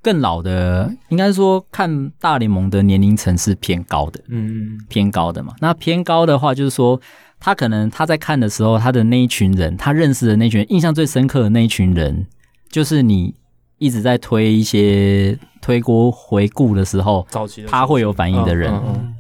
[0.07, 5.53] 更老的，应该说看大联盟的年龄层是偏高的，嗯，偏高的嘛。
[5.59, 7.01] 那偏高的话，就是说
[7.41, 12.25] 他可能他在看的时候，他的那一群人，他认识的那群人，印象最深刻的那一群人，
[12.71, 13.35] 就是你
[13.79, 17.27] 一直在推一些推锅回顾的时候，
[17.67, 18.73] 他会有反应的人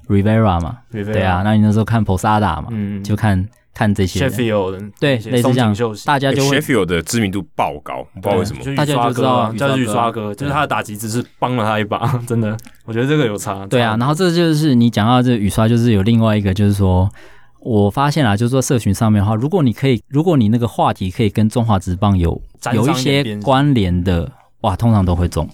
[0.06, 3.44] ，Rivera 嘛，对啊，那你那时候看 Posada 嘛，嗯，就看。
[3.76, 5.76] 看这些，Sheffield 对，类似这样，
[6.06, 13.66] 大家就会 Sheffield 的知名度爆高，不知道为什么，大家就知道，叫雨刷哥，就是他的打击只是帮了他一把， 真的，我觉得这个有差。
[13.66, 17.06] 对啊，然后这就是你讲到这雨刷，就是有另外一个，就是说，
[17.60, 22.40] 我发现啊，就是说社群上面的话，如果你可以，如果你那个话题可以跟中华职棒有
[22.72, 24.32] 有一些关联的，
[24.62, 25.46] 哇，通常都会中。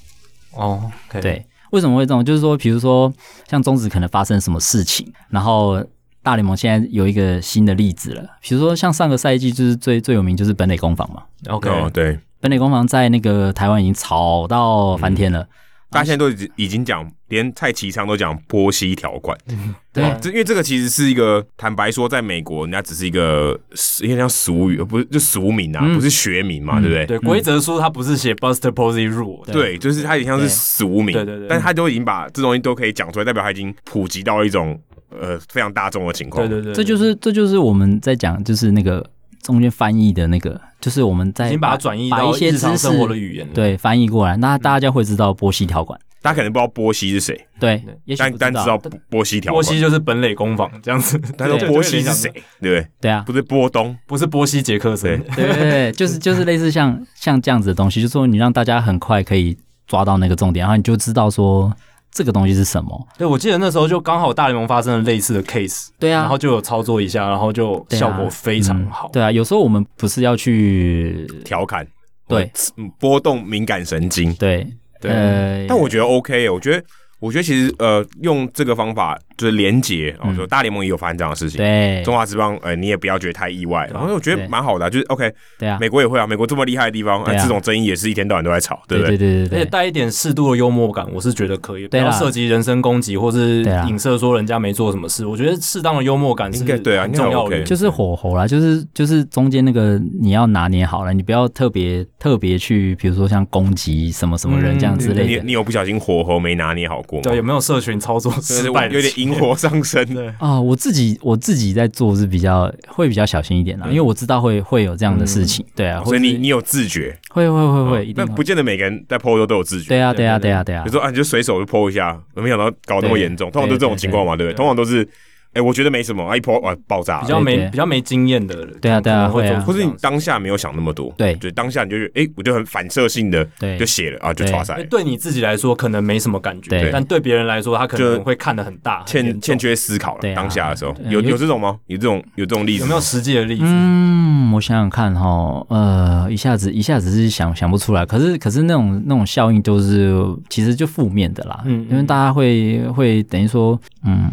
[0.54, 0.80] 哦，
[1.20, 2.24] 对，为什么会中？
[2.24, 3.12] 就是说，比如说
[3.50, 5.84] 像中职可能发生什么事情，然后。
[6.22, 11.22] 大联盟现在有一个新的例子了，比如说像上个赛季就是最最有名就是本垒攻防嘛。
[11.48, 15.48] OK，哦，对，本垒攻防在那个台湾已经炒到翻天了，嗯、
[15.90, 19.36] 大家现在都已经已经讲，连蔡其昌都讲波西条款。
[19.48, 23.58] 嗯、 对，这因为这个其实是一个坦白说，在美国人家只是一个
[24.00, 27.06] 有点像俗语，不是就俗名啊，嗯、不是学名嘛，对不对？
[27.06, 34.80] 对，规则书它不是写 Buster Posey Rule，对，对，就是它也像是俗名，对对对，但是他都已经把这东西都可以讲出来，代表他已经普及到一种。
[35.20, 39.04] 呃，非常大众的情况，对对对，这就是这就是我们在讲，就是那个
[39.42, 47.82] 中间翻译的那个，就是我们在已经把它转译到一些日常生活的语言，对，翻译过来，那大家会知道波西条款，大家可能不知道波西是谁，对，
[48.16, 48.80] 但但知道
[49.10, 52.30] 波西条款，波西就是本垒攻防这样子，但是波西是谁？
[52.30, 52.86] 对不对？
[53.00, 59.56] 对啊，不是波东，不是波西杰克森，对对对，就是就是类似像像这样子的东西，就是说你让大家很快可以
[59.86, 61.72] 抓到那个重点，然后你就知道说。
[62.12, 63.08] 这个东西是什么？
[63.18, 69.08] 对，我记得那时候就刚好大联盟发生了类似的 case，对啊，然后就有操作一下，然后就效果非常好。
[69.12, 71.86] 对啊，嗯、对啊，有时候我们不是要去调侃，
[72.28, 72.50] 对，
[72.98, 74.66] 波动敏感神经，对。
[75.00, 76.84] 对，呃、但我觉得 OK，我觉得。
[77.22, 85.68] 我觉得其实呃，用这个方法就是连接，然后说大联盟也有发生这样的事情，对，中华职棒，呃，你也不要觉得太意外，然后我觉得蛮好的，就是 OK，对。
[85.68, 89.16] 啊，美国也会啊，美国这么厉害的地方，这种争议也是一天到晚都在吵，对不对？
[89.16, 107.30] 对对对，而且带一点适度的幽默感，我是觉得可以，不要涉及人身攻击或是影射说人家没做什么事，我觉得适当的幽默感是对啊，重要的，就是火候啦，就是就是中间那个你要拿捏好了，你不要特别特别去，比如说像攻击什么什么人这样之类的，你你有不小心火候没拿捏好过吗？
[107.30, 107.92] 对，有没有社群？
[108.00, 110.58] 操作失败，有点引火上身的啊！
[110.58, 124.56] 我自己我自己在做是比较会比较小心一点啦，因为我知道会会有这样的事情，对啊，所以你你有自觉，会会会会，一定不见得每个人在 PO 都有自觉，对啊对啊对啊对啊，比如说啊，你就随手就 PO 一下，我没想到搞那么严重，通常都这种情况嘛，对不对？
[124.56, 125.06] 通常都是
[125.54, 134.82] 哎，我觉得没什么，一波啊爆炸，比较没比较没经验的人，对啊对啊会啊，或是你当下没有想那么多，对，就当下你就哎，我就很反射性的对就写了啊，就唰塞。
[134.84, 140.34] 对你自己来说可能没什么感觉，对但对别人来说他可能会看得很大，欠欠缺思考了。
[140.34, 141.78] 当下的时候有有这种吗？
[141.86, 142.80] 有这种有这种例子？
[142.80, 143.64] 有没有实际的例子？
[143.66, 150.14] 嗯，我想想看哈，呃，一下子一下子是想想不出来，可是可是那种那种效应都是
[150.48, 154.30] 其实就负面的啦，嗯，因为大家会会等于说，嗯，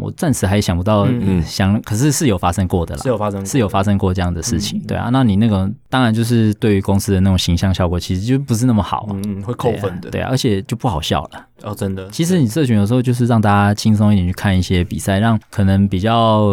[0.00, 1.06] 我暂时还想不到。
[1.08, 12.08] 嗯，想可是是有发生过的啦，是有发生是有发生过这样的事情，对啊，那你那个当然就是对于公司的那种形象效果，其实就不是那么好，嗯，会扣分的，对啊，而且就不好笑了，哦，真的。
[12.10, 16.48] 其实你社群有时候就是让大家轻松一点去看一些比赛，让可能比较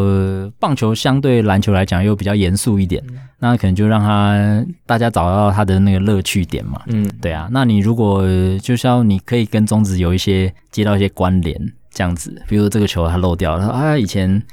[0.60, 3.04] 棒球相对篮球来讲又比较严肃一点，
[3.40, 8.24] 那可能就让他大家找到他的那个乐趣点嘛，嗯，对啊，那你如果
[8.62, 11.60] 就是要你可以跟中职有一些接到一些关联。
[11.96, 14.44] 这样子，比如说这个球他漏掉了，他说啊，以前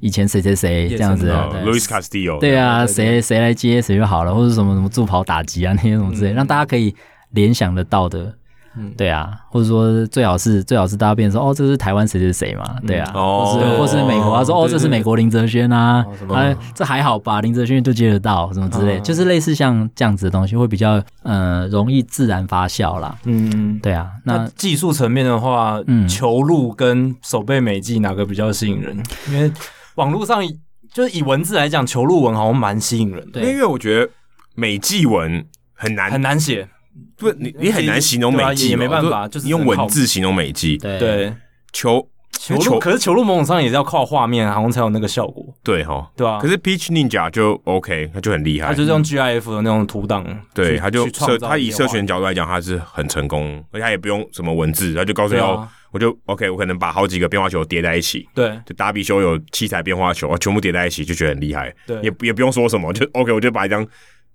[0.00, 1.30] 以前谁谁谁这样子
[1.66, 6.94] ，Luis Castillo，对啊，谁谁来接谁就好了，或者什么什么助跑打击啊那些什么之类，让大家可以
[7.32, 8.32] 联想得到的。
[8.76, 23.16] 嗯，对啊，或者说最好是最好是大家变成说哦，这是台湾谁谁谁嘛，对啊，或是或是美国他说哦，这是美国林哲瑄啊，哎，这还好吧，林哲轩就接得到什么之类，就是类似像这样子的东西会比较呃容易自然发酵啦。
[23.24, 26.08] 嗯，对啊，那技术层面的话，嗯。
[26.12, 28.96] 球路跟手背美技哪个比较吸引人？
[29.30, 29.50] 因为
[29.94, 30.40] 网络上
[30.92, 34.08] 就是以文字来讲，球路文好像蛮吸引人的，因为我觉得
[34.54, 36.68] 美技文很难很难写。
[37.22, 40.76] 不，你你很难形容美技，也没办法，就是用文字形容美技。
[40.76, 41.32] 对，
[41.72, 42.06] 球
[42.38, 45.44] 球路，可是球路某种上也是要靠画面，好像才有那个效果。
[45.62, 46.38] 对哈，对啊。
[46.40, 50.26] 可是 Peach Ninja 就 OK，他就很厉害，他就是用 GIF 的那种图档。
[50.52, 58.28] 对，他就社，他以社群角度来讲，他是很成功，而且他也不用什么文字，他就告诉你哦，我就 OK，我可能把好几个变化球叠在一起。
[58.34, 61.72] 对，就打比修有七彩变化球啊，全部叠在一起，就觉得很厉害。
[61.86, 63.86] 对，也也不用说什么，就 OK，我就把一张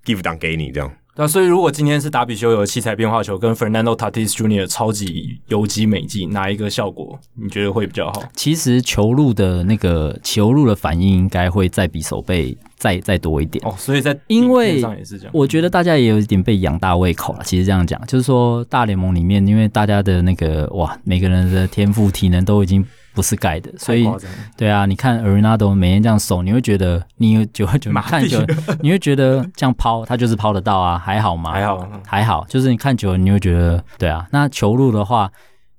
[0.05, 0.89] GIF 档给你这样。
[1.17, 4.67] 对啊，所以如果今天是达比修有七彩变化球跟 Fernando Tatis Jr.
[4.67, 8.23] 超级游击美技，哪一个效果你觉得会比较好？
[8.35, 13.73] 其实球路的那个球路的反应应该会再比手背再再多一点哦。
[13.79, 17.41] 所以在因为上也是这样我觉得大家也有一点被养大胃口了。
[17.43, 22.85] 其实这样讲，就是说大联盟里面，因为大家的那个哇，每个人的天赋体能都已经。
[23.17, 24.07] 不是盖的，所以
[24.55, 28.39] 对啊，你看 Arenado 每天这样守，你会觉得你就会觉得 看久，
[28.79, 31.51] 你会觉得这样抛他就是抛得到啊，还好吗？
[31.51, 34.27] 还好，还好，就是你看久了，你会觉得对啊。
[34.31, 35.31] 那球路的话，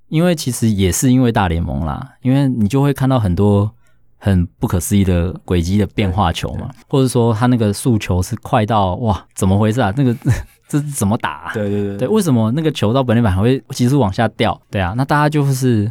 [0.09, 3.71] 因为其实也是因为大联盟啦，因为你就会看到很多
[4.17, 9.93] 很不可思议的轨迹的变化球嘛，或者说他那个速球是快到哇，怎么回事啊？
[9.95, 10.13] 那个
[10.67, 11.51] 这是怎么打啊？
[11.53, 14.61] 对对对，对，为什么那个球到本垒板还会急速往下掉？
[14.69, 15.89] 对啊，那大家就是。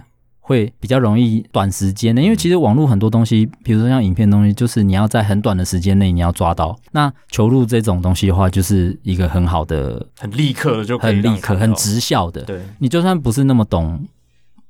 [0.49, 6.75] 会比较容易短时间的，因为其实网络很多东西，比如说像影片东西，就是你要在很短的时间内你要抓到。
[6.91, 12.41] 那球路这种东西的话，就是一个很好的、很立刻的就很立刻、很直效的。
[12.45, 14.03] 对，你就算不是那么懂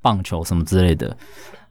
[0.03, 1.17] 棒球什么之类的，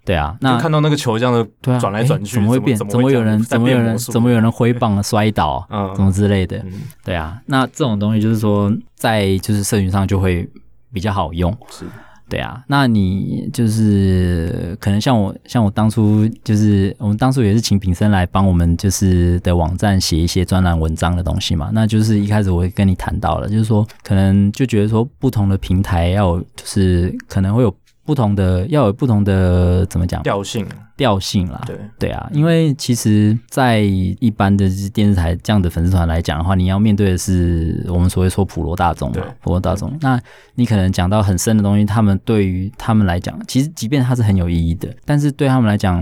[0.06, 2.78] 对啊，那看到那个球这样的转来转去，怎么会变？
[2.78, 3.44] 怎么有人？
[3.44, 3.98] 怎么有人？
[3.98, 5.68] 怎么有人挥棒 摔倒？
[5.70, 6.64] 嗯，什么之类的？
[7.04, 10.50] 对啊，那这种东西就是说，在就是社群上就会
[10.94, 11.52] 比较好用。
[11.70, 11.86] 是。
[12.30, 27.74] 对啊，那你就是可能像我，像我当初就是我们当初也是请炳生来帮我们就是的网站写一些专栏文章的东西嘛，那就是一开始我会跟你谈到了，就是说可能就觉得说不同的平台要就是可能会有。
[28.08, 30.66] 不同的要有不同的怎么讲调性
[30.96, 39.96] 调性啦，对对啊，因为其实，在一般的电视台这样的粉丝团来讲的话，你要面对的是我们所谓说普罗大众嘛，普罗大众。
[40.02, 40.20] 那
[40.56, 46.02] 你可能讲到很深的东西，他们对于他们来讲，其实即便它是很有意义的，但是对他们来讲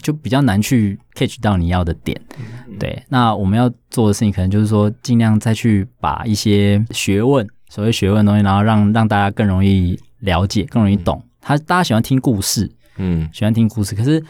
[0.00, 2.20] 就比较难去 catch 到你要的点。
[2.78, 11.20] 对，那我们要做的事情，可能就是说尽量再去把一些学问，所谓学问的东西，然后让让大家更容易了解，更容易懂。
[11.40, 14.22] 他大家喜欢听故事，嗯，喜欢听故事，可是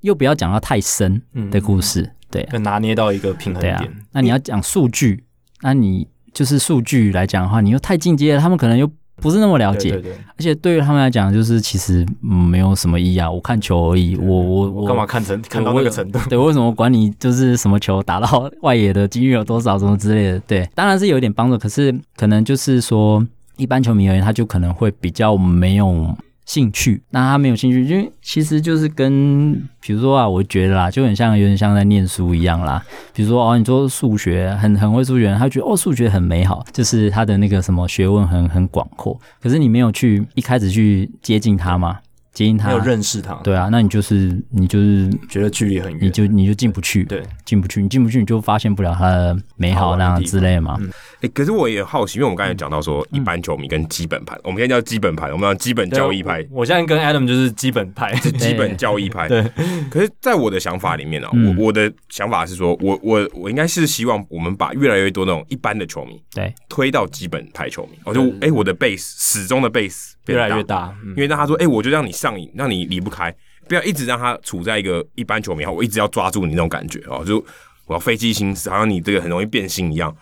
[0.00, 1.20] 又不要讲到太深
[1.50, 3.74] 的故事，嗯、对，要拿捏到一个平衡点。
[3.74, 5.24] 啊、那你要讲数据，
[5.60, 9.90] 那你就是数据来讲的话，你又太进阶了，他们可能又不是那么了解。
[9.90, 14.16] 对对对，而且对于他们来讲，就是其实、嗯、没有什么意义啊，我看球而已。
[14.16, 16.18] 我我我干嘛看成看到那个程度？
[16.28, 20.40] 对， 为什么管你就是什么球打到外野的几率有多少，什么之类的？
[20.40, 23.24] 对，当然是有一点帮助，可是可能就是说，
[23.56, 26.16] 一般球迷而言，他就可能会比较没有。
[26.44, 32.82] 兴趣，那他没有兴趣，因为其实就是跟，比如说啊，我觉得啦，就很像，有点像在念书一样啦。
[33.14, 39.18] 比如说哦，你说数学很很会数学，他觉得哦，数学很美好，就是他的那个什么学问很很广阔。
[39.40, 41.98] 可是你没有去一开始去接近他嘛，
[42.32, 50.78] 接近他，没有认识他，对啊，那你就是你就是觉得距离很远，你就你就进不去，对，进不去，你进不去，你就发现不了他的美好那样之类嘛。
[51.20, 56.44] 哎，可是我也好奇，因为我们刚才讲到说一般球迷跟基本盘，我们现在叫基本盘，我们叫基本交易派。
[56.50, 59.28] 我现在跟 Adam 就是基本派，是基本交易派。
[59.28, 59.42] 对。
[59.90, 67.98] 可是，在我的想法里面呢，我我的想法是说，我我我应该是希望我们把越来越多那种一般的球迷，对，推到基本派球迷。
[68.04, 73.34] 我就哎，我的 base 始终的 base 越来越大，因为让他说，哎，我就让你上瘾，让你离不开，
[73.68, 77.44] 不要一直让他处在一个一般球迷，我一直要抓住你那种感觉哦，就
[77.86, 80.14] 我要飞机心思，好像你这个很容易变心一样。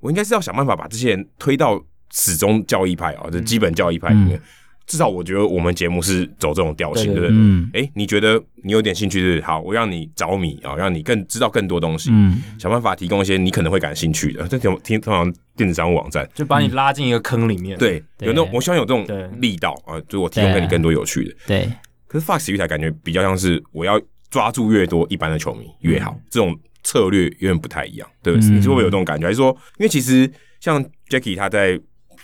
[0.00, 4.40] 我应该是要想办法把这些人推到始终教义派啊，就基本教义派里面。
[4.88, 7.28] 至少我觉得我们节目是走这种调性，对不对？
[7.30, 7.70] 嗯。
[7.74, 12.10] 哎，你觉得你有点兴趣是好，我让你着迷啊，让你更知道更多东西。
[12.12, 12.42] 嗯。
[12.58, 17.78] 想办法提供一些你可能会感兴趣的，这种听通常电子商务网站，就把你拉进一个坑里面。
[17.78, 19.06] 对，有那种我希望有这种
[19.40, 21.36] 力道啊，就我提供给你更多有趣的。
[21.46, 21.70] 对。
[22.06, 24.00] 可是 Fox 体育台感觉比较像是我要
[24.30, 28.48] 抓住越多一般的球迷越好，这种策略有点不太一样，对不对？
[28.48, 29.26] 你是会不会有这种感觉？
[29.26, 31.78] 还是说，因为其实像 Jackie 他在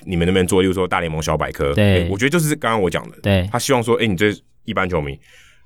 [0.07, 4.33] 你们那边做，例如说大联盟小百科，对，我觉得就是刚刚我讲的，对，他希望说，哎，你这
[4.65, 5.19] 一般球迷，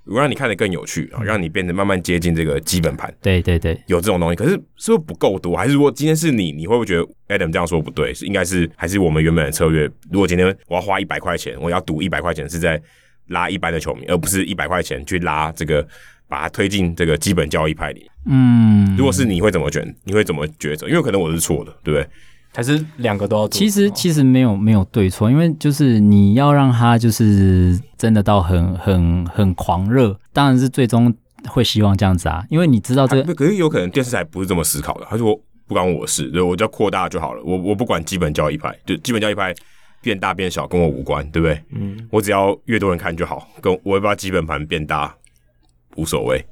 [0.06, 5.56] 我让你看得更有趣啊，让你变得慢慢接近这个基本盘，对对对，有这种东西，可是是不是不够多？
[5.56, 8.14] 还是如果今天是你，你会不会觉得 Adam 这样说不对？
[8.14, 9.90] 是应该是还是我们原本的策略？
[10.10, 12.80] 如果今天我要花一百块钱，我要赌一百块钱是在
[13.28, 15.86] 拉一般的球迷，而不是一百块钱去拉这个。
[16.30, 18.06] 把它推进这个基本交易派里。
[18.26, 19.96] 嗯，如果是你会怎么选？
[20.04, 20.86] 你会怎么抉择？
[20.86, 22.06] 因为可能我是错的，对不对？
[22.54, 23.58] 还是两个都要做？
[23.58, 31.14] 其实其实没有没有对错，因为就是你要让他就是真的到很很很狂热，当然是最终
[31.46, 32.44] 会希望这样子啊。
[32.50, 35.06] 因为你知道这个，可是有可能电视台不是这么思考的。
[35.08, 37.42] 他说不关我事，对，我就要扩大就好了。
[37.44, 39.54] 我我不管基本教义派，就基本教义派
[40.00, 41.62] 变大变小跟我无关，对不对？
[41.72, 45.14] 嗯，我只要越多人看就好，跟我要把基本盘变大。
[45.96, 46.46] 无所谓，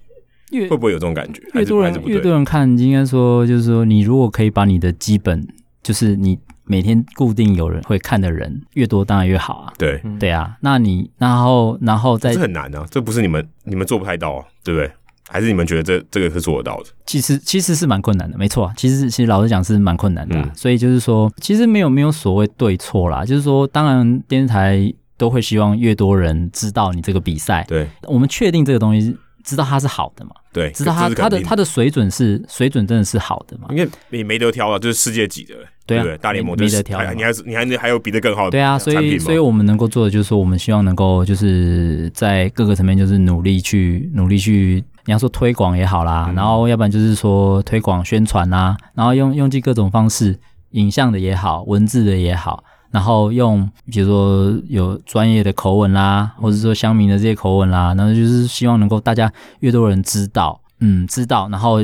[0.50, 1.40] 会不会有这种感觉？
[1.54, 5.46] 越多人越多人看，应该说就是说，你如果可以把你的基本，
[5.86, 9.72] 就是你每天固定有人会看的人越多，当然越好啊。
[9.78, 10.56] 对，对啊。
[10.60, 14.90] 那你然后然后再这很难啊，这不是你们你们做不太到啊，对不对？
[15.28, 16.86] 还是你们觉得这这个是做得到的？
[17.06, 18.74] 其实其实是蛮困难的，没错啊。
[18.76, 23.24] 其实其实老实讲是蛮困难的，嗯，所以就是说，其实没有没有所谓对错啦。
[23.24, 27.64] 就是说，当然电视台都会希望越多人知道你这个比赛。
[27.68, 29.16] 对，我们确定这个东西。
[29.46, 30.32] 知道它是好的嘛？
[30.52, 33.68] 对，知道它它的它的水准是水准真的是好的嘛？
[33.70, 35.54] 因为你没得挑了，就是世界级的，
[35.86, 36.18] 对不对？
[36.18, 38.50] 大联盟没得挑，你还是你还还有比这更好的。
[38.50, 50.36] 对啊，所以所以我们能够做的就是说，我们希望能够就是在各个层面就是努力去努力去，你要说推广也好啦，然后要不然就是说推广宣传啊，然后用用尽各种方式，
[50.72, 52.64] 影像的也好，文字的也好。
[52.90, 61.78] 然后用，比如说有专业的口吻啦，或者说乡民的这些口吻啦，然后就是希望能够大家越多人知道，嗯，知道，然后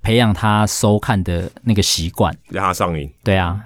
[0.00, 3.10] 培养他收看的那个习惯，让他上瘾。
[3.22, 3.60] 对啊，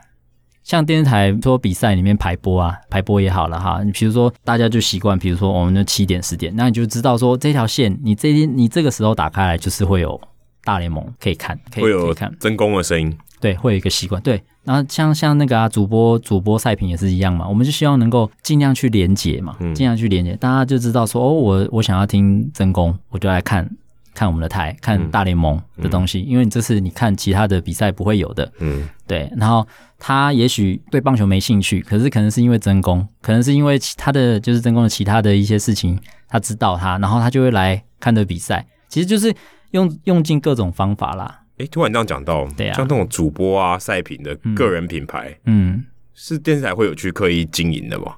[0.65, 3.83] 像电视台说比赛里面排播啊，排播也好了哈。
[3.85, 10.21] 你比如说大家就习惯，比如说我们的七点十点，那你就知道说这条线，你这天你这个时候打开来就是会有
[10.65, 13.17] 大联盟可以看，可以，会有看真功的声音。
[13.41, 14.23] 对，会有一个习惯。
[14.23, 17.49] 对，然后像像那个啊，主播主播赛评也是一样嘛。
[17.49, 23.69] 我们就希望能够尽量去连接嘛，尽量去连接，大家就知道说哦，我我想要听真功，我就来看
[24.15, 28.53] 看我们的台，看大联盟的东西，因为这是你看其他的比赛不会有的。
[28.61, 29.29] 嗯，对。
[29.37, 29.67] 然后
[29.99, 35.99] 他也许对棒球没兴趣，可是可能是因为真功，可能是因为其他的就是真功的其他的一些事情，
[36.29, 38.67] 他知道他，然后他就会来看的比赛。
[38.89, 39.35] 其实就是
[39.71, 41.41] 用用尽各种方法啦。
[41.63, 48.17] 哎，突然这样讲到，对啊，像这种主播啊、赛品的个人品牌，嗯，是电视台会有去刻意经营的吗？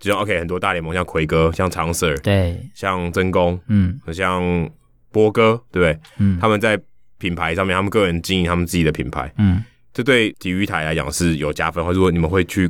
[0.00, 4.68] 就像 OK，很多大联盟，像奎哥、像长 Sir，对，像真功，嗯，像
[5.12, 6.00] 波哥，对不对？
[6.18, 6.80] 嗯，他们在
[7.18, 9.62] 品牌上面，他们个人经营他们自己的品牌，嗯，
[9.92, 12.68] 这对体育台来讲是有加分，或者说你们会去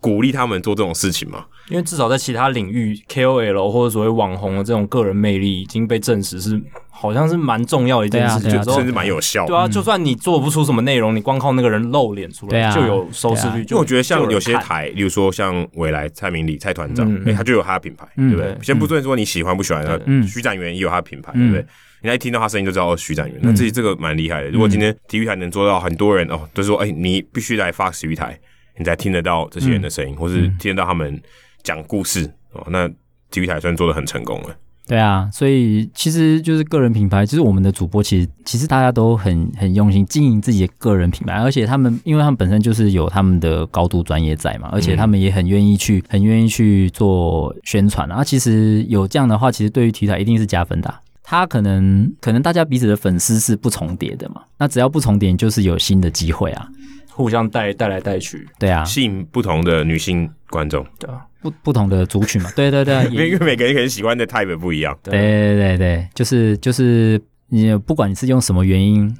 [0.00, 1.44] 鼓励他们做这种事情吗？
[1.68, 6.60] 因为至少在其他领域，KOL 或者所谓网红的这种个人魅力已经被证实是。
[6.92, 9.46] 好像是蛮重要的一件事情，甚至蛮有效的。
[9.46, 13.64] 对啊，就算你做不出什么内容，你光靠那个人露脸出来，就有收视率。
[13.64, 18.54] 就我觉得像有些台，例如说像未来蔡明里、蔡团长，哎，他就有他的品牌，对不对？
[18.60, 19.98] 先不论说你喜欢不喜欢他，
[20.28, 21.64] 徐展元也有他的品牌，对不对？
[22.02, 24.50] 人家一听到他声音就知道徐展元，那这这个蛮厉害的。
[24.50, 28.38] 如果今天体育台能做到很多人哦，都说哎，你必须来 Fox 体育台，
[28.80, 31.20] 你才听得到这些人的声音，或是听得到他们
[31.62, 32.88] 讲故事哦，那
[33.30, 34.56] 体育台算做的很成功了。
[34.88, 50.98] 对啊，所以其实就是个人品牌，就是我们的主播，其实其实大家都很很用心经营自己的个人品牌，而且他们因为他们本身就是有他们的高度专业在嘛，而且他们也很愿意去很愿意去做宣传，啊其实有这样的话，其实对于体育台一定是加分的啊。
[51.22, 56.66] 他可能可能大家彼此的粉丝是不重叠的嘛，那只要不重叠，就是有新的机会啊，
[57.10, 69.14] 互相带带来带去，对啊，吸引不同的女性观众，对啊，不不同的族群嘛，对对对， 因为每个人可能喜欢的 type 不一样，对对对对，就是就是你不管你是用什么原因。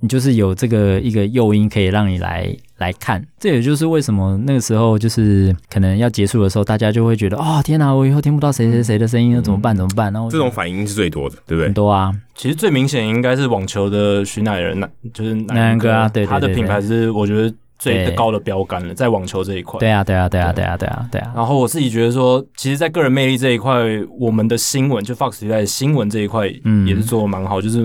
[0.00, 9.76] 你就是有这个一个诱因可以让你来来看，这也就是为什么那个时候就是可能要结束的时候，大家就会觉得哦天哪，我以后听不到谁谁谁的声音了，怎么办？
[9.76, 10.12] 怎么办？
[10.12, 11.66] 然后这种反应是最多的，对不对？
[11.66, 14.80] 很多啊，其实最明显应该是网球的徐乃仁，
[15.12, 19.78] 就是乃仁哥啊，对，他的品牌是我觉得最高的标杆了，在网球这一块。
[19.80, 21.32] 对啊，对啊，对啊，对啊，对啊，对啊。
[21.34, 23.72] 然后我自己觉得说，其实，在个人魅力这一块，
[24.18, 27.84] 我们的新闻就 Fox 体育台新闻这一块，嗯，也是做的蛮好，就是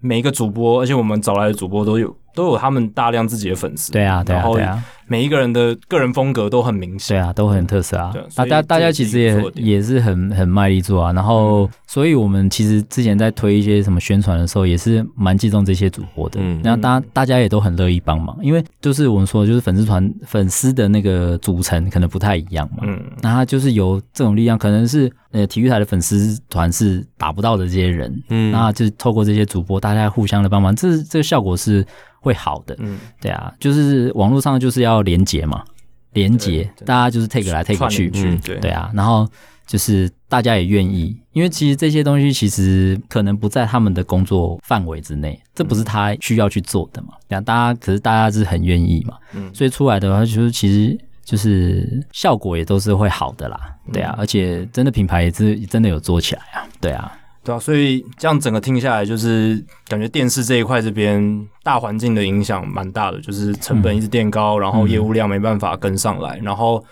[0.00, 2.16] 每一个主播，而且我们找来的主播都有。
[2.34, 4.84] 都有他们大量自己的粉丝，对啊，对啊，对啊。
[5.06, 8.14] 每一个人的个人风格都很明显，对啊，都很特色啊。
[8.34, 11.12] 大家大家其实也也是很很卖力做啊。
[11.12, 16.40] 然后，所以我们其实之前在推一些什么宣传的时候，也是蛮敬重这些主播的。
[16.42, 22.84] 嗯，然后大大家也都很乐意帮忙，因为就是我们说，就是粉丝团粉丝的那个组成可能不太一样嘛。
[22.86, 31.84] 嗯，那他就是有这种力量，可能是呃体育台的粉丝团是达不到的这些人，嗯，那就透过这些主播，大家互相的帮忙，这这个效果是。
[32.24, 35.64] 会好的，嗯，对啊，就是网络上就是要连结嘛，
[36.12, 39.28] 连结，大家就是 take 来 take 去，嗯，对，对啊，然后
[39.66, 53.58] 就是大家也愿意，因为其实这些东西其实可能不在他们的工作范围之内，这不是他需要去做的嘛，这样大家可是大家是很愿意嘛，嗯，所以出来的话就是其实就是效果也都是会好的啦，
[53.92, 57.12] 对啊，而且真的品牌也是真的有做起来啊，对啊。
[57.44, 66.82] 对啊，所以这样整个听下来，就是感觉电视这一块这边大环境的影响蛮大的，就是成本一直垫高，然后业务量没办法跟上来，然后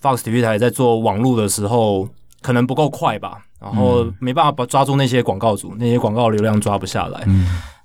[0.00, 2.08] Fox 体育台在做网络的时候
[2.40, 7.26] 可能不够快吧，然后没办法把抓住那些广告主，那些广告流量抓不下来。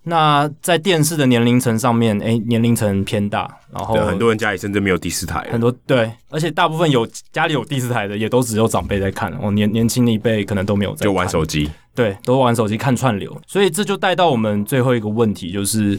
[0.06, 15.98] 那在电视的年龄层上面，哎，年龄层偏大，然后很多人家里甚至没有第四台，很多对，而且大部分有家里有第四台的，也都只有长辈在看，我，年年轻的一辈可能都没有在看，就玩手机，对，都玩手机看串流，所以这就带到我们最后一个问题，就是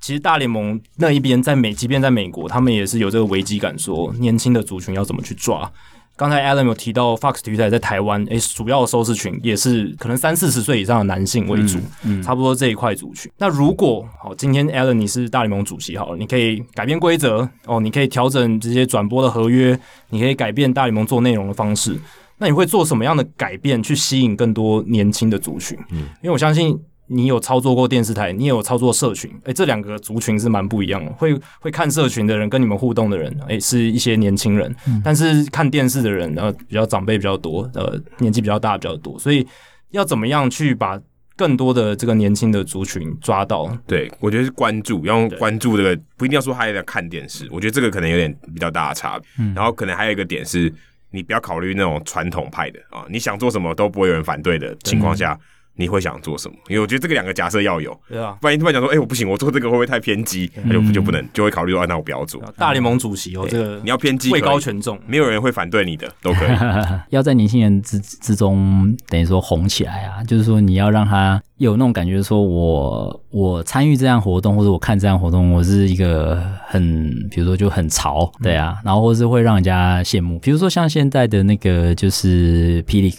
[0.00, 5.70] 其实大联盟那一边在美，即便在美国，他们也是有这个危机感，说年轻的族群要怎么去抓。
[6.16, 13.30] 刚才 Alan 有提到 Fox 体育台在台湾，诶、欸，主要的收视群也是可能三四十岁以上的男性为主，嗯，嗯差不多这一块族群。
[13.36, 19.78] 那如果好，今天 Alan 你是大联盟主席好了，你可以改变规则哦，你可以调整这些转播的合约，
[20.08, 21.98] 你可以改变大联盟做内容的方式。
[22.38, 25.78] 那你会做什么样的改变去吸引更多年轻的族群？
[25.90, 26.78] 嗯，因为我相信。
[27.08, 31.12] 你有操作过电视台，你也有操作社群，诶、欸，这两个族群是蛮不一样的。
[31.12, 39.46] 会会看社群的人，跟你们互动的人，诶、欸，是一些年轻人，嗯、但是看电视的人，呃，比较长辈比较多，呃，年纪比较大比较多，所以
[39.90, 41.00] 要怎么样去把
[41.36, 43.70] 更多的这个年轻的族群抓到？
[43.86, 49.28] 对，我觉得是关注，要关注这个，不一定要说他也在看电视，我觉得这个可能有点比较大的差别。
[49.38, 50.72] 嗯、然后可能还有一个点是，
[51.12, 55.38] 你不要考虑那种传统派的啊，你想做什么都不会有人反对的情况下。
[55.76, 56.56] 你会想做什么？
[56.68, 60.50] 因为我觉得这个两个假设要有，对啊，不然你突然讲说，哎、欸，我不行，我做这个会不会太偏激？
[60.64, 62.42] 那就就不能，就会考虑说，那我不要做。
[62.56, 66.48] 大联盟主席哦，这个你要偏激，位高权重，没有人会反对你的，都可以。
[67.10, 83.14] 要在年轻人之之中，等于说红起来啊，就是说你要让他有那种感觉，说我我参与这样活动，或者我看这样活动，我是一个很，比如说就很潮，对啊，然后或是会让人家羡慕，比如说像现在的那个就是霹雳，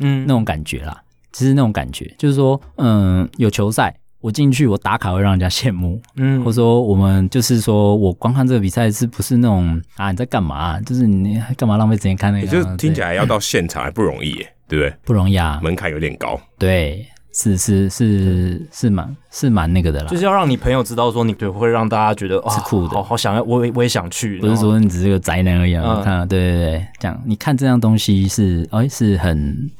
[0.00, 0.96] 嗯，那种感觉啦。
[1.32, 10.80] 其实那种感觉，就是说，嗯，有球赛，我进去，我打卡会让人家羡慕，嗯，或者说我们就是说我观看这个比赛，是不是那种啊你在干嘛？
[10.80, 12.46] 就是你干嘛浪费时间看那个？
[12.46, 14.92] 也就是听起来要到现场还不容易耶，对不对？
[15.04, 16.40] 不容易啊，门槛有点高。
[16.58, 25.74] 对，是是是是蛮是蛮那个的啦，就是要让你朋友知道说你对，会让大家觉得是酷的，好好想要，我也我也想去，不是说你只是个宅男而已。
[25.74, 26.02] 啊。
[26.02, 29.70] 看，对对对，这样你看这样东西是哎是很。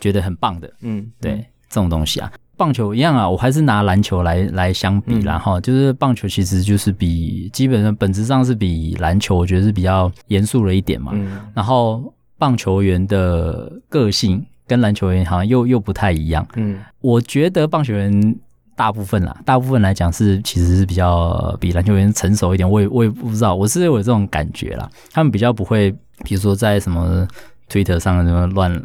[0.00, 11.12] 觉得很棒的，嗯，对，这种东西啊，棒球一样啊，我还是拿篮球来来相比，然后、嗯、就是棒球其实就是比基本上本质上是比篮球，我觉得是比较严肃了一点嘛。
[11.14, 16.46] 嗯、然后棒球员的个性跟篮球员好像又又不太一样。
[16.56, 18.36] 嗯，我觉得棒球员
[18.74, 22.68] 大部分啦，大部分来讲是其实是比较比篮球员成熟一点。
[22.68, 24.88] 我也我也不知道，我是有这种感觉啦。
[25.12, 25.90] 他们比较不会，
[26.24, 27.28] 比如说在什么
[27.68, 28.82] Twitter 上什么乱。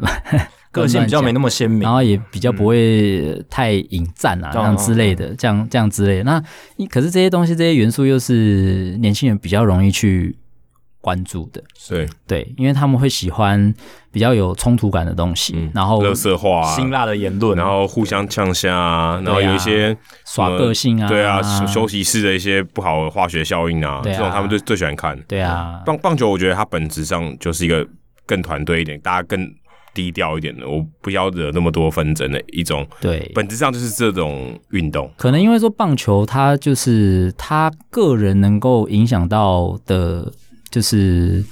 [0.72, 6.24] 个性比较没那么鲜明，然后也比较不会太引战啊，这样之类的，这样这样之类的。
[6.24, 6.42] 那
[6.86, 10.34] 可是这些东西，这些元素又是年轻人比较容易去
[11.02, 11.62] 关注的。
[11.90, 13.74] 对对，因为他们会喜欢
[14.10, 19.94] 比较有冲突感的东西，嗯、然后垃圾话、辛辣的言论，然后互相呛下啊，然后有一些
[20.24, 25.20] 耍个性啊，对啊，休息室的一些不好的化学效应啊，这种他们最最喜欢看。
[25.28, 27.86] 对啊，棒棒球，我觉得它本质上就是一个
[28.24, 29.52] 更团队一点，大家更。
[29.94, 32.86] 低调一点的，我不要惹那么多纷争的一种。
[33.00, 35.10] 对，本质上就是这种运动。
[35.16, 40.32] 可能因为说棒球，它就是他个人能够影响到的，
[40.70, 41.44] 就是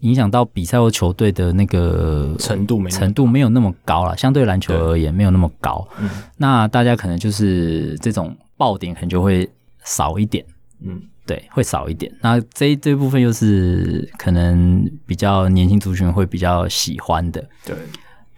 [0.00, 5.86] 影响到比赛或球队的那个程度没程度没有那么高了，相对篮球而言没有那么高。
[5.98, 9.48] 嗯，那大家可能就是这种爆点可能就会
[9.84, 10.44] 少一点。
[10.82, 11.02] 嗯。
[11.28, 12.12] 对，会少一点。
[12.20, 17.46] 那这这部分又是可能比较年轻族群会比较喜欢的。
[17.64, 17.76] 对，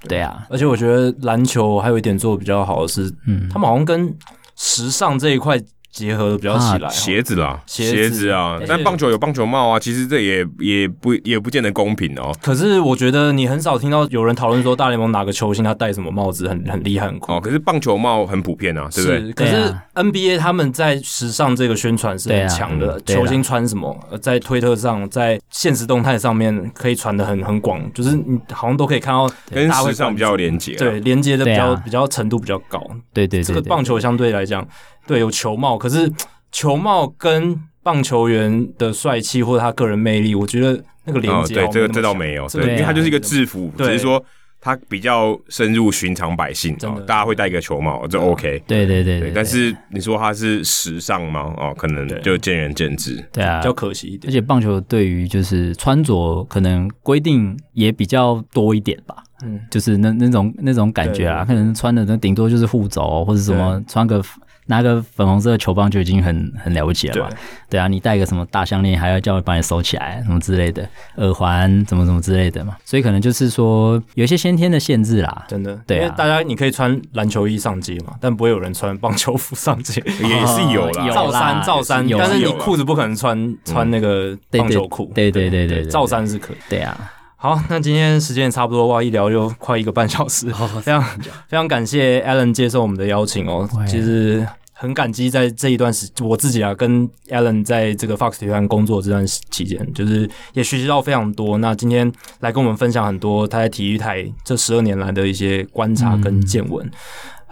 [0.09, 0.47] 对啊。
[0.51, 4.15] 而且我觉得篮球还有一点做的比较好的是，嗯，他们好像跟
[4.57, 5.59] 时尚这一块。
[5.91, 12.33] 结合的比较起来，鞋子啦，鞋子啊，但棒球有棒球帽啊，其实这也也不也不见得公平哦。
[12.41, 17.41] 可是我觉得你很少听到有人讨论说大联盟哪个球星他戴什么帽子很很厉害很酷哦。
[17.41, 19.33] 可是棒球帽很普遍啊，对不对？
[19.33, 32.81] 可是 NBA 他们在时尚这个宣传是很强的，球星穿什么，在推特上，在现实动态上面可以传的很很广，就是你好像都可以看到跟时尚比较有连接，对，连接的比较比较程度比较高。
[33.13, 34.65] 对对，这个棒球相对来讲。
[35.11, 36.09] 对，有球帽，可是
[36.53, 44.25] 球帽跟棒球员的帅气或者他个人魅力，我觉得那个连接、哦，对这个这倒没有，对，因为他就是一个制服，只是说
[44.61, 49.33] 他比较深入寻常百姓，哦，大家会戴一个球帽，这 OK，对对对对。
[49.35, 51.53] 但是你说他是时尚吗？
[51.57, 54.31] 哦，可能就见仁见智，对啊，比较可惜一点。
[54.31, 64.23] 而且棒球对于就是穿着可能规定也比较多一点吧，嗯，就是那那种那种感觉啊，可能穿的那顶多就是护肘或者什么穿个。
[64.67, 67.29] 拿个粉红色的球棒就已经很很了不起了嘛？
[67.31, 67.37] 对，
[67.71, 72.77] 对啊，你戴个什么大项链，还要叫我帮你收起来，什么之类的，耳环，怎么怎么之类的嘛。
[72.85, 75.79] 所以可能就是说有一些先天的限制啦，真的。
[75.87, 85.11] 对啊，因为大家你可以穿篮球衣上街嘛，但不会有人穿棒球服上街， 也是有啦，罩衫罩衫，但是你裤子不可能穿穿那个棒球裤。
[85.15, 86.57] 对对对对，罩衫是可以。
[86.69, 86.97] 对啊。
[87.43, 90.47] 好，那今天时间也差不多，哇，一聊就快一个半小时，
[90.85, 91.03] 非常
[91.49, 94.47] 非常感谢 Allen 接受我们的邀请哦，其实。
[94.73, 101.59] 很感激在这一段时，我自己啊跟 Allen 在这个 Fox 体育工作这段期间，就是也学习到非常多。
[101.59, 106.87] 那今天来跟我们分享很多他在体育台这十二年来的一些观察跟见闻。
[106.87, 106.91] 嗯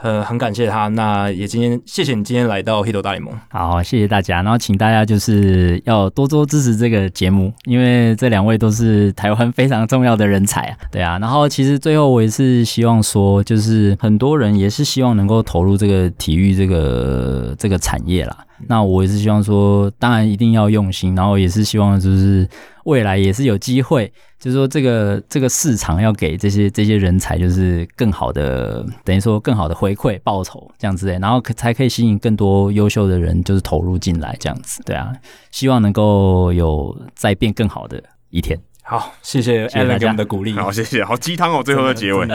[0.01, 0.89] 呃，很感谢他。
[0.89, 3.35] 那也今天谢谢你今天来到《Hito 大联盟》。
[3.51, 4.43] 好，谢谢大家。
[4.43, 10.77] 然后请大家就是要多多支持这个节目，因为这两位都是台湾非常重要的人才啊。
[10.93, 11.19] 对啊。
[11.19, 18.37] 然后其实最后我也是希望说，就是很多人也是希望能够投入这个体育这个这个产业啦。
[18.67, 22.49] 那我也是希望说，当然一定要用心，然后也是希望就是
[22.89, 24.11] 未来也是有机会，
[24.41, 35.13] 就是说这个这个市场要给这些这些人才就是更好的，等于说更好的回馈报酬这样子，然后才可以吸引更多优秀的人就是投入进来这样子，对啊，
[35.51, 38.59] 希望能够有再变更好的一天。
[38.83, 42.27] 好，谢谢 Allen 给我们的鼓励，好，谢谢，好鸡汤哦，最后的结尾，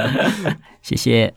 [0.84, 1.34] 谢谢。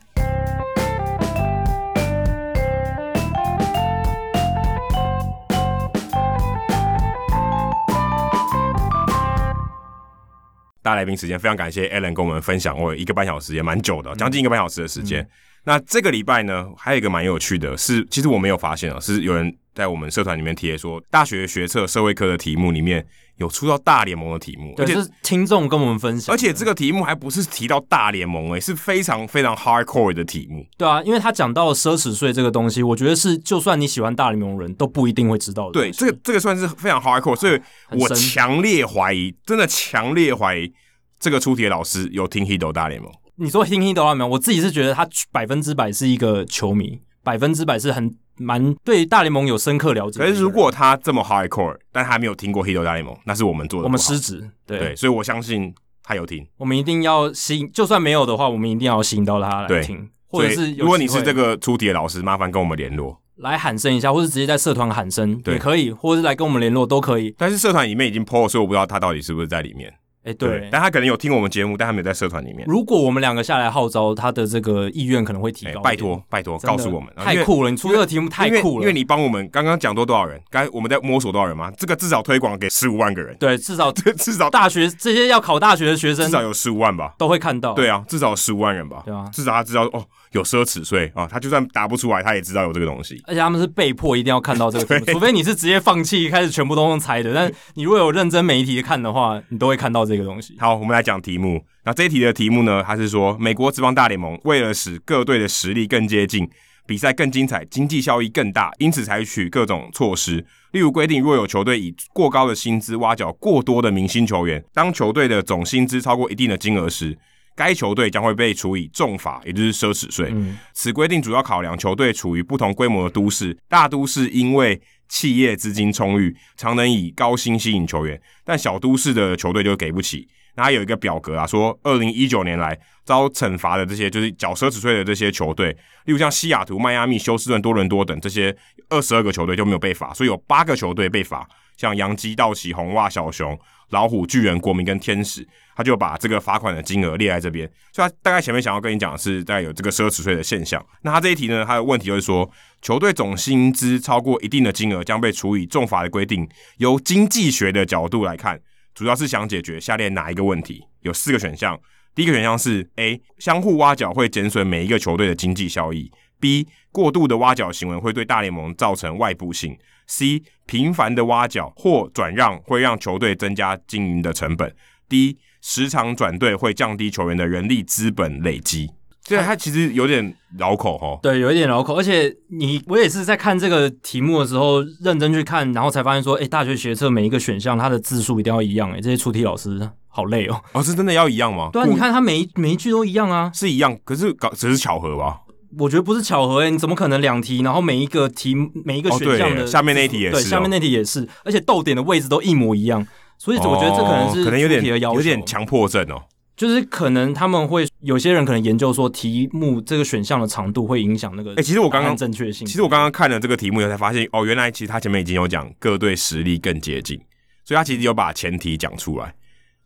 [10.87, 15.21] 大来宾时间非常感谢 Allen 跟我们分享，我有一个半小时也蛮久的，将近一个半小时的时间。
[15.21, 15.29] 嗯、
[15.65, 23.05] 那这个礼拜呢，还有一个蛮有趣的是，其实我没有发现啊，是有人在我们社团里面贴说，大学学测社会科的题目里面
[23.37, 30.65] 有出到大联盟的题目，而且是听众跟我们分享，而且这个题目还不是提到大联盟，诶，是非常非常 hardcore 的题目。
[30.79, 35.73] 对啊，因为他讲到了奢侈税这个东西，我觉得是就算你喜欢大联盟人都不一定会知道的。
[35.73, 37.61] 对，这个这个算是非常 hardcore，所以
[37.91, 40.73] 我强烈怀疑，真的强烈怀疑。
[41.19, 43.11] 这个出题的老师有听《Hito 大联盟》？
[43.37, 50.21] 你说听《Hito 大联盟》，我自己是觉得他百分之百是一个球迷，百分之百是很蛮对大联盟有深刻了解。
[50.21, 54.49] 可是如果他这么 hardcore，但他没有听过《Hito 大联盟》，那是我们做的，我们失职。
[54.67, 56.47] 对，对，所以我相信他有听。
[56.57, 60.09] 我们一定要吸引，就算没有的话，我们一定要吸引到他来听。
[60.29, 67.35] 或者是如果你是这个出题的老师，麻烦跟我们联络，来喊声一下，或是直接在社团喊声也可以，或者是来跟我们联络都可以。
[67.39, 69.95] 但是社团里面已经 po 了，所以我不知道他到底是不是在里面。
[70.27, 72.67] 哎，对，但他可能有听我们节目，但他没有在社团里面。
[72.67, 75.81] 如果我们两个下来号召，他的这个意愿可能会提高。
[75.81, 77.71] 拜托，拜托，告诉我们，太酷了！
[77.71, 81.71] 你出这个题目太酷了，因为你帮我们刚刚讲多多少人，刚我们在摸索多少人吗？
[81.79, 83.37] 这个至少推广给十五万个人。
[83.39, 87.73] 对，至少 至少大学这些要考大学的学生，至少有十五万吧，都会看到。
[87.75, 89.03] 对啊，至少有十五万人吧。
[89.05, 93.23] 对啊，至少他知道哦，有奢侈税啊，他就算答不出来，他也知道有这个东西。
[93.27, 97.33] 而且他们是被迫一定要看到这个除非你是直接放弃，开始全部都用猜的。
[97.33, 100.57] 但你如果有认真每一题看的话，你都会看到这个东西。
[100.59, 101.65] 好，我们来讲题目。
[101.85, 106.49] 那这一题的题目呢，它是说美国职棒大联盟为了使各队的实力更接近，
[106.87, 110.45] 比赛更精彩，经济效益更大，因此采取各种措施。
[110.73, 117.17] 例如规定，若有球队以过高的薪资挖角过多的明星球员，当球队的总薪资超过一定的金额时，
[117.57, 120.29] 该球队将会被处以重罚，也就是奢侈税。
[120.33, 120.57] 嗯。
[120.75, 130.29] 此规定主要考量球队处于不同规模的都市，大都市因为企业资金充裕，常能以高薪吸引球员，但小都市的球队就给不起。
[130.55, 135.71] 那还有一个表格啊，说二零一九年来遭惩罚的这些，就是缴奢侈税的这些球队，
[136.07, 138.57] 例如像西雅图、迈阿密、休斯顿、多伦多等这些
[138.89, 141.47] 二十二个球队就没有被罚，所以有八个球队被罚，
[141.77, 143.59] 像洋基、道奇、红袜、小熊、
[143.91, 145.47] 老虎、巨人、国民跟天使，
[145.77, 147.71] 他就把这个罚款的金额列在这边。
[147.93, 150.85] 所以他大概前面想要跟你讲的是，大概有这个奢侈税的现象。
[151.03, 152.51] 那他这一题呢，他的问题就是说，
[152.83, 156.49] 球队总薪资超过一定的金额将被处以重罚的规定，
[156.79, 158.61] 由经济学的角度来看。
[158.95, 160.83] 主要是想解决下列哪一个问题？
[161.03, 161.79] 有四个选项。
[162.15, 169.77] 第一个选项是 A，相互挖角会减损每一个球队的经济效益；B，过度的挖角行为会对大联盟造成外部性
[170.09, 174.75] ；C，频繁的挖角或转让会让球队增加经营的成本
[175.09, 178.91] ；D，时常转队会降低球员的人力资本累积。
[179.29, 181.19] 对，它其实有点绕口哈。
[181.21, 190.63] 对，有一点绕口，而且你我也是在看这个题目的时候认真去看，然后才发现说，哎，大学学测每一个选项它的字数一定要一样，哎，这些出题老师好累哦。
[190.75, 191.71] 哦，是真的要一样吗？
[191.73, 195.41] 对啊，你看他每一每一句都一样啊，是一样，可是搞只是巧合吧？
[195.79, 198.55] 我觉得不是巧合，哎，你怎么可能两题，然后每一个题
[198.85, 203.07] 每一个选项的、哦、下面那一题也是、哦，对，下面那题也是，而且逗点的位置都一模一样，
[203.39, 206.23] 所以我觉得这可能是、哦、可能有点有点强迫症哦。
[206.57, 211.53] 就是可能他们会有些人可能研究说题目这个选项的长度会影响那个。
[211.57, 212.67] 哎，其实我刚刚正确性。
[212.67, 217.21] 其实我刚刚看了这个题目以后才发现，哦，原来其实他前面已经有讲各队实力更接近，
[217.63, 219.35] 所以他其实有把前提讲出来。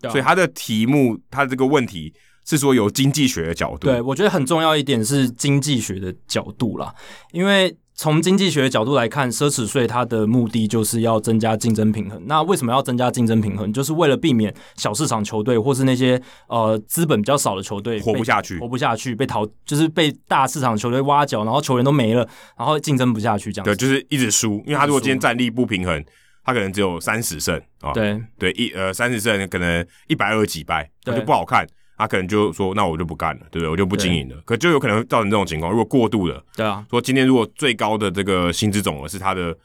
[0.03, 2.15] 所以他的题目，他的这个问题
[2.45, 3.87] 是说有经济学的角度。
[3.87, 6.95] 对，我觉得很重要一点是经济学的角度啦，
[7.33, 7.77] 因为。
[7.93, 12.19] 从经济学的角度来看，奢侈税它的目的就是要增加竞争平衡。
[12.25, 13.71] 那为什么要增加竞争平衡？
[13.75, 16.19] 就是为了避免小市场球队或是那些
[16.49, 22.27] 呃资本比较少的球队活不下去，活不下去被淘，就是被大市场球队挖角，然后球员都没了，
[22.57, 23.71] 然后竞争不下去这样子。
[23.71, 26.03] 对，就是一直输，因为他如果今天战力不平衡，
[26.43, 27.93] 他可能只有三十胜啊。
[27.93, 31.67] 对对，一呃三十胜可能一百二十几败，那就不好看。
[32.01, 33.69] 他可能就说：“那我就不干了，对不对？
[33.71, 35.71] 我就不经营了。”可就有可能造成这种情况。
[35.71, 39.57] 如果过度了，对啊，说今天如果最高的这个薪资总额是他的。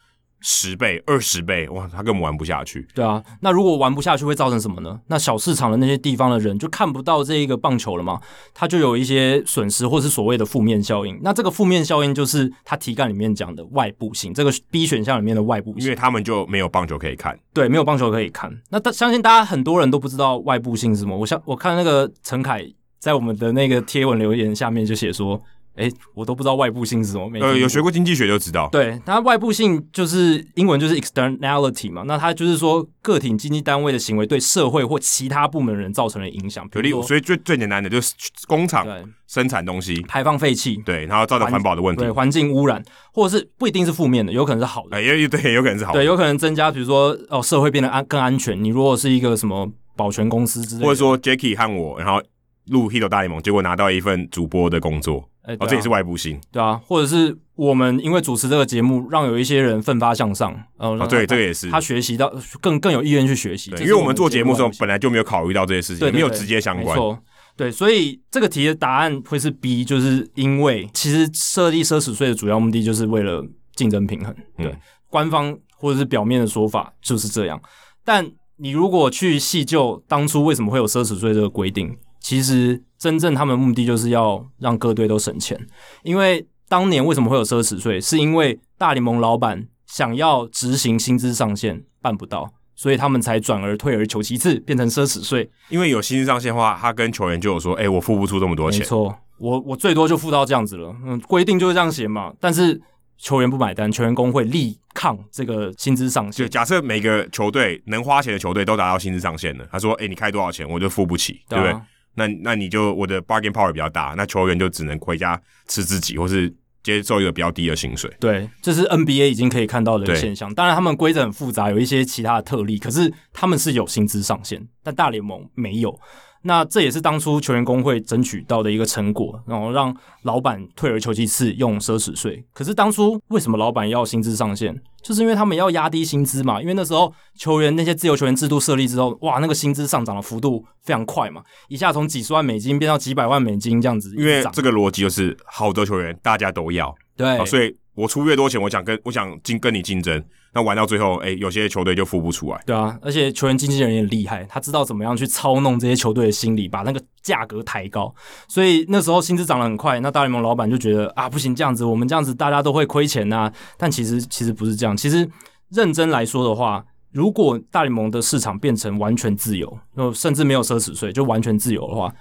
[0.41, 2.87] 十倍、二十倍，哇，他根本玩不下去。
[2.93, 4.99] 对啊，那如果玩不下去，会造成什么呢？
[5.07, 8.21] 那小市场的那些地方的人就看不到这一个棒球了嘛，
[8.53, 11.19] 他就有一些损失，或是所谓的负面效应。
[11.23, 17.37] 那这个负面效应就是他题干里面讲的外部性，这个 B 选项里面的外部性，因为他们就没有棒球可以看。
[17.53, 18.55] 对，没有棒球可以看。
[18.69, 21.17] 那他相信大家很多人都不知道外部性是什么。
[21.17, 22.63] 我想我看那个陈凯
[22.99, 25.41] 在我们的那个贴文留言下面就写说。
[25.76, 27.30] 哎，我都不知道外部性是什么。
[27.39, 28.69] 呃，有学过经济学就知道。
[28.72, 36.68] 对，它外部性就是英文就是 externality 嘛，那它就是说个体经济单位的行为对社会或其他部门的人造成了影响。
[36.69, 38.14] 比如说，所以最最简单的就是
[38.47, 38.88] 工厂
[39.27, 42.84] 生产东西排放废气，对，然后造成环保的问题，对，环境污染，
[43.14, 44.97] 或者是不一定是负面的，有可能是好的。
[44.97, 45.99] 哎，也对，有可能是好的。
[45.99, 48.61] 对，有可能增加，比如说哦，社会变得安更安全。
[48.64, 52.22] 你如果是一个什么保全公司之类的，或者说 Jacky 和我，然后
[52.67, 55.29] 录《Hito 大联盟》，结果拿到一份主播的工作。
[55.43, 67.19] 哎、欸啊，哦，这也是外部性，对啊，或者是我们因为主持这个节目，让有一些人奋发向上，呃、哦，对，这个也是他学习到更更有意愿去学习，因为我们做节目的时候本来就没有考虑到这些事情，没有直接相关，没错，
[67.55, 74.79] 对，所以这个题的答案会是 B，就是因为其实设立奢侈税的主要目的就是为了竞争平衡，对，嗯、
[75.11, 77.61] 官方或者是表面的说法就是这样，
[78.03, 81.95] 但你如果去细究当初为什么会有奢侈税这个规定。
[82.26, 85.56] 其实真正他们的目的就是要让各队都省钱，
[86.02, 88.02] 因为当年为什么会有奢侈税？
[88.02, 95.47] 是因为大联盟老板想要执行薪资上限办不到，所以他们才转而退而求其次，变成奢侈税。
[95.69, 100.95] 因为有薪资上限的话，他跟球员就有说：“哎，我付不出这么多钱。”没错，我我最多就付到这样子了。
[101.06, 102.34] 嗯，规定就是这样写嘛。
[102.39, 102.81] 但是
[103.19, 106.43] 球员不买单，球员工会力抗这个薪资上限。
[106.43, 111.85] 就假设每个球队能花钱的球队都达到薪资上限了，他说：“哎、欸，你开多少钱，我就付不起，对，啊、对不对？
[112.15, 120.53] 那那你就我的 bargain power 比较大，那球员就只能回家吃自己，或是接受一个比较低的薪水。”对，这是 NBA 已经可以看到的现象。
[120.53, 125.99] 当然，他们规则很复杂，有一些其他的特例，可是他们是有薪资上限，但大联盟没有。
[126.47, 132.45] 那这也是当初球员工会争取到的一个成果，然后让老板退而求其次用奢侈税。
[132.53, 134.80] 可是当初为什么老板要薪资上限？
[135.01, 136.61] 就是因为他们要压低薪资嘛。
[136.61, 144.13] 因为那时候球员那些自由球员制度设立之后，哇，那个薪资上涨的幅度非常快嘛，一下从几十万美金变到几百万美金这样子。
[144.15, 150.23] 因为这个逻辑就是好的球员大家都要，对，所以我出越多钱，我想跟我想竞跟你竞争。
[150.53, 152.61] 那玩到最后，哎、有些球队就付不出来。
[152.65, 158.13] 对啊，而且球员经纪人也厉害，他知道怎么样去操弄这些球队的心理，把那个价格抬高。
[158.47, 165.30] 所以那时候薪资涨得很快，那大联盟老板就觉得啊，不行，这样子我们这样子大家都会亏钱呐、但其实其实不是这样，其实
[165.72, 169.77] 认真来说的话，如果大联盟的市场变成完全自由，
[170.13, 172.13] 甚至没有奢侈税，就完全自由的话，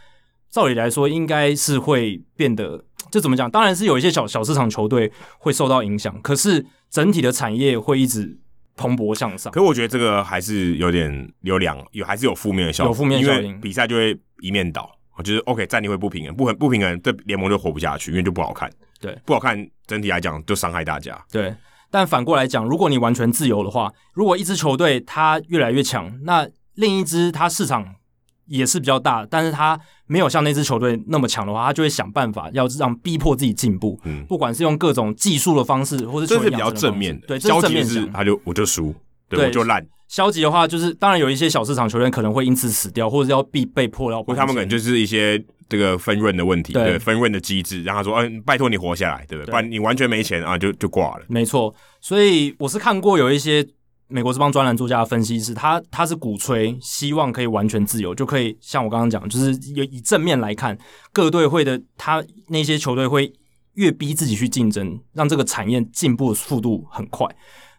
[0.50, 3.50] 照理来说应该是会变得，就怎么讲？
[3.50, 6.64] 当然是有一些小小市场球队会受到影响，可是。
[6.90, 8.38] 整体的产业会一直
[8.76, 14.88] 蓬勃向上，可我觉得这个还是有点有两有还是有负面的效果，有负面效应，比赛就会一面倒，
[15.24, 18.70] 就是 OK 战力会不平衡，不很不平衡，这联盟就活不下去，因为就不好看，
[19.00, 19.58] 对，不好看，
[19.88, 21.52] 整体来讲就伤害大家，对。
[21.90, 27.96] 但反过来讲，如果你完全自由的话，如果一支球队它越来越强，那另一支它市场。
[28.46, 33.98] 也是比较大，但是他没有像那支球队那么强的话，他就会想办法要让逼迫自己进步。
[34.04, 37.26] 嗯，不管是用各种技术的方式，或者这是比较正面的。
[37.26, 38.94] 对，消极是他就我就输，
[39.28, 39.86] 对，我就烂。
[40.08, 44.22] 消极的话就是，当然有一些小市场球员可能会因此死掉，或者要被被迫要。
[44.22, 49.50] 或他们可能就是一些这个分润的问题，对，分润的机制，让他说，嗯，拜托你活下来，对不对？
[49.50, 51.24] 不然你完全没钱啊，就就挂了。
[51.28, 53.66] 没错，所以我是看过有一些。
[54.06, 60.78] 美国这帮专栏作家的分析是，他他是鼓吹希望可以完全自由，就可以像我刚刚讲，就是有以正面来看，
[61.10, 63.32] 各队会的他那些球队会
[63.74, 67.26] 越逼自己去竞争，让这个产业进步的速度很快。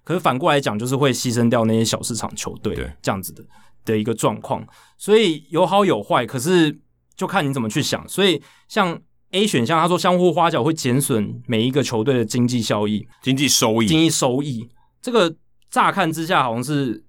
[0.04, 3.44] 可是反过来讲，就是会牺牲掉那些小市场球队，这样子的
[3.86, 4.68] 的一个状况。
[4.98, 6.76] 所以有好有坏，可是
[7.16, 8.06] 就看你怎么去想。
[8.10, 9.00] 所以像
[9.32, 14.68] A 选项，他说相互花脚会减损每一个球队的经济效益、经济收益、经济收益
[15.02, 15.36] 这个。
[15.70, 17.04] 乍看之下好像是，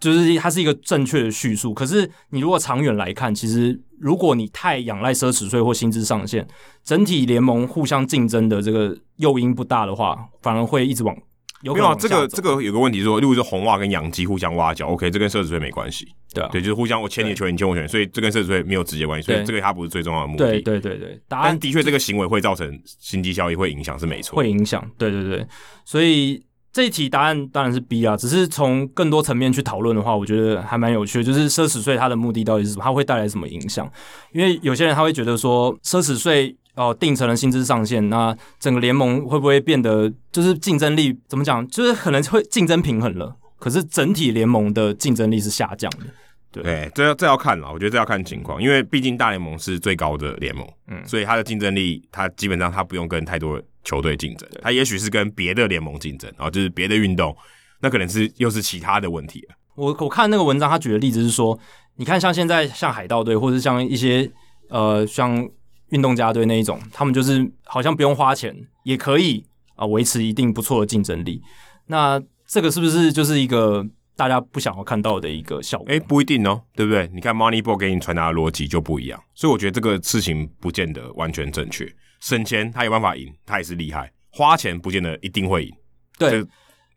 [0.00, 1.72] 就是它是一个正确的叙述。
[1.72, 6.46] 可是你如果长远来看，其实如果你太仰赖奢侈税或薪资上限，
[6.82, 11.16] 整体联盟互相竞争的这个诱因不大的话，反而会一直往
[11.62, 11.72] 有。
[11.72, 16.06] 没有啊，这个这个有个问题是说，例如说红袜跟洋基互相挖角，OK，这跟奢侈税没关系。
[16.34, 19.26] 对啊，对，就是互相我签你的球员，你签我球员，所以这跟奢侈税没有直接关系。
[19.26, 20.44] 所以这个它不是最重要的目的。
[20.44, 24.84] 对对对对，但的确这个行为会造成经济效益会影响是没错，会影响。
[24.98, 25.46] 对对对，
[25.84, 26.44] 所以。
[26.74, 31.24] 这一题答案当然是 B 啊，只是从更多层面去讨论的话，我觉得还蛮有趣的。
[31.24, 32.82] 就是奢侈税它的目的到底是什么？
[32.82, 33.88] 它会带来什么影响？
[34.32, 41.64] 因为有些人他会觉得说，奢侈税哦定成了薪资上限，那整个联盟会不会变得就是竞争力怎么讲？
[41.68, 46.06] 就是可能会竞争平衡了，可是整体联盟的竞争力是下降的。
[46.54, 57.36] 对，对，这要这要看了，我觉得这要看情况，因为毕竟大联盟是最高的联盟，嗯，所以它的竞争力，它基本上它不用跟太多球队竞争，它也许是跟别的联盟竞争，然后就是别的运动，
[57.80, 59.56] 那可能是又是其他的问题了。
[59.74, 61.58] 我我看那个文章，他举的例子是说，
[61.96, 64.30] 你看像现在像海盗队，或者像一些
[64.68, 65.48] 呃像
[65.88, 68.54] 运动家队那一种，他们就是好像不用花钱
[68.84, 69.44] 也可以
[69.74, 71.42] 啊维持一定不错的竞争力。
[71.88, 73.84] 那这个是不是就是一个？
[74.16, 77.10] 大家不想要看到的一个效果，哎、欸，不一定哦，对不对？
[77.12, 81.86] 你看 Moneyball 给你传达的逻辑就不一样，所以我觉得这个事情不见得完全正确。
[82.20, 85.72] 省钱他有办法赢，他也是厉害；花钱不见得一定会赢，
[86.18, 86.44] 对。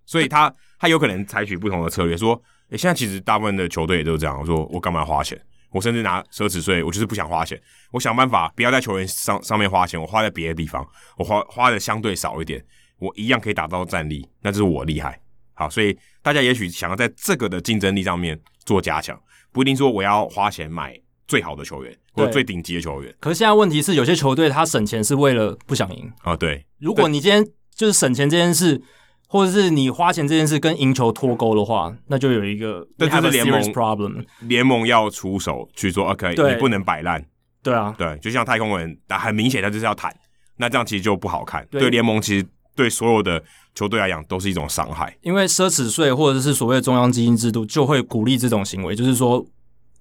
[0.06, 2.34] 所以他他有可能采取不同的策略，说，
[2.65, 5.38] 哎、欸，现在其实大部分的球队也都是这样，我说我干嘛花钱？
[5.69, 7.60] 我甚至拿奢侈税，我就是不想花钱，
[7.91, 10.88] 我想办法不要在球员上上面花钱，我花在别的地方，
[11.18, 12.64] 我花花的相对少一点，
[12.99, 15.19] 我一样可以打造战力，那就是我厉害。
[15.57, 19.19] 好，所以大家也许想要在这个的竞争力上面做加强，
[19.51, 20.95] 不一定说我要花钱买
[21.27, 23.11] 最好的球员或者最顶级的球员。
[23.19, 26.35] 可是现在问题是，有些球队他省钱是为了不想赢啊。
[26.35, 27.43] 对，如果你今天
[27.75, 28.79] 就是省钱这件事，
[29.27, 37.25] 或者是你花钱这件事跟赢球脱钩的话，那就有一个这就是联盟 problem，联盟要出手去做 OK，你不能摆烂。
[37.63, 40.15] 对啊，对，就像太空人，很明显他就是要谈，
[40.55, 41.67] 那这样其实就不好看。
[41.71, 42.45] 对联盟其实。
[42.77, 43.43] 对所有的
[43.78, 45.16] 球队来讲，都是一种伤害。
[45.22, 49.45] 因为奢侈税或者是所谓的中央基金制度，就会鼓励这种行为，就是说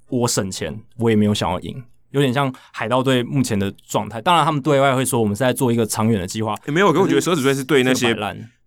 [0.09, 4.19] 我省钱，我也没有想要赢，有点像海盗队目前的状态。
[4.23, 6.57] 当然，他们对外会说我们是在做一个长远的计划。
[6.65, 8.17] 没有，可我觉得奢侈税是对那些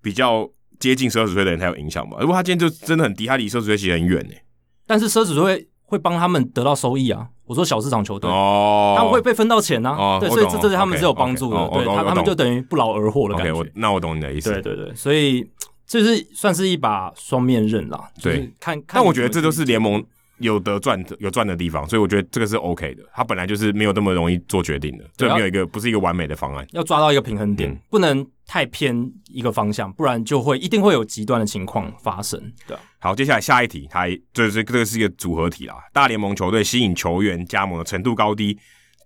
[0.03, 0.48] 比较
[0.80, 2.18] 接近奢侈税的人才有影响吧？
[2.22, 4.36] 如果他今天就真的很低，他离奢侈税其实很远呢。
[4.86, 7.27] 但是奢侈税会会帮他们得到收益啊。
[7.45, 9.97] 我说小市场球队哦，他们会被分到钱呢、啊。
[9.97, 11.69] 哦，对，所以这这对他们是有帮助的。
[11.69, 13.71] 对，他他们就等于不劳而获的感觉。
[13.73, 14.51] 那我懂你的意思。
[14.53, 15.43] 对对对，所以
[15.87, 18.07] 这是算是一把双面刃啦。
[18.21, 18.85] 对，看看。
[18.95, 20.03] 但我觉得这都是联盟。
[20.39, 23.03] 有得赚的有赚的地方，所以我觉得这个是 OK 的。
[23.13, 26.65] 它本来就是没有那么容易做决定的，这没有一个不是一个完美的方案。
[26.71, 32.41] 要抓到一个平衡点，嗯、不能太偏一个方向，不然就会一定会有极端的情况发生。
[32.67, 35.75] 对，好，接下来下一题，它这是这个是一个组合题啦。
[35.93, 38.57] 大联盟球队吸引球员加盟的程度高低，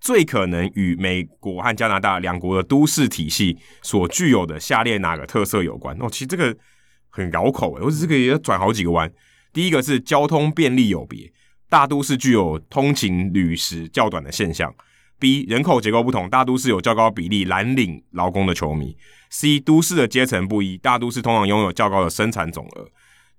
[0.01, 5.97] 最可能与美国和加拿大两国的都市体系所具有的下列哪个特色有关？
[5.99, 6.55] 哦，其实这个
[7.10, 9.11] 很绕口诶，我这个也要转好几个弯。
[9.54, 11.32] 第一个是交通便利有别，
[11.70, 14.74] 大都市具有通勤旅时较短的现象。
[15.20, 18.98] B 人口结构不同，大都市有较高比例蓝领劳工的球迷。
[19.30, 22.90] C 都市的阶层不一，大都市通常拥有较高的生产总额。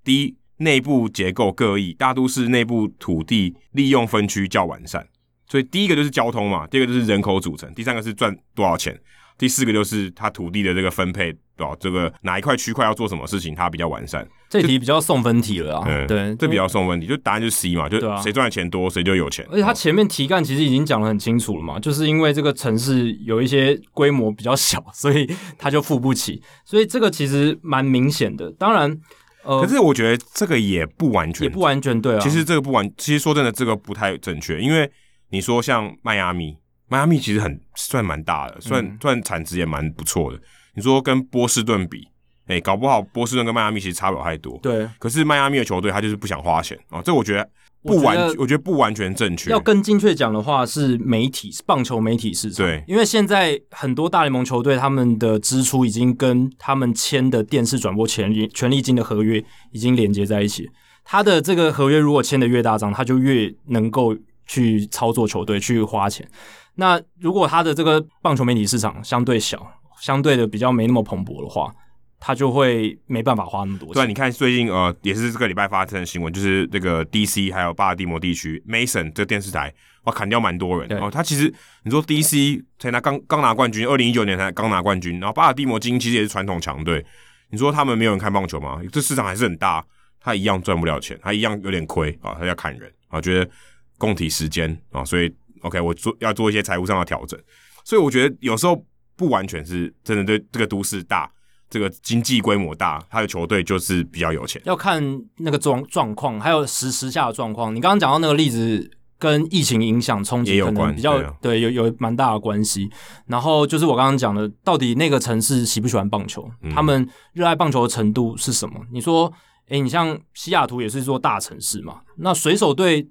[0.03, 5.05] D 内部结构各异，大都市内部土地利用分区较完善。
[5.47, 8.99] 所以第一个就是交通嘛，第二个就是人口组成，第三个是赚多少钱。
[9.37, 11.75] 第四个就是它土地的这个分配，对吧？
[11.79, 14.25] 这个哪一块区块要做什么事情，它比较完善。
[14.49, 15.83] 这题比较送分题了啊。
[15.85, 19.45] 嗯，对，这比较送分题，就答案就是 C 嘛，就谁赚的钱多，谁就有钱。
[19.51, 26.41] 而且它前面题干其实已经讲的很清楚了嘛，就是因为这个城市有一些规模比较小，所以它就付不起。
[26.63, 28.49] 所以这个其实蛮明显的。
[28.53, 28.97] 当然，
[29.43, 32.19] 呃，可是我觉得这个也不完全，也不完全对啊。
[32.19, 34.89] 其实这个不完，其实说真的，这个不太正确，因为
[35.31, 36.55] 你说像迈阿密。
[36.87, 40.39] 迈阿密其实很算蛮大的，算、嗯、算产值也蛮不错的。
[40.75, 42.07] 你说跟波士顿比，
[42.47, 44.59] 哎、欸，搞不好波士顿跟迈阿密其实差不了太多。
[44.61, 47.49] 对，可是迈阿密的球队他就是不想花钱啊，这我觉得
[47.81, 49.49] 不完，我觉得，我觉得不完全正确。
[49.51, 52.65] 要更精确讲的话，是媒体，是棒球媒体市场。
[52.65, 60.69] 对，因为现在很多大联盟球队他们的支出已经跟他们签的电视转播权利权利金的合约已经连接在一起。
[61.03, 66.27] 他的这个合约如果签的越大张，他就越能够去操作球队去花钱。
[66.75, 69.65] 那如果他的这个棒球媒体市场相对小，
[69.99, 71.73] 相对的比较没那么蓬勃的话，
[72.19, 73.93] 他就会没办法花那么多钱。
[73.93, 79.73] 对，你看最近呃，也是这个礼拜发生的新闻，就是这个 DC 还有巴尔的摩地区 Mason 这个电视台
[80.03, 80.89] 哇砍掉蛮多人。
[80.89, 81.53] 然后、哦、他其实
[81.83, 87.05] 你说 DC 才拿刚刚拿冠军，二零一九年才刚拿冠军，然后巴尔的摩金其实也是传统强队，
[87.51, 88.81] 你说他们没有人看棒球吗？
[88.91, 89.81] 这市场还是很大，
[90.19, 93.49] 他一样赚不了钱，他一样有点亏啊，他要砍人啊，觉得
[93.97, 95.33] 供体时间啊，所以。
[95.65, 97.39] OK，我做要做一些财务上的调整，
[97.83, 98.85] 所以我觉得有时候
[99.15, 101.29] 不完全是真的对这个都市大，
[101.69, 104.61] 这个经济规模大，他的球队就是比较有钱。
[104.65, 105.03] 要看
[105.37, 107.75] 那个状状况，还有时时下的状况。
[107.75, 112.87] 你刚刚讲到那个例子，跟疫情影响冲击可能比较对、有有蛮大的关系。
[113.25, 118.79] 然后就是我刚刚讲的，到底那个城市喜不喜欢棒球，嗯、他们热爱棒球的程度是什么？
[118.91, 119.33] 你说，
[119.69, 122.01] 诶，你像西雅图也是一座大城市嘛？
[122.17, 123.09] 那水手队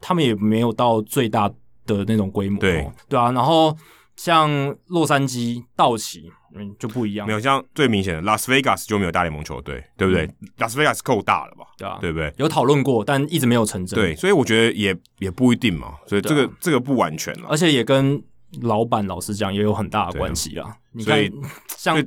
[0.00, 1.50] 他们也没有到最大。
[1.86, 3.76] 的那种规模，对对啊，然后
[4.16, 4.50] 像
[4.88, 7.26] 洛杉矶道奇，嗯，就不一样。
[7.26, 10.28] 没有像最明显的拉斯维加斯就没有大联盟球队，对不对？
[10.58, 11.66] 拉斯维加斯够大了吧？
[11.78, 12.32] 对啊，对不对？
[12.38, 13.98] 有讨论过，但一直没有成真。
[13.98, 15.94] 对，所以我觉得也也不一定嘛。
[16.06, 18.22] 所以这个、啊、这个不完全了，而且也跟
[18.62, 20.76] 老板老实讲也有很大的关系啦。
[20.92, 21.30] 你看，
[21.76, 22.02] 像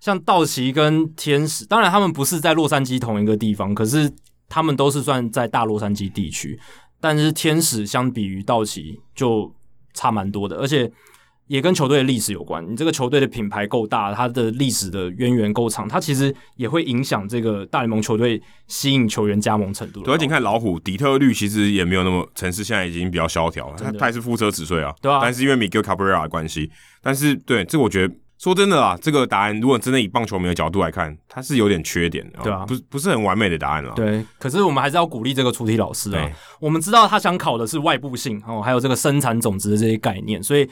[0.00, 4.12] 像道奇跟天使，当然他们不是在洛杉矶同一个地方，可是
[4.48, 6.58] 他们都是算在大洛杉矶地区。
[7.02, 9.52] 但是天使相比于道奇就
[9.92, 10.90] 差蛮多的，而且
[11.48, 12.64] 也跟球队的历史有关。
[12.70, 20.02] 你这个球队的品牌够大，它的历史的渊源够长，它其实也会影响这个大联盟球队吸引球员加盟程度。
[20.06, 25.18] 而且你看老虎底特律其实也没有那么城市，现在已经比较萧条了，它它也是负车子税啊，对啊。
[25.20, 26.70] 但是因为 Miguel Cabrera 的关系，
[27.02, 28.14] 但是对这个我觉得。
[28.42, 33.92] 说真的啊，这个答案如果真的以棒球迷的角度来看，它是有点缺点的，对啊，不不是很完美的答案了。
[33.94, 36.28] 对，可是我们还是要鼓励这个出题老师啊。
[36.58, 40.68] 我们知道他想考的是外部性哦，还有这个生产总值的这些概念，所以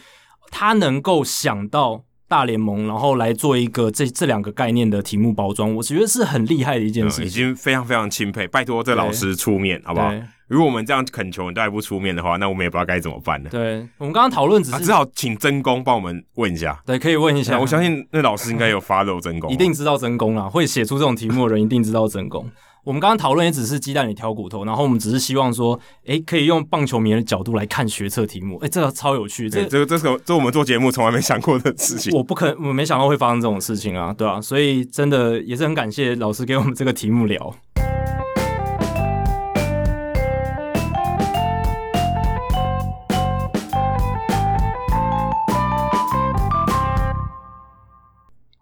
[0.51, 8.49] 他能够想到大联盟，然后来做一个这这两个概念的题目包装，我觉得是很厉害的一件事情，嗯，已经非常非常钦佩。
[8.49, 10.13] 拜托这老师出面好不好？
[10.51, 13.49] 如果我们这样恳求你都还不出面的话，那我们也不知道该怎么办了。
[13.51, 16.77] 对，我们刚刚讨论只是、啊、只好请真公帮我们问一下。
[16.85, 17.57] 对，可以问一下。
[17.57, 20.49] 我相信那老师应该有 follow 真功，一定知道真功啦。
[20.49, 22.51] 会写出这种题目的人一定知道真功。
[22.83, 25.79] 我们刚刚讨论也只是鸡蛋里挑骨头，然后我们只是希望说，
[26.27, 28.57] 可以用棒球迷的角度来看学测题目。
[28.57, 29.49] 哎、欸，这个超有趣。
[29.49, 32.11] 这个、这个、这是这我们做节目从来没想过的事情。
[32.17, 37.55] 我不可能，我没想到会发生这种事情啊，对啊，所以真的也是很感谢老师给我们这个题目聊。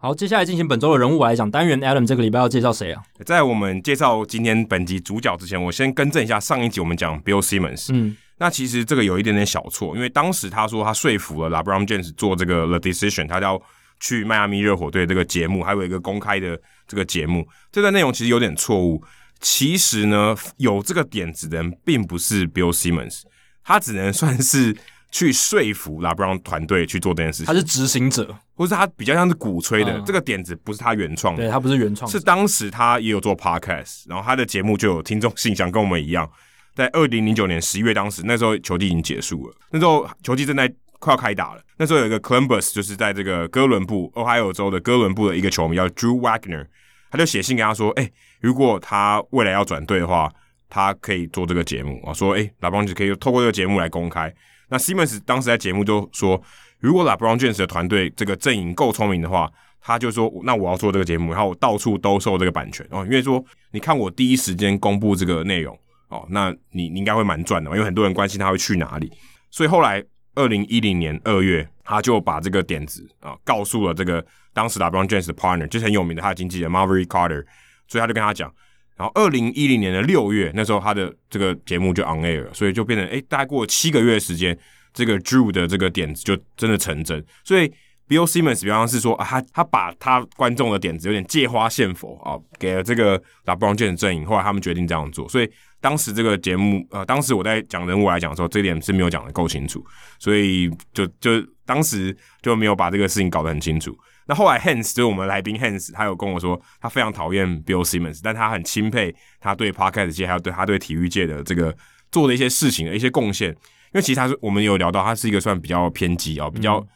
[0.01, 3.03] 好，接下来进行本周的人物来讲单元，Adam 这个礼拜要介绍谁啊？
[3.27, 7.89] 在我们介绍今天本集主角之前，我先更正一下上一集我们讲 Bill Simmons。
[7.93, 13.61] 嗯，那其实这个有一点点小错，因为当时他说他说服了 LeBron James 做这个 The Decision，他要
[13.99, 16.57] 去迈阿密热火队这个节目，还有一个公开的
[16.87, 19.03] 这个节目，这段内容其实有点错误。
[19.41, 23.23] 其实呢，有这个点子的人并不是 Bill Simmons，
[23.65, 24.77] 他只能算是。
[25.11, 29.93] 去说服 LeBron 团队去做这件事情，他是执行者，或是他比较像是鼓吹的。
[29.99, 36.31] 嗯、这个点子不是他原创的，对，他不是原创，是当时他也有做 podcast，然后他的节目就有听众信箱，跟我们一样，
[36.75, 41.63] 在二零零九年十一月，当时那时候球季已经结束了，那时候球季正在快要开打了。
[41.79, 46.67] 那时候有一个 Columbus，就是在这个哥伦布，俄亥俄州的哥伦布的一个球迷叫 Drew Wagner，
[47.11, 50.31] 他就写信跟他说：“哎、欸，如果他未来要转队的话，
[50.69, 52.03] 他可以做这个节目。
[52.05, 54.35] 啊，说哎，LeBron 就可以透过这个节目来公开。”
[54.69, 56.40] 那 Simmons 当时在节目就说，
[56.78, 59.51] 如果 LeBron James 的团队这个阵营够聪明的话，
[59.81, 62.86] 他就说，那我要做这个节目，然后我到处兜售这个版权。
[62.90, 65.78] 哦，因为说你看我第一时间公布这个内容
[66.09, 69.11] 哦，那你你应该会蛮赚的，因为很多人关心他会去哪里，
[69.51, 70.05] 所以后来
[70.35, 77.45] 二零一零年二月，他就把这个点子啊告诉了这个当时 LeBron James 的 partner，就是很有名的他的经纪人 Marv Ray Carter，
[77.86, 78.53] 所以他就跟他讲。
[78.99, 84.59] 然后，二零一零年的六月，那时候他的这个节目就 on air 了，所以就变成诶，大概过了七个月时间，
[84.93, 87.25] 这个 Drew 的这个点子就真的成真。
[87.45, 87.73] 所以
[88.09, 95.29] Bill Simmons 比方是说啊，他他把他观众的点子有点借花献佛啊，给了这个 LeBron James 阵营，后来他们决定这样做。
[95.29, 95.49] 所以
[95.81, 99.85] 当时这个节目，呃，当时我在讲人物来讲的时候，这点是没有讲得够清楚，
[100.19, 103.97] 所以就就当时就没有把这个事情搞得很清楚。
[104.29, 111.75] 那后来，Hans 就是我们来宾，Hans 他有跟我说，他非常讨厌 Bill Simmons，但他很钦佩他对 Podcast 界还有对他对体育界的这个
[112.13, 113.49] 做的一些事情的一些贡献。
[113.49, 116.87] 因为其实他是我们有聊到，他是一个算比较偏激啊，比较、嗯、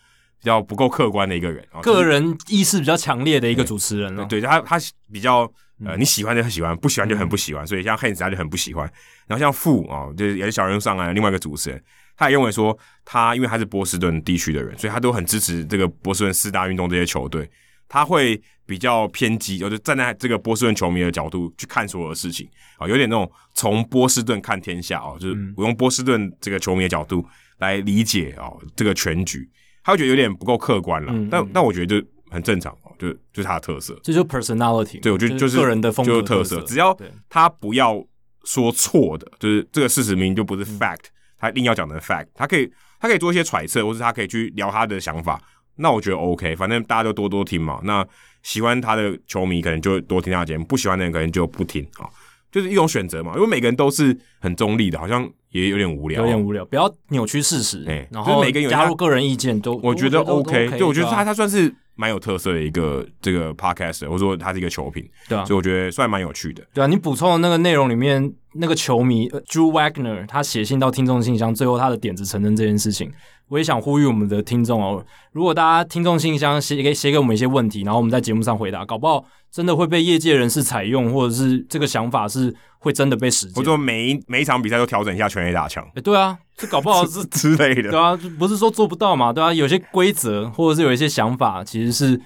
[0.40, 4.26] 比较不够客观的一个人，个人意识比较强烈的一个主持人了。
[4.26, 4.76] 对，他他
[5.10, 5.50] 比较
[5.82, 8.84] 呃你喜欢就很喜欢，不喜欢就很不喜欢，所以像 Hans 他就很不喜欢。
[9.26, 11.82] 然后像傅啊，就是也是小人物上来另外一个主持人。
[12.22, 17.50] 他也认为说，他因为他是波士顿地区的人，所以他都很支持这个波士顿四大运动这些球队。
[17.88, 27.26] 他会比较偏激，就是站在这个波士顿球迷的角度去看所有的事情啊，有点那种从波士顿看天下哦，就是我用波士顿这个球迷的角度
[27.58, 29.46] 来理解哦这个全局。
[29.82, 35.00] 他会觉得有点不够客观了，嗯嗯但但我觉得就很正常，就就是他的特色，这就 personality。
[35.00, 36.96] 对，我觉得就是个人的风格就是特色，只要
[37.28, 38.02] 他不要
[38.44, 41.08] 说错的，就是这个事实明明就不是 fact。
[41.08, 41.10] 嗯
[41.42, 42.70] 他一定要讲的 fact，他可以，
[43.00, 45.42] 他可以做一些揣测，或是他可以去聊他的想法。
[45.74, 47.80] 那我觉得 OK，反正大家都多多听嘛。
[47.82, 48.06] 那
[48.44, 52.06] 喜欢他的球迷可能就多听他的节目，不喜欢的人可能就不听啊，
[52.52, 53.32] 就是一种选择嘛。
[53.34, 57.84] 因为每个人都是很中立的，好像也有点无聊，有点无聊，不要扭曲事实。
[57.88, 60.68] 哎、欸，然后每个人加入个人意见都，我觉得 OK。
[60.68, 61.74] 对，就我觉得他他算是。
[61.94, 66.62] 蛮有特色的一个这个 podcast，或者说他是一个球评，对啊，所以我觉得算蛮有趣的。
[66.72, 73.12] 对啊，你补充的那个内容里面，那个球迷呃 Drew Wagner 他写信到听众信箱，最后他的点子成真这件事情，
[73.52, 83.54] 我也想呼吁我们的听众哦，如果大家听众信箱写给写给我们一些问题，然后我们在节目上回答，搞不好真的会被业界人士采用，或者是这个想法是会真的被实践。
[83.56, 92.18] 或者说每一每一场比赛都调整一下全垒打墙，哎，对啊，这搞不好是 之类的，对啊，不是说做不到嘛，对啊，有些规则或者是有一些想法其实是。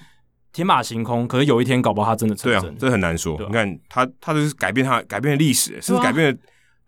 [0.53, 2.61] 天马行空，可是有一天搞不好他真的成真。
[2.61, 3.37] 对啊，这很难说。
[3.45, 6.39] 你看他，他就是改变他改变了历史，甚至改变了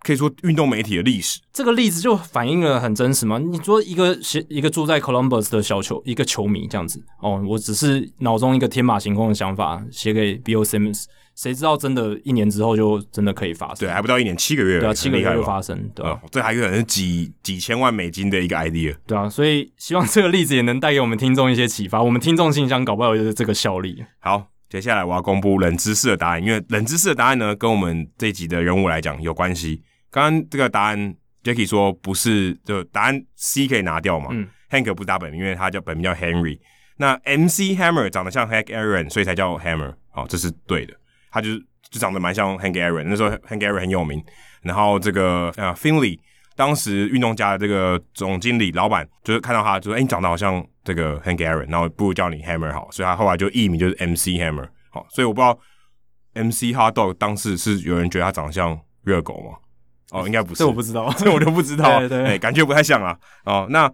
[0.01, 1.39] 可以说运动媒体的历史。
[1.53, 3.37] 这个例子就反映了很真实嘛。
[3.37, 4.17] 你说一个
[4.47, 11.05] 一个住在 Columbus 的小球，一个球迷这样子哦，我只是脑中一个天马行空的想法写给 Bill Simmons。
[11.35, 13.87] 谁知道真的，一年之后就真的可以发生？
[13.87, 22.03] 对，还不到一年，七个月，对啊，七个月就发生，对啊，这还可能是几几千万美金的一个 idea，对啊，所以希望这个例子也能带给我们听众一些启发。
[22.03, 24.03] 我们听众信箱搞不好就是这个效力。
[24.19, 29.81] 好，接下来我要公布冷知识的答案，因为冷知识的答案呢，跟我们这一集的人物来讲有关系。
[30.11, 34.29] 刚刚这个答案，Jacky 说不是，就答案 C 可以拿掉嘛？
[34.31, 36.59] 嗯，Hank 不是他本名，因为他叫本名叫 Henry。
[36.97, 39.93] 那 MC Hammer 长得像 Hank Aaron，所以才叫 Hammer。
[40.11, 40.93] 好，这是对的，
[41.31, 41.65] 他就是。
[41.91, 44.23] 就长得蛮像 Hank Aaron，那时候 Hank Aaron 很有名。
[44.61, 46.19] 然后这个呃 Finley
[46.55, 54.69] 当时运动家的这个总经理老板，就是看到他，就说：“哎，你长得好像这个 Hank Aaron，然后不如叫你 Hammer 好。”所以他后来就艺名就是 MC Hammer。
[54.91, 55.57] 好，所以我不知道
[56.35, 59.57] MC Hot Dog 当时是有人觉得他长得像热狗吗？
[60.11, 61.99] 哦，应该不是，这我不知道， 这我就不知道。
[61.99, 63.17] 对 对，对，感觉不太像啊。
[63.45, 63.91] 哦，那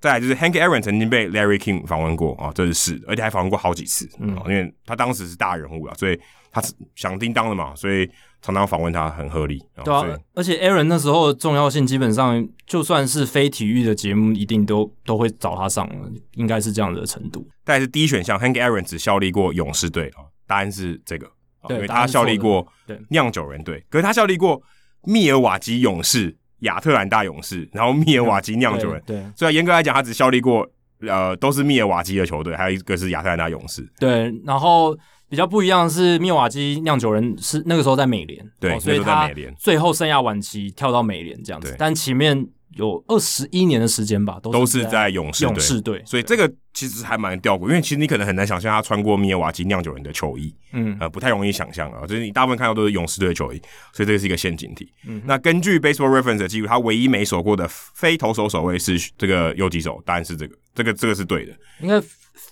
[0.00, 6.18] 再来就是 Hank Aaron 曾经被 Larry King 访问过啊，这是是，而且还访问过好几次，嗯，因为他当时是大人物啊，所以
[6.50, 8.08] 他是响叮当的嘛，所以
[8.40, 9.60] 常常访问他很合理。
[9.84, 15.90] 对啊，而且 Aaron 那时候的重要性基本上就算是非体育的节目，一定都都会找他上，
[16.34, 17.46] 应该是这样的程度。
[17.64, 21.28] 但是第一选项，Hank Aaron 只效力过勇士队啊，答案是这个，
[21.70, 22.64] 因为他效力过
[23.08, 24.62] 酿酒人队，可是他效力过
[25.04, 26.36] 密尔瓦基勇士。
[26.62, 30.68] 亚特兰大勇士，然后密尔瓦基酿酒人，对，所以严格来讲，他只效力过，
[31.02, 33.88] 呃，都是密尔瓦基的球队，还有一个是亚特兰大勇士。
[34.00, 34.92] 对，然后
[35.28, 42.48] 比较不一样的是，密尔瓦基酿酒人是那个时候在美联，对，哦，所以他最后生涯晚期跳到美联这样子，但前面。
[42.78, 53.60] 有二十一年的时间吧，都是在勇士勇士队，所以这个其实还蛮吊诡，因为其实你可能很难想象他穿过密尔瓦基酿酒人的球衣，嗯，呃，不太容易想象啊，就是你大部分看到都是勇士队的球衣，
[53.92, 54.88] 所以这个是一个陷阱题。
[55.06, 62.00] 嗯，那根据 Baseball Reference 的记录，他唯一没守过的非投手守卫是这个右击手，答案是这个，这个这个是对的，应该。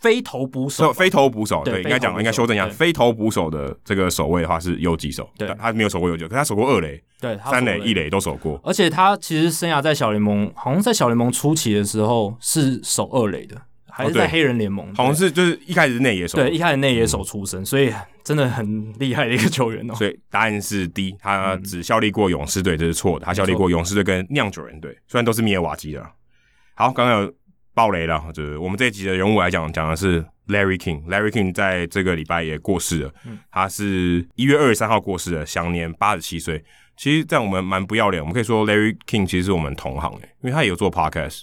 [0.00, 13.60] 非投捕手，非投捕手，对，应该讲，应该修正一下，非投捕手的这个守卫的话是游击手，对，他没有守过游击，可他守过二垒，对，三垒、一垒都守过，而且他其实生涯在小联盟，好像在小联盟初期的时候是守二垒的，
[13.90, 17.92] 还是在黑人联盟，好像是就是一开始是内野手，对，一开始内野手出身，所以
[18.22, 19.94] 真的很厉害的一个球员哦。
[19.96, 26.04] 所以答案是 D，他只效力过勇士队，这是错的，他效力过勇士队跟酿酒人队，虽然都是密尔瓦基的。
[26.74, 27.32] 好，刚刚有
[27.76, 30.24] 爆雷了，就是我们这一集的人物来讲，讲的是。
[30.46, 33.12] Larry King，Larry King 在这个礼拜也过世了。
[33.26, 36.64] 嗯、他是一月二十三号过世的，享年八十七岁。
[36.96, 41.42] 其实，在我们蛮不要脸，我们可以说 Larry King 其实是我们同行诶，因为他也有做 podcast。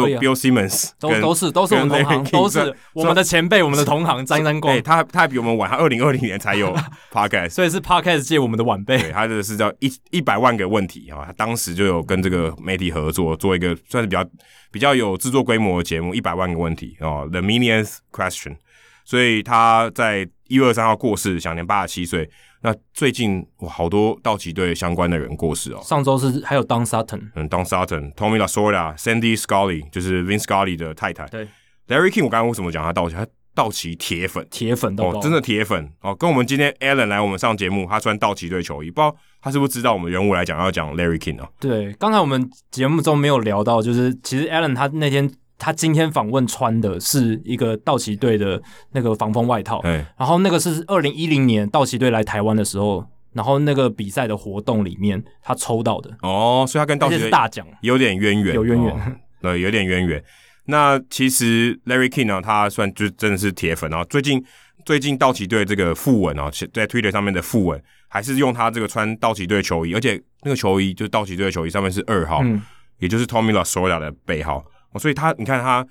[0.00, 4.26] 所以 Bill Simmons 都都是都是我们同行，都是我们的前辈，我们的同行。
[4.26, 6.74] 沾沾光，他他还比我们晚，他二零二零年才有
[7.12, 8.98] podcast，所以是 podcast 借我们的晚辈。
[8.98, 14.26] 对，他这个是叫一一百万个问题啊，他当时就有跟这个媒体合作，做一个算是比较
[14.72, 18.56] 比较有制作规模的节目，一百万个问题哦，The Millionth Question。
[19.04, 22.28] 所以他在一月二十三号过世，享年八十七岁。
[22.66, 25.80] 那最近哇，好多道奇队相关的人过世哦。
[25.82, 31.26] 上周是还有 Don Sutton，嗯，Don Sutton，Tommy Lasorda，Sandy Scully，就是 Vin Scully 的太太。
[31.26, 31.46] 对
[31.88, 33.14] ，Larry King，我刚刚为什么讲他道奇？
[33.16, 36.14] 他道奇铁粉，铁粉哦，真的铁粉哦。
[36.14, 41.48] 跟我们今天 Alan 来我们上节目，他穿道奇队球衣，不知道他是不是知道我们人物来讲要讲 Larry King 哦。
[41.60, 45.30] 对，刚才我们节目中没有聊到，就是其实 Alan 他那天。
[45.58, 48.60] 他今天访问穿的是一个道奇队的
[48.92, 59.00] 那个防风外套，欸、然后那个是二零一零年道奇队来台湾的时候，然后那个比赛的活动里面他抽到的哦，所以他跟道奇队大奖有点渊源，有渊源，哦，
[59.40, 60.22] 对，有点渊源。
[60.66, 64.02] 那其实 Larry King 呢，他算就真的是铁粉啊。
[64.04, 64.44] 最近
[64.84, 72.62] 最近道奇队这个副文啊，在 Twitter 上面的副文还是用他这个穿道奇队球衣，而且那个球衣就是道奇队的球衣上面是二号，嗯、
[72.98, 74.64] 也就是 Tommy Lasorda 的背号。
[74.98, 75.86] 所以他，你看他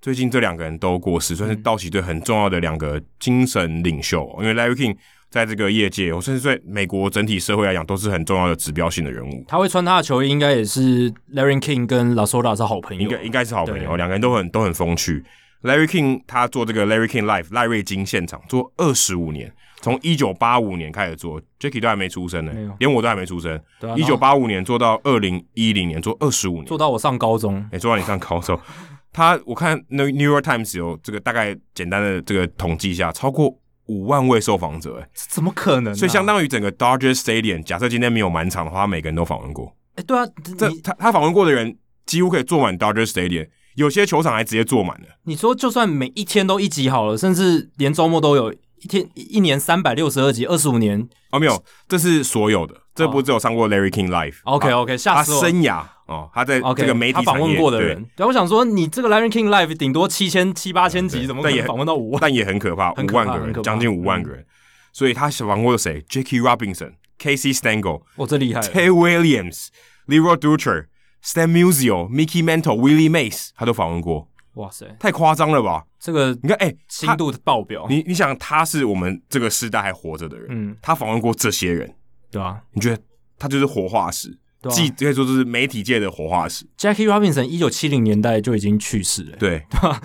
[0.00, 4.28] 最近这两个人都过世，算是道奇队很重要的两个精神领袖。
[4.40, 4.96] 因为 Larry King
[5.30, 9.44] 在这个业界，我甚至在美国整体社会来讲，都是很重要的指标性的人物。
[9.48, 15.24] 他会穿他的球衣，应该也是 Larry King 跟 Lasorda 是好朋友，应该应该是好朋友，两个人都很都很风趣。
[15.62, 19.50] Larry King 他做这个 Larry King Live 赖瑞金现场做二十五年，
[19.84, 23.60] 从一九八五年开始做，Jackie 都还没出生呢，有连我都还没出生。
[23.96, 28.58] 一九八五年做到二零一零年，做二十五年，做到我上高中，哎、欸，做到你上高中。
[29.12, 33.54] 他我看那 New York Times 有这个大概简单的这个统计一下，超过
[33.86, 35.94] 五万位受访者，哎，怎么可能、啊？
[35.94, 39.66] 所以相当于整个 Dodger Stadium，假设今天没有满场的话，他每个人都访问过。
[39.96, 40.26] 哎、欸，对啊，
[40.58, 43.48] 这他他访问过的人几乎可以坐满 Dodger Stadium。
[43.76, 45.08] 有些球场还直接坐满了。
[45.24, 48.54] 你说，就算每一天都一集好了，甚至连周末都有
[48.84, 54.34] 一天，一年三百六十二集，二十五年哦，没有，这是所有的，这不只有上过 Larry King Live。
[54.44, 62.20] OK OK，下次他生涯哦，他在这个媒体访问过的人，对，我想说，你这个 Larry King Live 顶多七千七八千集，怎么可能访问到五万？
[62.20, 64.44] 但也很可怕，五万个人，将近五万个人。
[64.92, 69.68] 所以他访问过谁？Jackie Robinson、Casey Stengel，哇，这厉害！Tay Williams、
[70.06, 70.88] Leroy Dutcher、
[71.24, 74.28] Stan Musial、Mickey Mantle、Willie Mays，他都访问过。
[74.54, 75.82] 哇塞，太夸张了吧！
[75.98, 77.86] 这个你看，哎、欸，深度的爆表。
[77.88, 81.92] 你你想，他是我们这个时代还活着的人，嗯，他访问过这些人，
[82.30, 83.02] 对啊，你觉得
[83.36, 84.28] 他就是活化石，
[84.62, 86.64] 对啊，既可以说是媒体界的活化石。
[86.78, 90.00] Jackie Robinson 一九七零年代就已经去世了，对，对吧？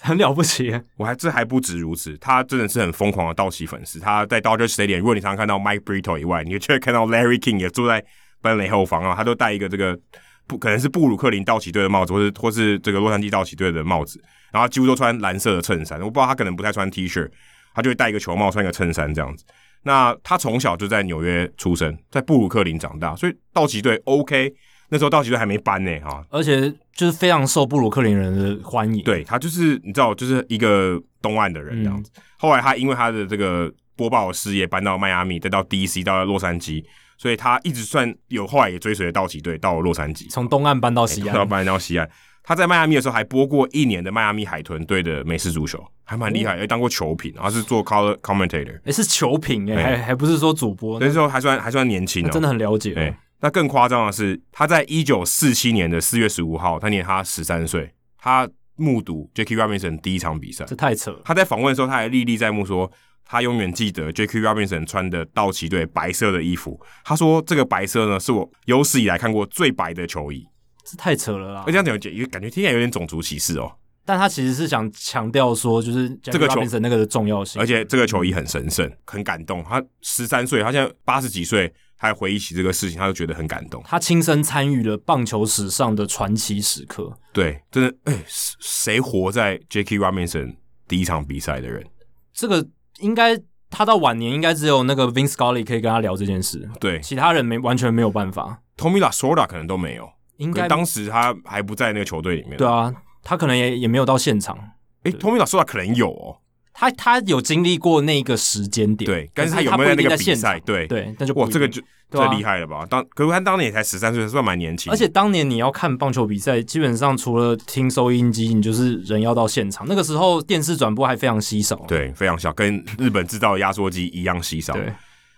[0.00, 0.78] 很了不起。
[0.98, 3.98] 我还这还不止如此，他真的是很疯狂的道奇粉丝。
[3.98, 8.04] 他在 Dodger Stadium，如果你常常看到 Mike Brito 以外，你就会看到 Larry King 也坐在
[8.42, 9.98] 本垒后方啊，他都戴一个这个。
[10.46, 16.00] 不可能是布鲁克林道奇队的帽子，或是或是这个洛杉矶道奇队的帽子，然后几乎都穿蓝色的衬衫。
[16.00, 17.28] 我不知道他可能不太穿 T 恤，
[17.74, 19.44] 他就会戴一个球帽，穿一个衬衫这样子。
[19.82, 24.52] 那他从小就在纽约出生，在布鲁克林长大，所以道奇队 OK，
[24.88, 29.02] 那时候道奇队还没搬呢，哈，而且就是非常受布鲁克林人的欢迎。
[29.04, 32.10] 对，他就是你知道，就是一个东岸的人这样子。
[32.16, 36.84] 嗯、后来他因为他的这个播报事业搬到迈阿密，再到 DC，到了洛杉矶，
[37.16, 42.08] 所以他一直算有，后来也追随了道奇队到了洛杉矶，从东岸搬到西岸，欸、搬到西岸。
[42.42, 53.14] 他在迈阿密的时候还播过一年的迈阿密海豚队的美式足球，还蛮厉害，也、哦、当过球评，然后是做 color commentator，哎，是球评哎，还还不是说主播，那时候还算还算年轻、喔，真的很了解、喔。
[53.40, 61.20] 那更夸张的是，他在一九四七年的四月十五号，他年他十三岁，他目睹 Jackie Robinson 第一场比赛，这太扯了。
[61.24, 62.90] 他在访问的时候，他还历历在目说，
[63.26, 66.80] 他永远记得 Jackie Robinson 穿的道奇队白色的衣服。
[67.04, 70.46] 他说，这个白色呢，是我有史以来看过最白的球衣。
[70.84, 71.64] 这太扯了啦！
[71.66, 73.72] 而且这样讲，因为感觉听起来有点种族歧视哦。
[74.04, 77.60] 但他其实是想强调说，就是这个球那个的重要性。
[77.60, 79.64] 而且这个球衣很神圣，很感动。
[79.64, 83.82] 他十三岁，他现在八十几岁，还回忆起这个事情，他就觉得很感动。
[83.84, 87.12] 他亲身参与了棒球史上的传奇时刻。
[87.32, 90.54] 对，真的，哎，谁活在 Jackie Robinson
[90.86, 91.84] 第一场比赛的人？
[92.32, 92.64] 这个
[93.00, 93.38] 应该
[93.70, 96.68] 他到晚年应该只有那个 Vin Scully 可以跟他聊这件事。
[96.80, 98.62] 对，其他人没完全没有办法。
[98.76, 100.08] Tommy Lasorda 可能都没有。
[100.36, 102.56] 应该当时他还不在那个球队里面。
[102.56, 104.58] 对啊，他可能也也没有到现场。
[105.04, 106.36] 诶，Tommy Lasorda 可能有哦，
[106.78, 109.06] 他他有经历过那个时间点。
[109.06, 110.60] 对，但是他有没有在那个比赛？
[110.60, 111.80] 对对，那就哇，这个就
[112.10, 112.84] 最厉害了吧？
[112.88, 114.92] 当可是他当年也才十三岁，算蛮年轻。
[114.92, 119.86] 而且当年你要看棒球比赛，基本上除了听收音机，你就是人要到现场。
[119.88, 124.74] 那个时候电视转播还非常稀少，对，非常小，跟日本制造的压缩机一样稀少。
[124.74, 124.92] 对，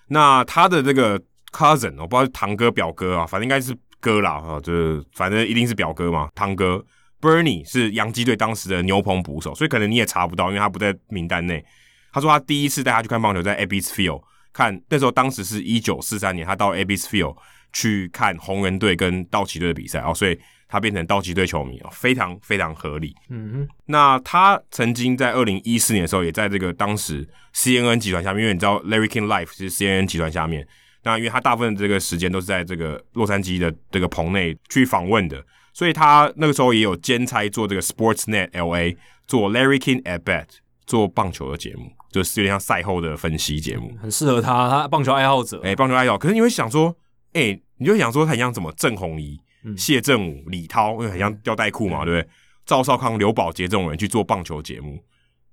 [0.09, 1.20] 那他的这个
[1.52, 3.74] cousin，我不知道是堂哥表哥啊，反正应该是。
[4.01, 6.28] 哥啦，哈，就是反正一定是表哥嘛。
[6.32, 6.81] 堂哥
[7.20, 11.65] Bernie 是洋基队当时的牛棚捕手，所以可能你也查不到，因为他不在名单内。
[12.12, 14.23] 他说他第一次带他去看棒球，在 Ebbets Field
[14.53, 17.36] 看，那时候当时是一九四三年，他到 Ebbets Field
[17.73, 20.39] 去看红人队跟道奇队的比赛哦，所以
[20.69, 23.15] 他变成道奇队球迷哦，非常非常合理。
[23.28, 30.66] 嗯哼，那他曾经在二零一四年的时候，也在这个当时 CNN 集团下面，因为你知道 Larry King Life 是 CNN 集团下面。
[31.05, 35.43] 那因为他大部分的这个时间都是在这个洛杉矶的这个棚内去访问的，
[35.78, 38.96] 所以他那个时候也有兼差做这个 Sportsnet LA
[39.28, 40.46] 做 Larry King at Bat
[40.84, 46.18] 做棒球的节目，就是有点像赛后的分析节目，很适合他，他棒球爱好者，哎、欸，棒球爱好者。
[46.18, 46.92] 可是你会想说，
[47.32, 52.30] 哎、欸，你就想说他很像什么郑红仪、嗯、谢振武、李涛，因为很像吊带裤嘛，嗯、对不对？
[52.66, 54.98] 赵少康、刘宝杰这种人去做棒球节目，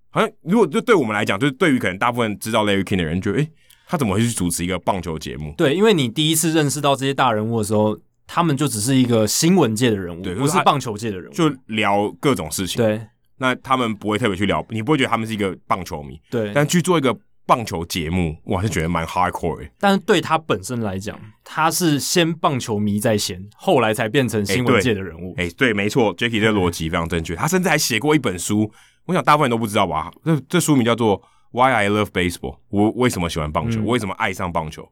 [0.09, 3.41] 好像如果就对我们来讲，就是对于可能大部分知道 Larry King 的人，就哎。
[3.41, 3.51] 欸
[3.87, 5.53] 他怎么会去主持一个棒球节目？
[5.55, 7.95] 对，因为你第一次认识到这些大人物的时候，
[8.27, 12.83] 他们就只是一个新闻界的人物，不是棒球界的人物，就聊各种事情。
[12.83, 13.01] 对，
[13.37, 16.19] 那他们不会特别去聊，你不会觉得他们是一个棒球迷。
[16.29, 17.15] 对，但去做一个
[17.45, 19.69] 棒球节目，我还是觉得蛮 hardcore 的。
[19.79, 25.33] 但是对他本身来讲，他是先棒球迷在先，后来才变成新闻界的人物。
[25.37, 27.35] 哎、欸，对，没错，Jackie 这个逻辑非常正确。
[27.35, 28.71] 他甚至还写过一本书，
[29.05, 30.11] 我想大部分人都不知道吧？
[30.23, 31.21] 这这书名叫做。
[31.51, 32.57] Why I love baseball？
[32.67, 33.79] 我为什么喜欢棒球？
[33.79, 34.85] 我、嗯、为什么爱上棒球？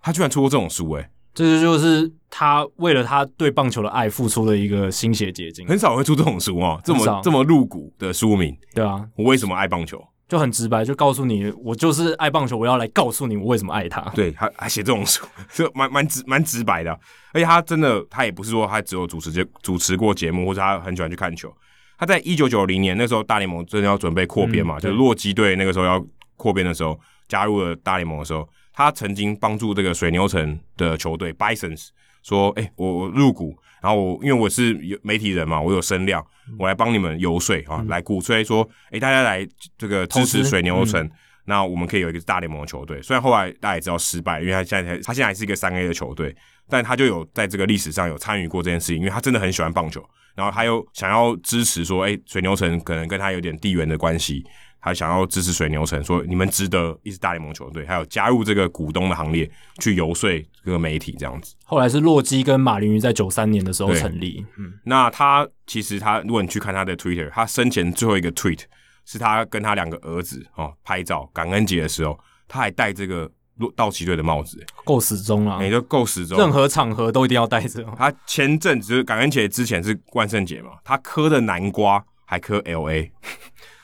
[0.00, 5.66] 他居然出过这种书、欸，诶这就是他为了他对棒球的爱付出的一个心血结晶。
[5.66, 8.56] 很少会出这种书哦，这么这么露骨的书名。
[8.74, 10.02] 对啊，我为什么爱棒球？
[10.28, 14.00] 就很直白，就告诉你，我就是爱棒球，我要来告诉你我为什么爱他。
[14.14, 15.22] 对，还还写这种书，
[15.52, 16.90] 就蛮蛮直蛮直白的。
[17.34, 21.54] 而且他真的，他也不是说他只有主持节主持过节目，或者他很喜欢去看球。
[21.98, 26.02] 他在一九九零年那时候，大联盟真的要准备扩编嘛，嗯、就是洛基队那个时候要
[26.38, 26.98] 扩编的时候，
[27.28, 31.88] 加入了大联盟的时候，他曾经帮助这个水牛城的球队 Bisons
[32.22, 36.24] 说：“哎、欸，我我入股，然后我因为我是有媒体人嘛，我有声量，
[36.58, 39.46] 我来帮你们游说啊，嗯、来鼓吹说，哎、欸，大家来
[39.76, 41.10] 这个支持水牛城，嗯、
[41.46, 43.02] 那我们可以有一个大联盟的球队。
[43.02, 46.34] 虽然后来大家也知道失败，因为他现在他现在还是一个三 A 的球队，
[46.68, 50.02] 但他就有在这个历史上有参与过这件事情，因为他真的很喜欢棒球。”
[50.34, 54.42] 然后他又想要支持说，哎，水牛城可能跟他有点地缘的关系，
[54.82, 59.48] 他想要支持水牛城，说你们值得一支大联盟球队，还有加入这个股东的行列，
[59.78, 60.28] 去游说
[60.64, 61.54] 这个媒体这样子。
[61.64, 64.44] 后来是洛基跟马林鱼在九三年的时候成立。
[64.58, 68.62] 嗯，那他其实他，如果你去看他的 Twitter，他生前最后一个 tweet
[69.06, 72.18] 是他跟他两个儿子哦拍照，感恩节的时候，
[72.48, 73.30] 他还戴这个。
[73.76, 75.62] 道奇队的帽子够死忠啊！
[75.62, 77.84] 也就够死忠，任何场合都一定要戴着。
[77.96, 83.12] 他前阵子感恩节之前是万圣节嘛，他磕的南瓜还磕 L A，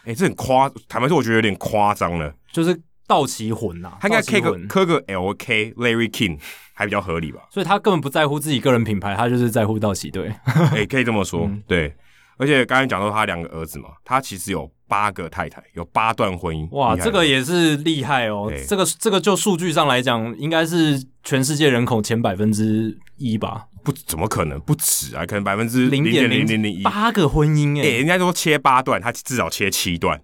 [0.09, 2.75] 哎、欸，这很夸，坦白说我觉得有点夸张了，就是
[3.07, 3.99] 道奇魂呐、啊。
[4.01, 6.39] 他应该 K 个磕个 L K Larry King
[6.73, 7.43] 还比较合理吧？
[7.51, 10.29] 所以他根本不在乎自己个人品牌，他就是在乎道奇队。
[10.73, 11.95] 哎、欸，可以这么说，嗯、对。
[12.39, 16.69] 而且刚才讲到他两个儿子嘛，他其实有八个太太，有八段婚姻。
[16.71, 18.51] 哇，这个也是厉害哦。
[18.67, 23.67] 这个这个就数据上来讲，应该是全世界人口前百分之一吧？
[23.85, 25.25] 不怎么可能不止啊？
[25.25, 30.21] 可能百分之零点零零零一八个婚姻哎、欸，人家说切八段，他至少切七段，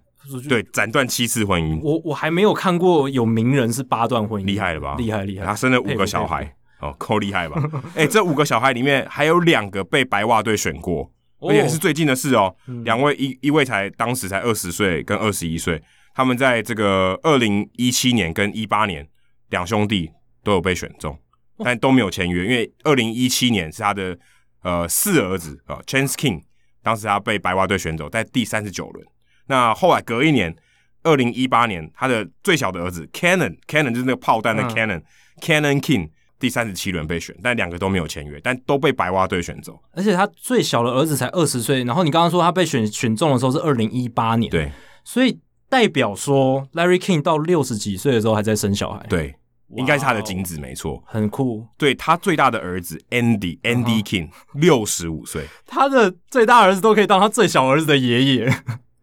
[0.47, 1.79] 对，斩断七次婚姻。
[1.81, 4.95] 我我还没有看过有名人是八段婚姻，厉害了吧？
[4.97, 7.59] 厉害厉害，他生了五个小孩，哦，够厉害吧？
[7.95, 11.09] 哎、欸，这五个小孩里面还有两个被白袜队选过，
[11.47, 12.55] 而且是最近的事哦。
[12.83, 15.81] 两、嗯、位一一位才当时才二十岁，跟二十一岁，
[16.13, 19.07] 他们在这个二零一七年跟一八年
[19.49, 20.11] 两兄弟
[20.43, 21.17] 都有被选中。
[21.63, 24.19] 但都没有签约，因为二零一七年是他的
[24.61, 26.41] 呃四儿子啊、呃、Chance King，
[26.83, 29.07] 当时他被白袜队选走在第三十九轮。
[29.47, 30.53] 那后来隔一年，
[31.03, 35.03] 二零一八年他的最小的儿子 Cannon Cannon 就是那个炮弹的 Cannon、嗯、
[35.39, 36.09] Cannon King
[36.39, 39.79] 第三十七轮被选，但两个都没有签约，但都被白袜队选走。
[39.93, 44.71] 而且他最小的儿子才二十岁，然后你刚刚说他被选选中的时候是二零一八年，对，
[45.03, 45.39] 所以
[45.69, 49.35] 代表说 Larry King 到六十几岁的时候还在生小孩，对。
[49.75, 51.65] 应该是他的精子，没错，很酷。
[51.75, 58.45] 对，他最大的儿子 Andy Andy King 六十五岁，他的最大儿子都可以当他最小儿子的爷爷。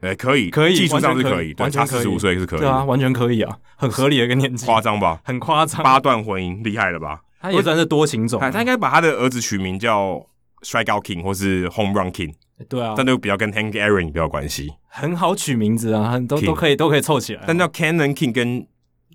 [0.02, 4.66] 哎，可以，可以，技术上是可以，完全四十五岁是可以，对啊，完全可以啊，很合理的一个年纪。
[4.66, 5.20] 夸张吧？
[5.24, 5.82] 很夸张。
[5.82, 7.20] 八段婚姻，厉害了吧？
[7.40, 8.38] 他也算是多情种。
[8.40, 10.24] 他应该把他的儿子取名叫
[10.62, 12.34] Strikeout King 或是 Home Run King。
[12.68, 14.72] 对啊，但都比较跟 Hank Aaron 比较关系。
[14.86, 17.42] 很好取名字啊，都都可以都可以凑起来。
[17.46, 18.66] 但叫 Cannon King 跟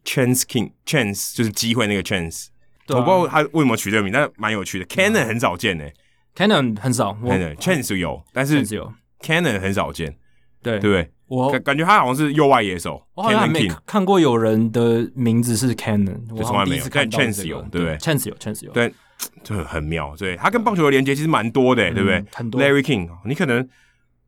[0.03, 2.47] Chance King Chance 就是机会那个 Chance，、
[2.87, 4.85] 啊、我不知道他为什么取这个名，但蛮有趣的。
[4.85, 5.93] Cannon 很少见诶、
[6.35, 7.17] 欸、Cannon 很少
[7.59, 8.65] ，Chance 有，但是
[9.21, 10.15] Cannon 很少见，
[10.71, 11.11] 对对不对？
[11.27, 13.01] 我感感觉他好像是右外野手。
[13.13, 16.83] 我好像还没看过有人的名字是 Cannon，我从来没有。
[16.91, 18.93] 但 Chance 有，对不对？Chance 有，Chance 有，对，
[19.43, 20.15] 就很妙。
[20.17, 22.23] 对，他跟棒球的连接其实蛮多的、欸，对不对？
[22.33, 22.61] 很多。
[22.61, 23.67] Larry King，你可能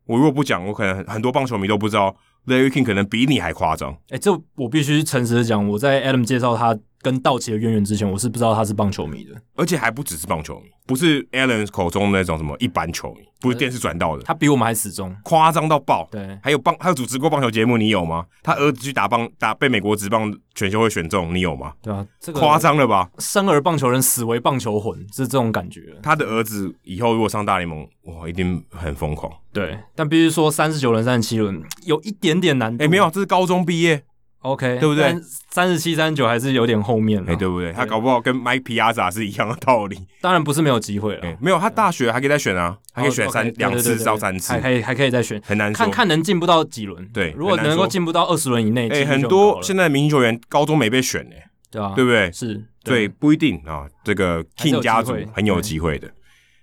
[0.04, 2.14] 我如果不讲，我可能很多棒球迷都不知道。
[2.46, 16.06] Larry King 可能比你还夸张，哎、欸，这我必须诚实的讲，我在 Adam 介绍他跟道奇的渊源之前，我是不知道他是棒球迷的，而且还不只是棒球迷，不是 Alan 口中那种什么一般球迷，不是电视转到的，他比我们还死忠，夸张到爆。
[16.10, 18.26] 对，还有棒，还有主持过棒球节目，你有吗？
[18.42, 21.72] 他儿子去打棒，打被美国职棒选秀会选中，你有吗？
[21.80, 23.10] 对啊，这个夸张了吧？
[23.18, 25.80] 生而棒球人，死为棒球魂，是这种感觉。
[26.02, 29.32] 他的儿子以后如果上大联盟，哇，一定很疯狂。
[29.52, 32.84] 对，但必须说三十九轮、三十七轮有一点点难度。
[32.84, 34.04] 哎、欸，没有，这是高中毕业。
[34.40, 35.14] OK，对不对？
[35.50, 37.72] 三十七、三十九还是有点后面了，哎、欸，对不对？
[37.72, 39.98] 他搞不好跟 Mike Piazza 是一样的道理。
[40.22, 47.06] 当然不是没有机会了，欸、没有，他大学还可以再选啊，还可以选三两、oh, 次到三次，还可以还可以再选，很难说看看能进步到几轮。
[47.12, 52.32] 对，如果能够进步到二十轮以内，哎、欸，很多现在明星球员高中没被选呢、欸，对啊，对不对？
[52.32, 53.86] 是，对，对不一定啊。
[54.02, 56.10] 这个 King 家族很有机会的。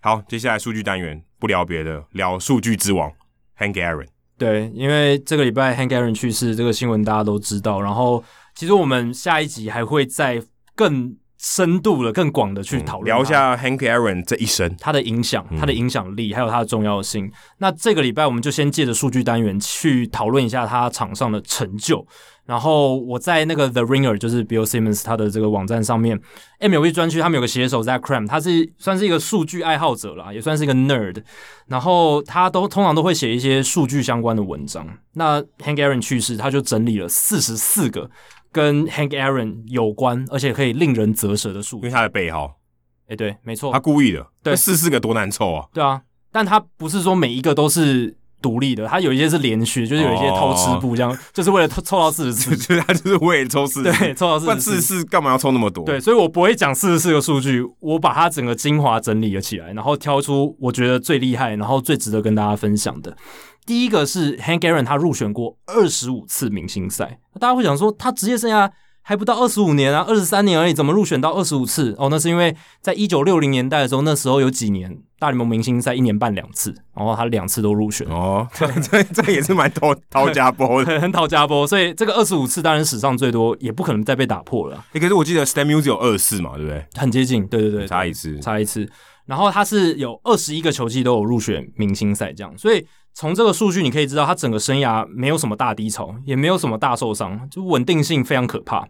[0.01, 3.11] 好，接下来数据单元不聊别的，聊数据之王
[3.59, 4.07] Hank Aaron。
[4.37, 8.23] 对，因为这个礼拜 Hank Aaron 去世，这个新闻大家都知道，然后。
[8.59, 10.41] 其实我们下一集还会再
[10.73, 17.27] 更深度的、更广的去讨论、嗯、聊一下 Hank Aaron 这一生他的影响、他的影响力，还有他的重要性。
[17.27, 22.03] 嗯、那这个礼拜我们就先借着数据单元去讨论一下他场上的成就。
[22.47, 26.19] 然后我在那个 The Ringer，就是 Bill Simmons 他的这个网站上面
[26.59, 31.21] ，MLB 专区他们有个写手 Zach Kram，他是算是一个数据爱好者啦，也算是一个 nerd。
[31.67, 34.87] 然后他都通常都会写一些数据相关的文章。
[35.13, 38.09] 那 Hank Aaron 去世，他就整理了四十四个。
[38.49, 42.57] 跟 Hank Aaron 有关，而且可以令人啧舌的数据，因为他的背号，
[43.03, 46.01] 哎、欸，对，没错，他故意的，对，四四个多难凑啊，对啊，
[46.31, 48.17] 但他不是说每一个都是
[48.47, 55.83] 独立的，他有一些是连续，就是有一些偷吃步这样，哦、就是为了凑到四十四， 就是他就是为了凑四对，凑到四十四，四十四干嘛要凑那么多？
[55.83, 63.17] 对，所以我不会讲四十四个数据，我把它整个精华整理了起来，然后挑出我觉得最厉害，然后最值得跟大家分享的。
[63.65, 68.71] 第一个是 Hank Aaron，他入选过二十五次明星赛，大家会想说他职业生涯。
[69.07, 71.95] 还不到二十五年啊，二十三年而已，怎么入选到二十五次？
[71.97, 78.05] 哦，那是因为在一九六零年代的时候，那时候有几年大联盟明星赛一年办两次，然后他两次都入选。
[78.09, 81.65] 哦， 这这这也是蛮讨讨价波的，很讨价波。
[81.65, 84.83] 所以这个二十五次当然史上最多，也不可能再被打破了。
[84.91, 86.85] 欸，可是我记得 Stan Music 有二十四嘛，对不对？
[86.95, 88.85] 很接近，对对对，差一次，差一次。
[89.25, 92.85] 然后他是有二十一个球季都有入选明星赛，这样，所以。
[93.19, 98.87] 从这个数据你可以知道，他整个生涯没有什么大低潮，也没有什么大受伤，就稳定性非常可怕。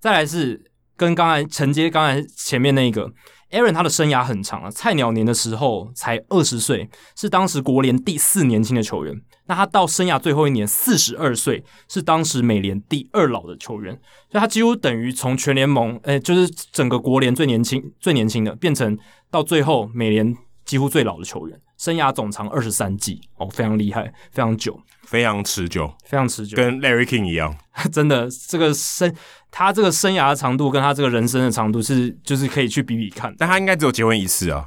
[0.00, 3.12] 再来是跟刚才承接刚才前面那个
[3.50, 9.14] Aaron，他的生涯很长啊，菜鸟年的时候才二十岁，是当时国联第四年轻的球员。
[9.44, 13.92] 那他到生涯最后一年四十二岁，是当时美联第二老的球员，
[14.30, 18.96] 所以他几乎等于从全联盟，诶，就是整个国联最年轻、最年轻的，变成
[19.30, 20.34] 到最后美联
[20.64, 21.60] 几乎最老的球员。
[21.76, 27.56] 生涯总长二十三季哦，非常厉害，非常久，非常持久，非常持久，跟 Larry King 一样。
[27.92, 29.14] 真的，这个生
[29.50, 33.34] 他这个生涯的长度跟他这个人生的长度是，就是可以去比比看。
[33.38, 34.64] 但他应该只有结婚一次啊，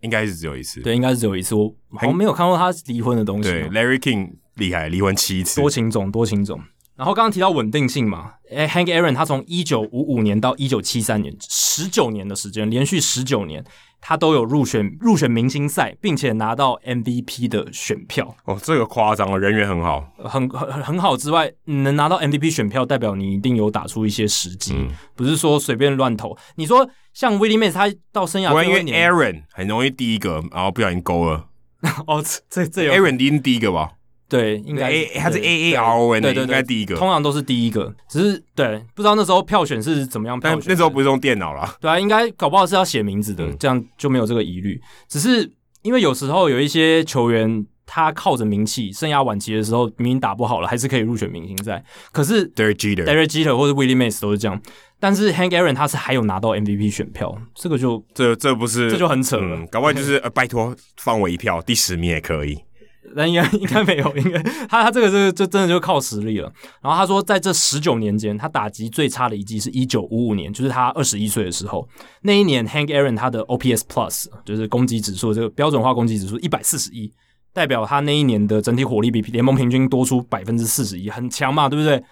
[0.00, 0.80] 应该是只有一次。
[0.82, 1.54] 对，应该是只有一次。
[1.54, 3.48] 我好像没有看过他离婚的东西。
[3.48, 6.60] 对，Larry King 厉害，离婚七次，多情种，多情种。
[6.96, 13.64] 然后刚刚提到稳定性嘛，诶，Hank Aaron 他从一九五五年到一九七三年，十九年的时间，连续十九年，
[14.00, 18.36] 他都有入选入选明星赛，并且拿到 MVP 的选票。
[18.44, 26.36] 哦，这个夸张了，人缘很好，很很很好之外，能拿到 MVP 选票，代表你一定有打出一些时机，嗯、不是说随便乱投。
[26.56, 31.46] 你说像 Willie Mays，他到生涯最后一年，因为 Aaron 很容易第一个，然后不小心勾了。
[32.06, 33.92] 哦，这这有 Aaron 一定第一个吧？
[34.32, 40.62] 对，应该 A 他是 A A R O N，对对，应该第一个，通常都是第一个，只是对，不知道那时候票选是怎么样票选。
[40.68, 44.80] 那时候不是用电脑啦，对啊，应该搞不好是要写名字的，嗯、这样就没有这个疑虑。
[45.06, 45.52] 只是
[45.82, 51.84] 因为有时候有一些球员，他靠着名气，生涯晚期的时候明明打不好了，还是可以入选明星赛。
[52.10, 54.58] 可是 Derek Jeter、Derek Jeter 或者 Willie Mays 都是这样，
[54.98, 62.58] 但是 Hank Aaron 他是还有拿到 MVP 选票，这个就这这不是这就很扯了，嗯、搞不好 就是呃，拜托放我一票，第十名也可以。
[63.14, 66.52] 那应该 应该没有，应该他他这个是就真的就靠实力了。
[66.80, 71.88] 然后他说，在这十九年间，他打击最差的一季是一九五五年，就是他二十一岁的时候。
[72.22, 77.12] 那一年，Hank Aaron 他的 OPS Plus 就是攻击指数这个标准化攻击指数一百四十一，
[77.52, 82.02] 代表他那一年的整体火力比联盟平均多出百分之四十一，很强嘛，对不对？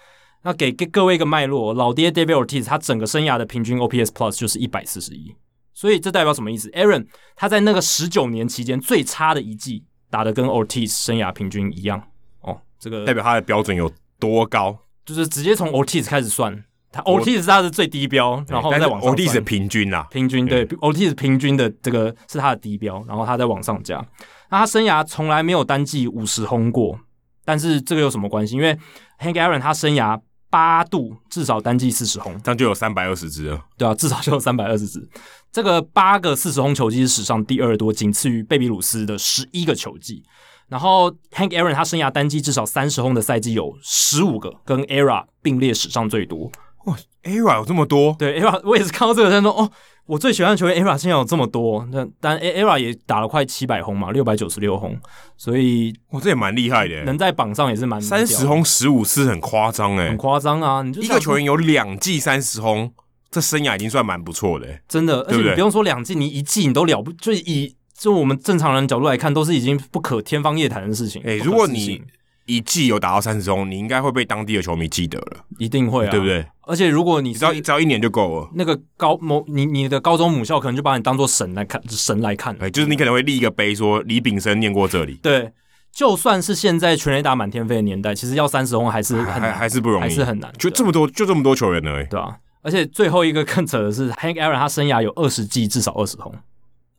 [0.43, 5.35] 那给给各位一个脉络，老爹 David Ortiz 他整个生涯的平均 OPS Plus 就是一百四十一，
[5.73, 7.05] 所以这代表什么意思？Aaron
[7.35, 9.83] 他在那个十九年期间最差的一季。
[10.11, 11.99] 打的跟 Ortiz 生涯平均一样
[12.41, 14.77] 哦，这个代表他的标准有多高？
[15.03, 19.15] 就是直接从 Ortiz 开始算，他 Ortiz 是他的最低标，然后再往上。
[19.15, 24.05] Ortiz 平均啊，平均对，Ortiz 平均的这个是他的低标，然后他再往上加。
[24.49, 26.99] 那他生涯从来没有单季五十轰过，
[27.45, 28.55] 但是这个有什么关系？
[28.55, 28.77] 因为
[29.19, 30.19] Hank Aaron 他生涯
[30.49, 33.61] 八度至少单季四十轰，这样就有三百二十支了。
[33.77, 35.09] 对啊，至少就有三百二十支。
[35.51, 40.23] 这个八个四十轰球季是史上第二多，仅次于贝比鲁斯的十一个球季。
[40.69, 46.49] 然后 Hank Aaron 他生涯单季至少三十轰的赛季有十五个，跟 Era 并列史上最多。
[46.85, 48.15] 哇，Era 有这么多？
[48.17, 49.69] 对，Era 我也是看到这个在说，哦，
[50.05, 51.85] 我最喜欢的球员 Era 现在有这么多。
[51.91, 54.97] 那但 Era 也打了快七百轰嘛，六百九十六轰，
[55.35, 60.81] 所以哇，这也蛮厉害的，能在榜上也是蛮三十轰十五次，很夸张哎，很夸张啊！
[60.81, 62.93] 你就一个球员有两季三十轰。
[63.31, 71.21] 这生涯已经算蛮不错的，真的，而且你不用说两季，你一季你都了不，就以就我们正常人角度来看，都是已经不可天方夜谭的事情。
[71.25, 72.03] 哎，如果你
[72.45, 76.45] 一季有打到三十轰，你应该会被当地的球迷记得了，一定会啊，对不对？
[76.63, 85.13] 而且如果你只要只要一年就够了，那个高某你你的高中母校可能就把你当做神来看，神来看，哎，就是你可能会立一个碑，说李炳生念过这里。
[85.21, 85.51] 对，
[85.93, 92.35] 就算是现在全垒打满天飞的年代，其实要三十轰还是很还还是不容易，还是很难，就这么多就这么多球员呢，对吧？
[92.61, 96.33] 而且最后一个更扯的是，Hank Aaron 他生涯有二十季至少二十轰，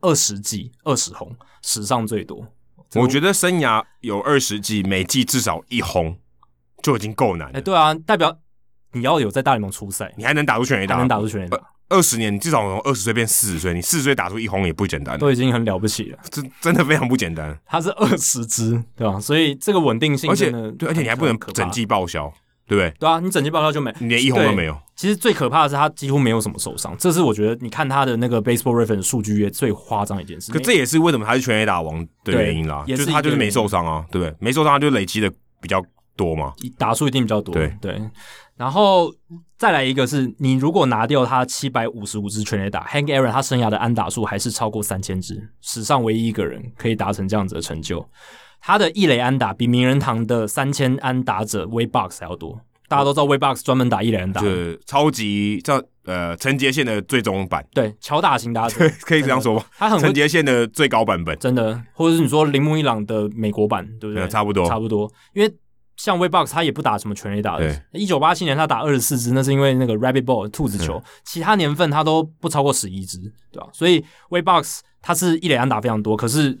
[0.01, 2.45] 二十季二十轰，史上最多。
[2.95, 6.17] 我觉得生涯有二十季，每季至少一轰
[6.81, 7.53] 就已经够难了。
[7.53, 8.37] 哎、欸，对啊，代表
[8.91, 11.57] 你要有在大联盟出赛，你还能打出全垒打，能打出全垒打。
[11.89, 16.19] 二十年，你至少从二十岁变四十岁，你四十岁打出一轰也不简单，都已经很了不起了。
[16.29, 17.57] 这真的非常不简单。
[17.65, 19.19] 他是二十支，对吧？
[19.19, 22.33] 所以这个稳定性，而且对，而且你还不能整季报销。
[22.73, 22.93] 对不对？
[22.99, 24.77] 对啊，你整季报销就没，你连一红都没有。
[24.95, 30.51] 其实最可怕的是他几乎没有什么受伤，这是我觉得你看他的那个 Baseball Reference 数据也最夸张一件事。
[30.51, 34.35] 可这也是为什么他是全 A 打王的原因啦，就是他就是没受伤啊，对不对？
[34.39, 35.31] 没受伤他就累积的
[35.61, 35.83] 比较
[36.15, 37.53] 多嘛，打数一定比较多。
[37.53, 37.99] 对对，
[38.55, 39.11] 然后
[39.57, 48.07] 再来一个是你如果拿掉他七百五十五支全垒打，Hank Aaron 他生涯的安打数还是超过三千支，史上唯一一个人可以达成这样子的成就。
[48.65, 59.65] 他的一垒安打比名人堂的三千安打者 Wade Boggs 还要多，大家都知道 Wade Boggs 专门打一垒安打，就是超级叫呃陈杰宪的最终版，对，强打型打者 可以这样说吧？
[59.77, 64.25] 他很陈杰宪的最高版本，真的，或者是你说铃木一朗的美国版，对不对？
[64.29, 65.11] 差不多，差不多。
[65.33, 65.53] 因为
[65.97, 73.19] 像 Wade Boggs 他也不打什么全垒打的，一九八七年他打二十四支，那是因为那个 Rabbit Ball 兔子球，其他年份他都不超过十一支，
[73.51, 73.67] 对吧？
[73.73, 73.99] 所以
[74.29, 76.57] Wade Boggs 他是一垒安打非常多，可是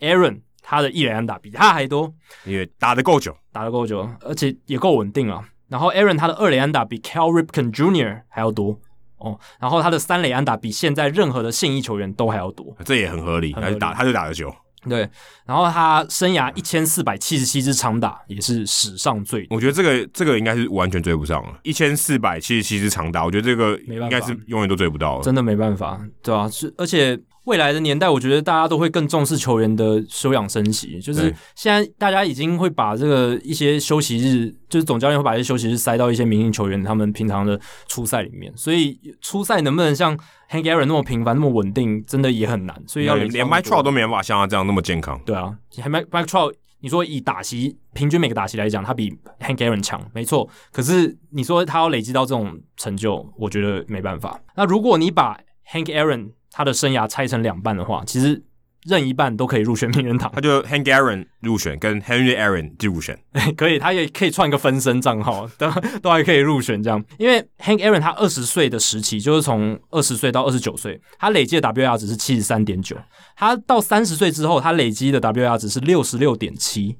[0.00, 0.40] Aaron。
[0.66, 2.10] 他的一垒安打比他还多，
[2.46, 5.46] 因为打得够久，打得够久，而且也够稳定啊。
[5.68, 8.22] 然后 Aaron 他的二垒安打比 Cal Ripken Jr.
[8.28, 8.80] 还要多
[9.18, 9.38] 哦。
[9.60, 13.52] 然后他的三垒安打比现在任何的现役球员都还要多，这也很合理。
[13.52, 14.54] 他就打，他就打得久。
[14.88, 15.06] 对，
[15.44, 19.56] 然后他生涯一千四百七十七支长打也是史上最多。
[19.56, 26.48] 我觉得这个这个应该是完全追不上了，一千四百七十七支长打，我觉得这个应该是永远都追不到了，真的没办法，对吧？
[26.48, 27.20] 是而且。
[27.44, 30.98] 未来的年代，我觉得大家都会更重视球员的休养生息。
[31.00, 38.52] 就是现在大家已经会把这个一些休息日，就是总教练会把一些休息日塞到一些明星球员他们平常的初赛里面。
[38.56, 40.16] 所以初赛能不能像
[40.50, 42.82] Hank Aaron 那么频繁、那么稳定，真的也很难。
[42.86, 45.20] 所以要连 Mike Trout 都没办法像他这样那么健康。
[45.26, 49.10] 对啊，Mike Mike Trout，你说以打席平均每个打席来讲，他比
[49.40, 50.48] Hank Aaron 强，没错。
[50.72, 54.40] 可是你说他要累积到这种成就，我觉得没办法。
[54.56, 55.38] 那如果你把
[55.70, 58.40] Hank Aaron 他的生涯拆成两半的话，其实
[58.84, 60.30] 任一半都可以入选名人堂。
[60.32, 63.18] 他就 Hank Aaron 入选，跟 Henry Aaron 就入选，
[63.56, 65.68] 可以，他也可以创一个分身账号， 都
[66.00, 67.04] 都还可以入选这样。
[67.18, 72.96] 因为 Hank Aaron 他二十岁的时期，就是从二十岁到二十九岁，他累计的 WAR 值是七十三点九。
[73.34, 76.96] 他到三十岁之后，他累积的 WAR 值是六十六点七。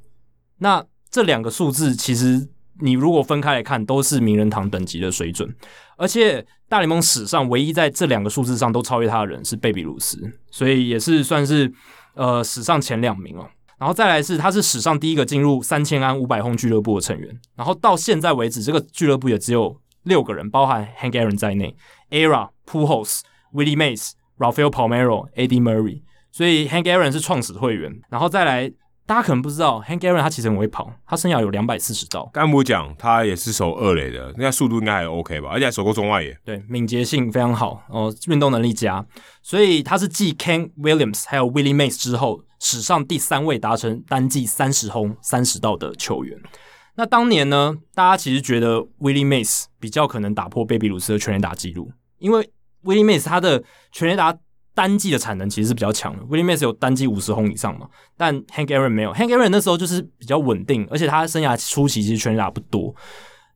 [0.59, 2.49] 那这两个数字其实。
[2.81, 5.49] 你如果分开来看，都是名人堂等级的水准，
[5.97, 10.19] 而且大联盟史上唯一在这两个数字上都超越他的人是贝比鲁斯，
[10.51, 11.73] 所以也是算是
[12.15, 13.49] 呃史上前两名哦。
[13.79, 21.77] 然后再来是他是史上第一个进入三千安五百轰俱乐部的成员，然后到现在为止，这个俱乐部也只有六个人，包含 Hank Aaron 在内
[22.11, 23.21] ，Era、Pujols、
[23.53, 26.03] Willie Mays、Rafael Palmero、Eddie Murray，
[26.33, 28.73] 所以 Hank Aaron 是创始会员，然后再来。
[29.07, 32.29] 大家可能不知道，Hank Aaron 他其实很会跑，他生涯有两百四十招。
[32.33, 35.51] 刚不讲，他也是守二垒的，那速度应该还 OK 吧？
[35.51, 36.35] 而且还守过中外野。
[36.43, 39.05] 对，敏捷性非常好哦，运动能力佳，
[39.43, 46.41] 所以他是继 Ken Williams 还有 Willie Mays 之后，史上第三位达成单季三十轰三十道的球员。
[46.95, 52.49] 那当年呢，大家其实觉得 Willie Mays 比较可能打破贝比鲁斯的全垒打纪录，因为
[52.85, 53.63] Willie Mays 他的
[53.93, 54.35] 全垒打。
[54.75, 57.87] 单季的产能其实是比较强的，Willie Mays 有单季五十轰以上嘛，
[58.17, 62.93] 但 Hank Aaron 没有，Hank Aaron 那时候就是比较稳定，而且他生涯初期其实全打不多，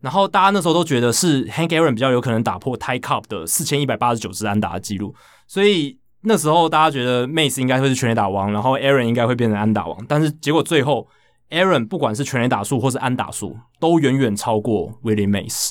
[0.00, 5.12] 然后大家那时候都觉得是 Hank Aaron 比较有可能打破 Ty Cobb 的四千一百八十九支安打的记录，
[5.48, 11.08] 所以那时候大家觉得 Mays 应该会是全垒打王，然后 Aaron 应该会变成安打王，但是结果最后
[11.50, 15.70] Aaron 不管是全垒打数或是安打数都远远超过 Willie Mays，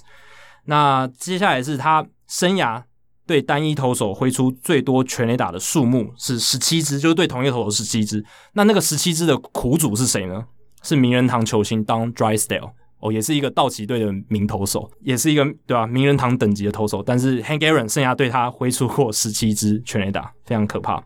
[0.65, 2.83] 那接下来是他生涯。
[3.27, 8.23] 对单一投手挥出最多全垒打的数目是十七支，就是对同一投手十七支。
[8.53, 10.45] 那那个十七支的苦主是谁呢？
[10.81, 15.85] 是名人堂球星 Don Drysdale 哦，也是一个道奇队的名投手，也是一个对吧？
[15.85, 17.03] 名人堂等级的投手。
[17.03, 21.03] 但是 Hank Aaron 生涯对他挥出过十七支全垒打，非常可怕。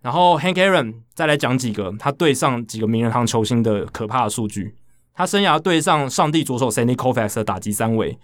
[0.00, 4.74] 然后 Hank Aaron 再来讲几个他对上几个名人堂球星的可怕的数据。
[5.14, 8.18] 他生涯对上上帝左手 Sandy Koufax 的打击三围。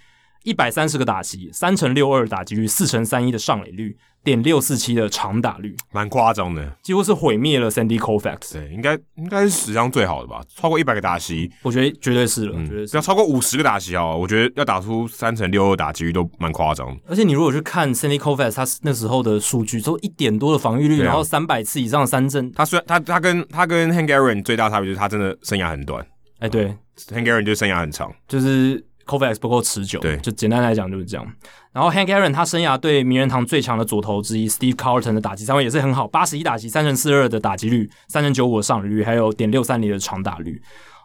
[0.45, 8.53] 一百三十个打席，三成六二打击率，四成三一的上垒率，点六四七的长打率，蛮夸张的，几乎是毁灭了 Sandy Koufax。
[8.53, 10.43] 对，应该应该是史上最好的吧？
[10.55, 12.53] 超过一百个打席，我觉得绝对是了。
[12.57, 16.95] 嗯、绝对是要超过五十个打席哦，我觉得要打出三成六二打击率都蛮夸张。
[17.09, 22.53] 而且你如果去看 Sandy Koufax 他那时候的数据，都一点多的防御率，啊、然后三百次以上的三振。
[22.53, 26.07] 他虽然他他跟他跟 Hank Aaron 最大差别就是他真的生涯很短。
[26.41, 26.79] 哎，对、嗯、
[27.15, 28.85] ，Hank Aaron 就生涯很长，就是。
[29.05, 31.27] Koufax 不够持久，对，就简单来讲就是这样。
[31.73, 40.61] 然后 Hank Aaron 他生涯对名人堂最强的左投之一 Steve Carlton 的打击三围也是很好，八十一打击，三成四二的打击率，三成九五的上垒率，还有点六三零的长打率。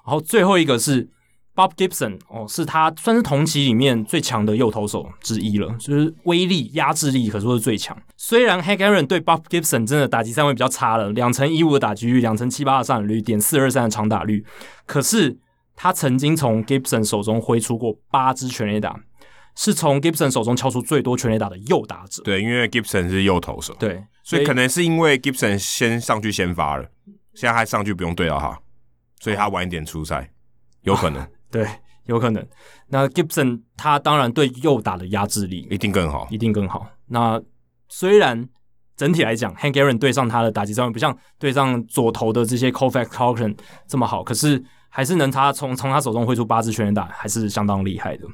[0.06, 1.08] 然后最后一个是
[1.56, 7.98] Bob Gibson，哦，是他算是同期里面最强的右投手之一了，就是威力、压制力可说是最强。
[8.16, 14.46] 虽然 Hank Aaron 对 Bob Gibson 真的打击三围比较差了，两成一五的打击率，两成七八的上垒率，点四二三的长打率，
[14.86, 15.40] 可是。
[15.82, 19.00] 他曾经从 Gibson 手中挥出过八支全垒打，
[19.56, 22.22] 是从 Gibson 手中敲出最多全垒打的右打者。
[22.24, 26.84] 对，因为 Gibson 是右投手，对，所以可能是因为 Gibson 先上去先发了，
[27.34, 28.60] 现在他上去不用对到他，
[29.22, 30.30] 所以他晚一点出赛，
[30.82, 31.26] 有可能。
[31.50, 31.66] 对，
[32.08, 32.46] 有可能。
[32.90, 36.90] 那 Gibson 他当然对右打的压制力一定更好，一定更好。
[37.08, 37.42] 那
[37.88, 38.50] 虽然
[38.98, 44.62] 整体来讲，Hank Aaron 对上他的打击上面不像对上左投的这些 Koufax、Carlton 这么好，可是。
[44.90, 48.26] 还是能他从从他手中挥出八支全垒打，还是相当厉害的。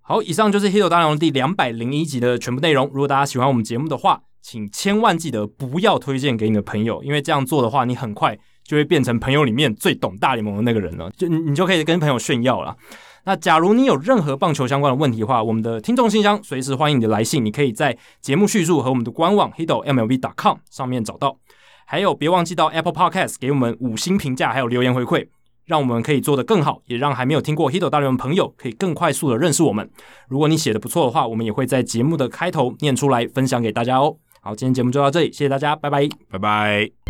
[0.00, 2.86] 好，以上就是《h i t 大联盟》第两百零一集的全部内容。
[2.86, 12.76] 如果大家喜欢我们节目的话，请千万记得不要推荐给你的朋友，因为这样做的话，你很快就会变成朋友里面最懂大联盟的那个人了，就你就可以跟朋友炫耀了。
[13.24, 21.36] 那假如你有任何棒球相关的问题的话，我们的听众信箱随时欢迎你的来信，你可以在节目叙述和我们的官网 Hito MLB dot com 上面找到。
[21.84, 25.26] 还有，别忘记到 Apple Podcast 给我们五星评价，还有留言回馈。
[25.66, 29.90] 让我们可以做得更好，也让还没有听过 Hito 大联盟朋友可以更快速的认识我们。
[30.28, 34.16] 如果你写的不错的话，我们也会在节目的开头念出来，分享给大家哦。
[34.40, 37.05] 好，今天节目就到这里，谢谢大家，拜拜，拜拜。